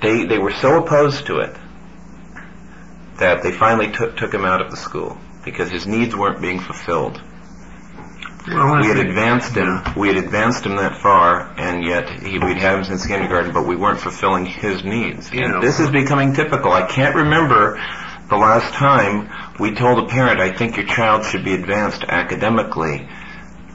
they 0.03 0.27
they 0.27 0.39
were 0.39 0.53
so 0.53 0.83
opposed 0.83 1.27
to 1.27 1.41
it 1.41 1.57
that 3.19 3.43
they 3.43 3.53
finally 3.53 3.93
took 3.93 4.17
took 4.17 4.33
him 4.33 4.45
out 4.45 4.61
of 4.61 4.71
the 4.71 4.77
school 4.77 5.17
because 5.45 5.71
his 5.71 5.87
needs 5.87 6.15
weren't 6.17 6.41
being 6.41 6.59
fulfilled. 6.61 7.23
Well, 8.49 8.81
We 8.81 8.87
had 8.87 8.99
advanced 8.99 9.57
him. 9.57 9.83
We 9.97 10.09
had 10.09 10.17
advanced 10.19 10.65
him 10.65 10.77
that 10.77 10.99
far, 10.99 11.53
and 11.57 11.85
yet 11.85 12.09
he, 12.09 12.39
we'd 12.39 12.59
had 12.59 12.79
him 12.79 12.85
since 12.85 13.05
kindergarten, 13.07 13.53
but 13.53 13.67
we 13.67 13.75
weren't 13.75 13.99
fulfilling 13.99 14.47
his 14.47 14.85
needs. 14.85 15.33
You 15.33 15.49
know. 15.49 15.55
And 15.55 15.63
this 15.63 15.81
is 15.81 15.91
becoming 15.91 16.33
typical. 16.33 16.73
I 16.73 16.87
can't 16.87 17.17
remember 17.17 17.81
the 18.29 18.37
last 18.37 18.73
time 18.75 19.31
we 19.59 19.75
told 19.75 19.99
a 19.99 20.07
parent, 20.07 20.41
"I 20.41 20.53
think 20.53 20.77
your 20.77 20.87
child 20.87 21.25
should 21.25 21.45
be 21.45 21.55
advanced 21.55 22.05
academically," 22.05 23.09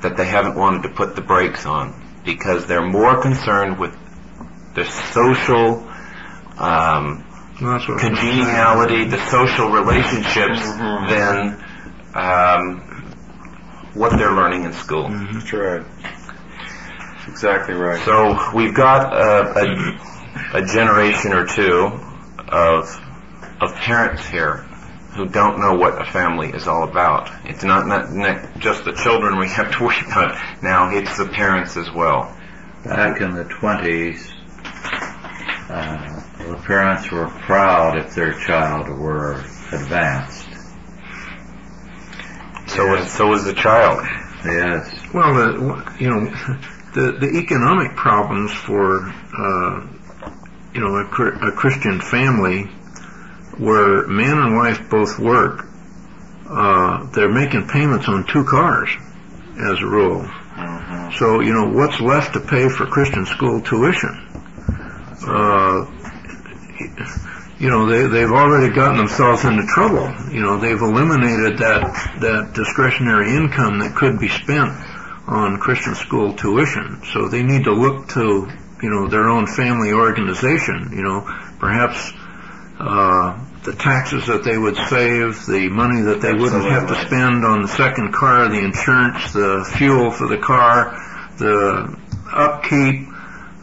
that 0.02 0.16
they 0.16 0.26
haven't 0.26 0.56
wanted 0.56 0.84
to 0.84 0.90
put 0.90 1.16
the 1.16 1.22
brakes 1.22 1.66
on 1.66 1.94
because 2.24 2.66
they're 2.66 2.86
more 2.86 3.22
concerned 3.22 3.78
with 3.78 3.96
the 4.74 4.86
social 4.86 5.86
um, 6.58 7.26
congeniality, 7.58 9.06
the 9.06 9.20
social 9.30 9.70
relationships, 9.70 10.62
than 11.10 11.64
um, 12.14 12.91
what 13.94 14.18
they're 14.18 14.34
learning 14.34 14.64
in 14.66 14.74
school. 14.74 15.10
That's 15.10 15.54
right. 15.54 15.84
That's 16.02 17.28
exactly 17.28 17.76
right. 17.76 18.04
So 18.06 18.56
we've 18.56 18.74
got 18.74 19.14
a, 19.14 19.98
a, 20.54 20.62
a 20.62 20.66
generation 20.66 21.34
or 21.34 21.46
two 21.46 22.00
of 22.48 23.02
of 23.62 23.76
parents 23.76 24.26
here 24.28 24.66
who 25.16 25.28
don't 25.28 25.60
know 25.60 25.76
what 25.76 26.02
a 26.02 26.06
family 26.06 26.50
is 26.50 26.68
all 26.68 26.84
about. 26.84 27.30
It's 27.46 27.64
not, 27.64 27.86
not, 27.86 28.12
not 28.12 28.58
just 28.60 28.86
the 28.86 28.94
children 28.94 29.38
we 29.38 29.48
have 29.50 29.72
to 29.78 29.84
worry 29.84 29.96
about 30.08 30.64
now, 30.64 30.90
it's 30.90 31.18
the 31.18 31.28
parents 31.28 31.78
as 31.78 31.92
well. 31.92 32.36
Back 32.84 33.22
in 33.22 33.36
the 33.36 33.44
20s, 33.44 34.32
uh, 35.70 36.48
the 36.50 36.56
parents 36.66 37.12
were 37.12 37.28
proud 37.28 37.98
if 37.98 38.16
their 38.16 38.34
child 38.40 38.90
were 38.90 39.34
advanced. 39.72 40.51
So 42.76 42.88
was, 42.88 43.12
so 43.12 43.28
was 43.28 43.44
the 43.44 43.54
child. 43.54 44.06
Yes. 44.46 45.14
Well, 45.14 45.34
the, 45.34 45.96
you 46.00 46.10
know, 46.10 46.26
the 46.94 47.18
the 47.20 47.38
economic 47.38 47.96
problems 47.96 48.54
for 48.54 49.04
uh, 49.08 49.88
you 50.74 50.80
know 50.80 50.96
a, 50.96 51.06
Chri- 51.06 51.48
a 51.48 51.52
Christian 51.52 52.00
family 52.00 52.64
where 53.58 54.08
man 54.08 54.38
and 54.38 54.56
wife 54.56 54.90
both 54.90 55.20
work, 55.20 55.66
uh, 56.50 57.08
they're 57.12 57.32
making 57.32 57.68
payments 57.68 58.08
on 58.08 58.26
two 58.26 58.46
cars 58.46 58.90
as 59.60 59.80
a 59.82 59.86
rule. 59.86 60.26
So 61.20 61.42
you 61.42 61.54
know 61.54 61.70
what's 61.70 62.00
left 62.00 62.34
to 62.34 62.40
pay 62.40 62.70
for 62.70 62.86
Christian 62.86 63.26
school 63.26 63.62
tuition. 63.62 64.28
Uh, 65.28 65.86
you 67.62 67.70
know 67.70 67.86
they 67.86 68.08
they've 68.08 68.32
already 68.32 68.74
gotten 68.74 68.98
themselves 68.98 69.46
into 69.46 69.66
trouble. 69.68 70.10
You 70.34 70.42
know 70.42 70.60
they've 70.60 70.82
eliminated 70.82 71.60
that 71.60 71.82
that 72.20 72.54
discretionary 72.54 73.36
income 73.36 73.80
that 73.80 73.96
could 73.96 74.20
be 74.20 74.30
spent 74.30 74.74
on 75.28 75.58
Christian 75.60 75.96
school 75.96 76.34
tuition. 76.34 77.02
So 77.14 77.30
they 77.30 77.44
need 77.44 77.64
to 77.66 77.74
look 77.74 78.10
to, 78.10 78.50
you 78.82 78.90
know, 78.90 79.08
their 79.08 79.30
own 79.30 79.48
family 79.48 79.94
organization, 79.94 80.92
you 80.94 81.04
know, 81.04 81.22
perhaps 81.60 82.12
uh, 82.80 83.40
the 83.64 83.74
taxes 83.74 84.26
that 84.28 84.44
they 84.44 84.58
would 84.58 84.76
save, 84.76 85.46
the 85.46 85.70
money 85.70 86.02
that 86.02 86.22
they 86.22 86.34
wouldn't 86.34 86.66
have 86.66 86.88
to 86.88 86.96
spend 87.06 87.46
on 87.46 87.62
the 87.62 87.68
second 87.68 88.12
car, 88.14 88.50
the 88.50 88.60
insurance, 88.60 89.32
the 89.34 89.70
fuel 89.78 90.12
for 90.12 90.28
the 90.28 90.38
car, 90.38 90.98
the 91.38 91.98
upkeep, 92.34 93.08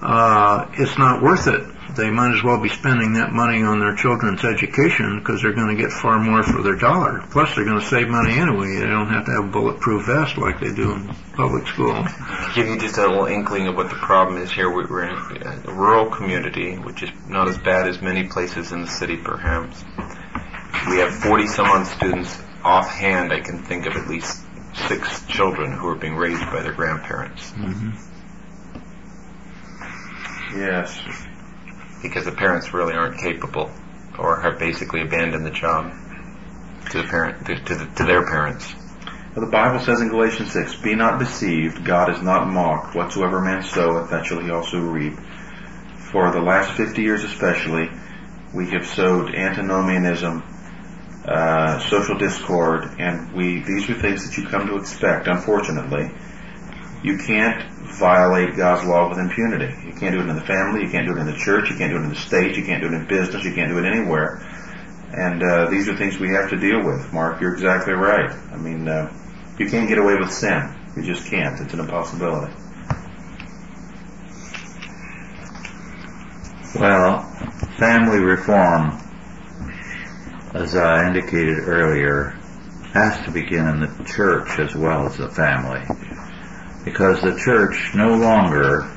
uh, 0.01 0.67
it's 0.75 0.97
not 0.97 1.21
worth 1.21 1.49
it. 1.49 1.78
They 1.99 2.11
might 2.11 2.33
as 2.33 2.45
well 2.45 2.61
be 2.63 2.69
spending 2.69 3.15
that 3.15 3.33
money 3.33 3.61
on 3.65 3.81
their 3.81 3.97
children's 3.97 4.45
education 4.45 5.19
because 5.19 5.43
they're 5.43 5.53
going 5.53 5.77
to 5.77 5.83
get 5.83 5.91
far 5.91 6.21
more 6.21 6.45
for 6.45 6.63
their 6.63 6.77
dollar. 6.77 7.25
Plus, 7.33 7.57
they're 7.57 7.65
going 7.65 7.81
to 7.81 7.87
save 7.87 8.07
money 8.09 8.39
anyway. 8.39 8.77
They 8.77 8.87
don't 8.87 9.09
have 9.09 9.27
to 9.27 9.33
have 9.33 9.47
a 9.47 9.49
bulletproof 9.49 10.07
vest 10.07 10.39
like 10.39 10.61
they 10.61 10.73
do 10.73 10.93
in 10.93 11.09
public 11.35 11.67
school. 11.67 11.93
To 11.95 12.53
give 12.55 12.69
you 12.69 12.79
just 12.79 12.99
a 12.99 13.09
little 13.09 13.27
inkling 13.27 13.67
of 13.67 13.75
what 13.75 13.91
the 13.91 13.97
problem 13.97 14.41
is 14.41 14.53
here, 14.53 14.73
we're 14.73 15.03
in 15.03 15.43
a 15.43 15.73
rural 15.73 16.09
community, 16.09 16.77
which 16.79 17.03
is 17.03 17.11
not 17.27 17.49
as 17.49 17.59
bad 17.59 17.89
as 17.89 18.01
many 18.01 18.29
places 18.29 18.71
in 18.71 18.83
the 18.83 18.87
city, 18.87 19.17
perhaps. 19.17 19.83
We 20.89 20.99
have 20.99 21.13
40 21.13 21.49
some 21.49 21.67
odd 21.67 21.85
students. 21.85 22.39
Offhand, 22.63 23.33
I 23.33 23.41
can 23.41 23.65
think 23.65 23.87
of 23.87 23.97
at 23.97 24.07
least 24.09 24.41
six 24.87 25.27
children 25.27 25.73
who 25.73 25.89
are 25.89 25.97
being 25.97 26.15
raised 26.15 26.45
by 26.47 26.63
their 26.63 26.75
grandparents. 26.75 27.51
Mm-hmm. 27.51 27.91
Yes. 30.59 31.28
Because 32.03 32.25
the 32.25 32.33
parents 32.33 32.73
really 32.73 32.95
aren't 32.95 33.21
capable 33.21 33.71
or 34.19 34.41
have 34.41 34.59
basically 34.59 35.03
abandoned 35.03 35.47
the 35.47 35.51
job 35.51 35.93
to 36.91 37.03
the 37.03 37.09
parent 37.09 37.47
to, 37.47 37.57
to, 37.57 37.75
the, 37.75 37.87
to 37.97 38.05
their 38.05 38.27
parents. 38.27 38.75
Well, 39.35 39.45
the 39.45 39.53
Bible 39.53 39.79
says 39.81 40.01
in 40.01 40.09
Galatians 40.09 40.53
6, 40.53 40.77
Be 40.77 40.95
not 40.95 41.19
deceived, 41.19 41.85
God 41.85 42.11
is 42.11 42.23
not 42.23 42.49
mocked. 42.49 42.95
Whatsoever 42.95 43.41
man 43.41 43.63
soweth, 43.63 44.11
that 44.11 44.27
shall 44.27 44.41
he 44.41 44.51
also 44.51 44.81
reap. 44.81 45.15
For 46.11 46.33
the 46.33 46.41
last 46.41 46.77
50 46.77 47.03
years 47.03 47.23
especially, 47.25 47.91
we 48.55 48.71
have 48.71 48.87
sowed 48.87 49.35
antinomianism, 49.35 50.43
uh, 51.27 51.79
social 51.81 52.17
discord, 52.17 52.85
and 52.99 53.33
we, 53.35 53.61
these 53.61 53.89
are 53.91 53.95
things 53.95 54.27
that 54.27 54.41
you 54.41 54.49
come 54.49 54.67
to 54.67 54.77
expect, 54.77 55.27
unfortunately. 55.27 56.11
You 57.03 57.19
can't 57.19 57.63
violate 57.99 58.57
God's 58.57 58.87
law 58.87 59.09
with 59.09 59.19
impunity. 59.19 59.75
You 59.87 59.93
can't 59.93 60.15
do 60.15 60.21
it 60.21 60.29
in 60.29 60.35
the 60.35 60.45
family, 60.45 60.83
you 60.83 60.91
can't 60.91 61.07
do 61.07 61.17
it 61.17 61.21
in 61.21 61.27
the 61.27 61.37
church, 61.37 61.71
you 61.71 61.77
can't 61.77 61.93
do 61.93 61.99
it 61.99 62.03
in 62.03 62.11
the 62.11 62.17
state, 62.17 62.57
you 62.57 62.65
can't 62.65 62.83
do 62.83 62.89
it 62.89 62.95
in 62.95 63.07
business, 63.07 63.45
you 63.45 63.55
can't 63.55 63.71
do 63.71 63.79
it 63.79 63.85
anywhere. 63.85 64.43
And 65.13 65.43
uh, 65.43 65.71
these 65.71 65.89
are 65.89 65.97
things 65.97 66.19
we 66.19 66.31
have 66.31 66.51
to 66.51 66.57
deal 66.57 66.85
with. 66.85 67.13
Mark, 67.13 67.41
you're 67.41 67.55
exactly 67.55 67.95
right. 67.95 68.31
I 68.31 68.57
mean, 68.57 68.89
uh, 68.89 69.13
you 69.59 69.69
can't 69.71 69.89
get 69.89 69.99
away 69.99 70.17
with 70.17 70.31
sin. 70.31 70.75
You 70.97 71.03
just 71.03 71.31
can't. 71.31 71.61
It's 71.61 71.73
an 71.73 71.81
impossibility. 71.81 72.53
Well, 76.79 77.23
family 77.79 78.19
reform, 78.19 79.01
as 80.55 80.77
I 80.77 81.07
indicated 81.09 81.59
earlier, 81.61 82.39
has 82.93 83.25
to 83.25 83.31
begin 83.31 83.67
in 83.67 83.81
the 83.81 84.05
church 84.05 84.59
as 84.59 84.75
well 84.75 85.07
as 85.07 85.17
the 85.17 85.29
family. 85.29 85.81
Because 86.89 87.21
the 87.21 87.39
church 87.39 87.95
no 87.95 88.17
longer 88.17 88.91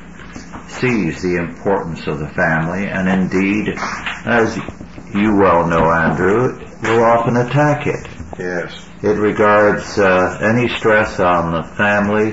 sees 0.69 1.21
the 1.21 1.35
importance 1.35 2.07
of 2.07 2.19
the 2.19 2.29
family, 2.29 2.85
and 2.85 3.09
indeed, 3.09 3.73
as 3.77 4.55
you 5.13 5.35
well 5.35 5.67
know, 5.67 5.91
Andrew, 5.91 6.57
will 6.83 7.03
often 7.03 7.35
attack 7.35 7.87
it. 7.87 8.07
Yes. 8.39 8.87
It 9.03 9.17
regards 9.17 9.99
uh, 9.99 10.39
any 10.41 10.69
stress 10.69 11.19
on 11.19 11.51
the 11.51 11.63
family 11.63 12.31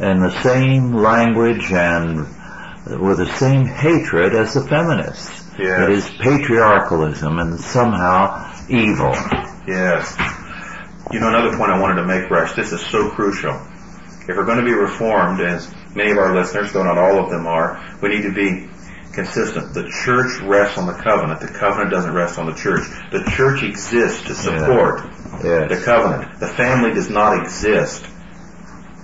in 0.00 0.20
the 0.20 0.40
same 0.42 0.94
language 0.94 1.72
and 1.72 2.18
with 2.86 3.18
the 3.18 3.30
same 3.38 3.66
hatred 3.66 4.34
as 4.34 4.54
the 4.54 4.62
feminists. 4.62 5.50
Yes. 5.58 5.80
It 5.80 5.90
is 5.90 6.10
patriarchalism 6.10 7.40
and 7.40 7.58
somehow 7.58 8.54
evil. 8.68 9.12
Yes. 9.66 10.16
You 11.12 11.18
know, 11.18 11.28
another 11.28 11.56
point 11.56 11.72
I 11.72 11.80
wanted 11.80 11.96
to 12.02 12.06
make, 12.06 12.30
Rush, 12.30 12.54
this 12.54 12.70
is 12.70 12.80
so 12.80 13.10
crucial. 13.10 13.60
If 14.30 14.36
we're 14.36 14.44
going 14.46 14.58
to 14.58 14.64
be 14.64 14.72
reformed, 14.74 15.40
as 15.40 15.72
many 15.94 16.12
of 16.12 16.18
our 16.18 16.34
listeners, 16.34 16.72
though 16.72 16.84
not 16.84 16.96
all 16.98 17.18
of 17.18 17.30
them 17.30 17.46
are, 17.46 17.82
we 18.00 18.10
need 18.10 18.22
to 18.22 18.32
be 18.32 18.68
consistent. 19.12 19.74
The 19.74 19.88
church 20.04 20.40
rests 20.42 20.78
on 20.78 20.86
the 20.86 20.92
covenant. 20.92 21.40
The 21.40 21.48
covenant 21.48 21.90
doesn't 21.90 22.14
rest 22.14 22.38
on 22.38 22.46
the 22.46 22.54
church. 22.54 22.82
The 23.10 23.24
church 23.36 23.62
exists 23.64 24.22
to 24.28 24.34
support 24.34 25.00
Yes. 25.42 25.68
the 25.70 25.82
covenant. 25.84 26.38
The 26.38 26.46
family 26.46 26.92
does 26.94 27.10
not 27.10 27.40
exist 27.42 28.06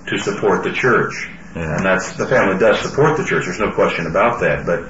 to 0.09 0.19
support 0.19 0.63
the 0.63 0.73
church. 0.73 1.29
Yeah. 1.57 1.77
And 1.77 1.85
that's, 1.85 2.13
the 2.13 2.27
family 2.27 2.59
does 2.59 2.79
support 2.81 3.17
the 3.17 3.25
church. 3.25 3.47
There's 3.47 3.59
no 3.59 3.73
question 3.73 4.07
about 4.07 4.41
that. 4.41 4.65
But 4.65 4.83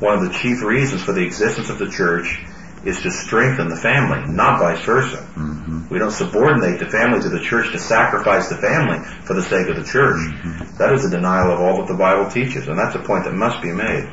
one 0.00 0.14
of 0.14 0.22
the 0.22 0.30
chief 0.30 0.62
reasons 0.62 1.02
for 1.02 1.12
the 1.12 1.24
existence 1.24 1.70
of 1.70 1.78
the 1.78 1.88
church 1.88 2.44
is 2.86 3.02
to 3.02 3.10
strengthen 3.10 3.68
the 3.68 3.76
family, 3.76 4.32
not 4.32 4.60
vice 4.60 4.80
versa. 4.84 5.26
Mhm. 5.36 5.90
We 5.90 5.98
don't 5.98 6.12
subordinate 6.12 6.78
the 6.78 6.86
family 6.86 7.20
to 7.20 7.28
the 7.28 7.40
church 7.40 7.72
to 7.72 7.78
sacrifice 7.78 8.48
the 8.48 8.56
family 8.56 9.00
for 9.24 9.34
the 9.34 9.42
sake 9.42 9.68
of 9.68 9.76
the 9.76 9.82
church. 9.82 10.20
That 10.78 10.92
is 10.92 11.04
a 11.04 11.10
denial 11.10 11.50
of 11.50 11.60
all 11.60 11.78
that 11.78 11.88
the 11.88 11.98
Bible 11.98 12.30
teaches, 12.30 12.68
and 12.68 12.78
that's 12.78 12.94
a 12.94 13.00
point 13.00 13.24
that 13.24 13.34
must 13.34 13.60
be 13.60 13.72
made. 13.72 14.08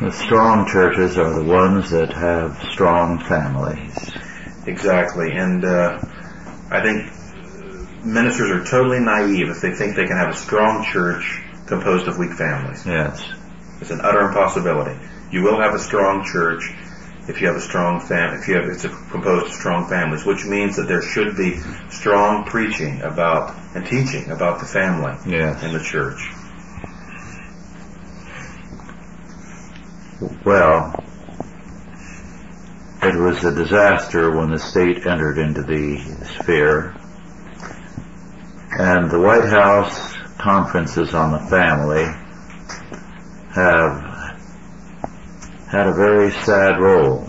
The 0.00 0.12
strong 0.12 0.66
churches 0.66 1.18
are 1.18 1.30
the 1.30 1.44
ones 1.44 1.90
that 1.90 2.12
have 2.12 2.62
strong 2.70 3.18
families. 3.18 4.16
Exactly, 4.66 5.32
and 5.32 5.64
uh, 5.64 5.98
I 6.70 6.80
think 6.82 7.12
ministers 8.04 8.50
are 8.50 8.64
totally 8.64 9.00
naive 9.00 9.50
if 9.50 9.60
they 9.60 9.72
think 9.72 9.96
they 9.96 10.06
can 10.06 10.16
have 10.16 10.30
a 10.30 10.36
strong 10.36 10.84
church 10.84 11.42
composed 11.66 12.08
of 12.08 12.16
weak 12.16 12.32
families. 12.32 12.86
Yes. 12.86 13.28
It's 13.80 13.90
an 13.90 14.00
utter 14.02 14.20
impossibility. 14.20 14.96
You 15.30 15.42
will 15.42 15.60
have 15.60 15.74
a 15.74 15.78
strong 15.78 16.24
church 16.24 16.72
if 17.28 17.40
you 17.40 17.46
have 17.48 17.56
a 17.56 17.60
strong 17.60 18.00
fam. 18.00 18.34
If 18.34 18.48
you 18.48 18.54
have 18.54 18.64
it's 18.64 18.84
a, 18.84 18.88
composed 18.88 19.46
of 19.46 19.52
strong 19.52 19.86
families, 19.88 20.24
which 20.24 20.46
means 20.46 20.76
that 20.76 20.88
there 20.88 21.02
should 21.02 21.36
be 21.36 21.60
strong 21.90 22.44
preaching 22.44 23.02
about 23.02 23.54
and 23.74 23.84
teaching 23.86 24.30
about 24.30 24.60
the 24.60 24.66
family 24.66 25.14
Yes. 25.26 25.62
in 25.62 25.72
the 25.72 25.80
church. 25.80 26.32
Well, 30.44 31.04
it 33.02 33.14
was 33.14 33.44
a 33.44 33.54
disaster 33.54 34.34
when 34.34 34.50
the 34.50 34.58
state 34.58 35.06
entered 35.06 35.38
into 35.38 35.62
the 35.62 35.98
sphere. 36.24 36.96
And 38.70 39.10
the 39.10 39.20
White 39.20 39.48
House 39.48 40.14
conferences 40.38 41.14
on 41.14 41.32
the 41.32 41.50
family 41.50 42.04
have 43.54 44.07
had 45.70 45.86
a 45.86 45.92
very 45.92 46.30
sad 46.30 46.80
role. 46.80 47.28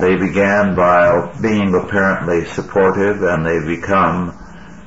They 0.00 0.16
began 0.16 0.74
by 0.74 1.38
being 1.42 1.74
apparently 1.74 2.46
supportive 2.46 3.22
and 3.22 3.44
they 3.44 3.60
become 3.76 4.36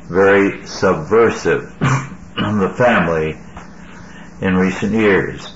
very 0.10 0.66
subversive 0.66 1.66
of 2.38 2.60
the 2.60 2.74
family 2.76 3.38
in 4.42 4.56
recent 4.56 4.94
years. 4.94 5.54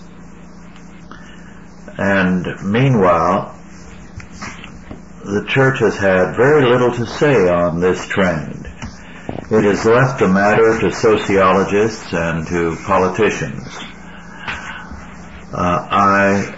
And 1.97 2.45
meanwhile, 2.63 3.55
the 5.25 5.45
church 5.47 5.79
has 5.79 5.97
had 5.97 6.35
very 6.35 6.65
little 6.65 6.91
to 6.91 7.05
say 7.07 7.49
on 7.49 7.79
this 7.79 8.07
trend. 8.07 8.67
It 9.49 9.63
has 9.63 9.85
left 9.85 10.19
the 10.19 10.27
matter 10.27 10.79
to 10.81 10.91
sociologists 10.91 12.13
and 12.13 12.47
to 12.47 12.77
politicians. 12.85 13.65
Uh, 15.51 15.87
I 15.89 16.56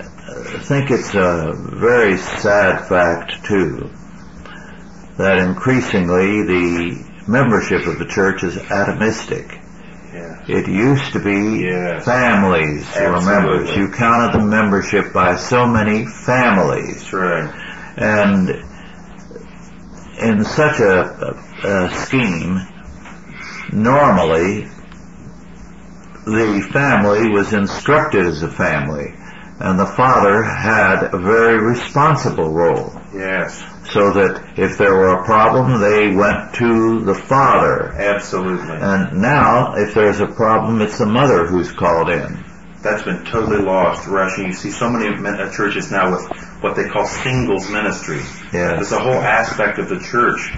think 0.60 0.92
it's 0.92 1.14
a 1.16 1.54
very 1.56 2.18
sad 2.18 2.88
fact 2.88 3.46
too 3.46 3.90
that 5.18 5.40
increasingly 5.40 6.44
the 6.44 7.06
membership 7.28 7.86
of 7.86 8.00
the 8.00 8.06
church 8.06 8.44
is 8.44 8.56
atomistic. 8.56 9.52
Yeah. 10.14 10.44
It 10.48 10.68
used 10.68 11.14
to 11.14 11.20
be 11.20 11.66
Yes. 11.66 12.06
families 12.06 12.88
were 12.96 13.22
members. 13.22 13.76
You 13.76 13.90
counted 13.90 14.40
the 14.40 14.46
membership 14.46 15.14
by 15.14 15.36
so 15.36 15.68
many 15.68 16.06
families. 16.06 17.12
Right. 17.12 17.54
And 17.98 18.50
in 20.20 20.46
such 20.46 20.80
a, 20.80 21.36
a 21.64 21.90
scheme, 21.96 22.60
normally 23.72 24.68
the 26.26 26.68
family 26.72 27.30
was 27.30 27.54
instructed 27.54 28.26
as 28.26 28.42
a 28.42 28.50
family, 28.50 29.14
and 29.60 29.78
the 29.78 29.86
father 29.86 30.42
had 30.42 31.14
a 31.14 31.18
very 31.18 31.60
responsible 31.60 32.50
role. 32.50 32.94
Yes. 33.14 33.62
So 33.92 34.14
that 34.14 34.58
if 34.58 34.78
there 34.78 34.94
were 34.94 35.22
a 35.22 35.26
problem, 35.26 35.82
they 35.82 36.16
went 36.16 36.56
to 36.56 37.04
the 37.04 37.16
father. 37.16 37.92
Absolutely. 37.92 38.76
And 38.76 39.22
now, 39.22 39.76
if 39.76 39.94
there's 39.94 40.22
a 40.22 40.28
problem, 40.28 40.82
it's 40.82 40.98
the 40.98 41.06
mother 41.06 41.46
who's 41.46 41.72
called 41.72 42.10
in. 42.10 42.46
That's 42.82 43.04
been 43.04 43.26
totally 43.26 43.62
lost, 43.62 44.08
Rush. 44.08 44.38
You 44.38 44.54
see 44.54 44.72
so 44.72 44.90
many 44.90 45.08
uh, 45.28 45.52
churches 45.52 45.92
now 45.92 46.12
with 46.12 46.26
what 46.62 46.78
they 46.78 46.88
call 46.88 47.06
singles 47.06 47.70
ministry. 47.70 48.22
Yes. 48.54 48.82
It's 48.82 48.92
a 48.94 49.00
whole 49.00 49.12
aspect 49.12 49.80
of 49.80 49.90
the 49.90 50.00
church. 50.00 50.54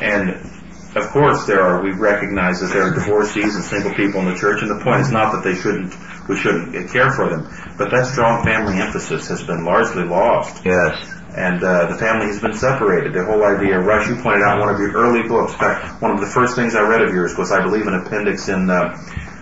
And 0.00 0.55
of 0.96 1.10
course, 1.10 1.46
there 1.46 1.60
are. 1.60 1.82
We 1.82 1.92
recognize 1.92 2.60
that 2.60 2.72
there 2.72 2.84
are 2.88 2.94
divorcees 2.94 3.54
and 3.54 3.62
single 3.62 3.92
people 3.92 4.20
in 4.20 4.32
the 4.32 4.38
church, 4.38 4.62
and 4.62 4.70
the 4.70 4.82
point 4.82 5.02
is 5.02 5.12
not 5.12 5.32
that 5.32 5.44
they 5.44 5.54
shouldn't, 5.54 5.94
we 6.26 6.36
shouldn't 6.36 6.72
care 6.90 7.10
for 7.12 7.28
them, 7.28 7.46
but 7.76 7.90
that 7.90 8.06
strong 8.06 8.42
family 8.44 8.80
emphasis 8.80 9.28
has 9.28 9.42
been 9.42 9.64
largely 9.64 10.04
lost. 10.04 10.64
Yes. 10.64 11.12
And 11.36 11.62
uh, 11.62 11.92
the 11.92 11.98
family 11.98 12.28
has 12.28 12.40
been 12.40 12.54
separated. 12.54 13.12
The 13.12 13.26
whole 13.26 13.44
idea, 13.44 13.78
Rush, 13.78 14.08
you 14.08 14.16
pointed 14.16 14.42
out 14.42 14.56
in 14.56 14.60
one 14.64 14.74
of 14.74 14.80
your 14.80 14.92
early 14.92 15.28
books. 15.28 15.52
In 15.52 15.58
fact, 15.58 16.00
one 16.00 16.12
of 16.12 16.20
the 16.20 16.26
first 16.26 16.56
things 16.56 16.74
I 16.74 16.80
read 16.80 17.02
of 17.02 17.12
yours 17.12 17.36
was, 17.36 17.52
I 17.52 17.62
believe, 17.62 17.86
an 17.86 17.92
appendix 17.92 18.48
in 18.48 18.70
uh, 18.70 18.96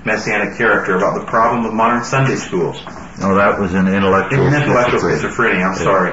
Messianic 0.05 0.59
Character 0.59 0.97
about 0.97 1.21
the 1.21 1.27
problem 1.27 1.65
of 1.65 1.73
modern 1.73 2.03
Sunday 2.03 2.35
schools. 2.35 2.83
Oh, 3.23 3.37
that 3.37 3.61
was 3.61 3.75
an 3.75 3.87
intellectual. 3.87 4.45
In 4.45 4.55
intellectual 4.55 4.99
schizophrenia. 4.99 5.71
schizophrenia, 5.71 5.71
I'm 5.71 5.77
sorry. 5.79 6.13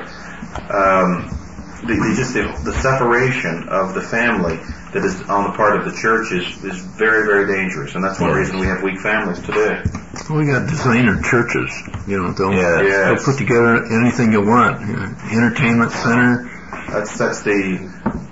Um, 0.69 1.37
the, 1.81 1.97
the, 1.97 2.13
just 2.15 2.33
the, 2.35 2.45
the 2.63 2.77
separation 2.77 3.67
of 3.69 3.95
the 3.95 4.01
family 4.01 4.59
that 4.93 5.05
is 5.05 5.21
on 5.29 5.45
the 5.51 5.55
part 5.57 5.77
of 5.79 5.85
the 5.85 5.97
church 5.99 6.31
is, 6.31 6.63
is 6.63 6.81
very, 6.97 7.25
very 7.25 7.47
dangerous, 7.47 7.95
and 7.95 8.03
that's 8.03 8.19
one 8.19 8.29
Yes. 8.31 8.39
reason 8.39 8.59
we 8.59 8.65
have 8.67 8.83
weak 8.83 8.99
families 8.99 9.39
today. 9.39 9.81
We 10.29 10.45
got 10.45 10.67
designer 10.67 11.21
churches, 11.21 11.71
you 12.07 12.21
know, 12.21 12.31
they'll, 12.33 12.53
Yes. 12.53 13.23
they'll 13.23 13.33
put 13.33 13.37
together 13.39 13.85
anything 13.85 14.31
you 14.33 14.41
want. 14.45 14.81
you 14.87 14.95
know, 14.95 15.13
Entertainment 15.31 15.91
center, 15.91 16.49
That's 16.89 17.17
that's 17.17 17.41
the 17.43 17.89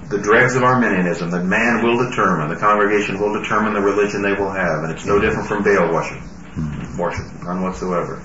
the 0.10 0.18
dregs 0.18 0.56
of 0.56 0.64
Arminianism. 0.64 1.30
That 1.32 1.46
man 1.46 1.84
will 1.84 2.10
determine, 2.10 2.50
the 2.50 2.56
congregation 2.56 3.20
will 3.20 3.40
determine 3.40 3.74
the 3.74 3.82
religion 3.82 4.22
they 4.24 4.34
will 4.34 4.50
have, 4.52 4.84
and 4.84 4.92
it's 4.92 5.06
no 5.06 5.20
different 5.20 5.48
from 5.48 5.64
Baal 5.64 5.94
worship. 5.94 6.18
Worship, 6.98 7.26
none 7.44 7.62
whatsoever. 7.62 8.20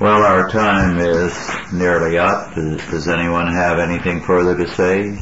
Well, 0.00 0.22
our 0.24 0.48
time 0.48 0.98
is 0.98 1.36
nearly 1.72 2.16
up. 2.16 2.54
Does, 2.54 2.80
does 2.90 3.08
anyone 3.08 3.52
have 3.52 3.78
anything 3.78 4.20
further 4.22 4.56
to 4.56 4.68
say? 4.68 5.18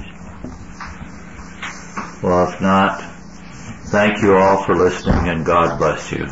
Well, 2.23 2.51
if 2.51 2.61
not, 2.61 3.01
thank 3.91 4.23
you 4.23 4.37
all 4.37 4.65
for 4.65 4.75
listening 4.77 5.29
and 5.29 5.45
God 5.45 5.79
bless 5.79 6.13
you. 6.13 6.27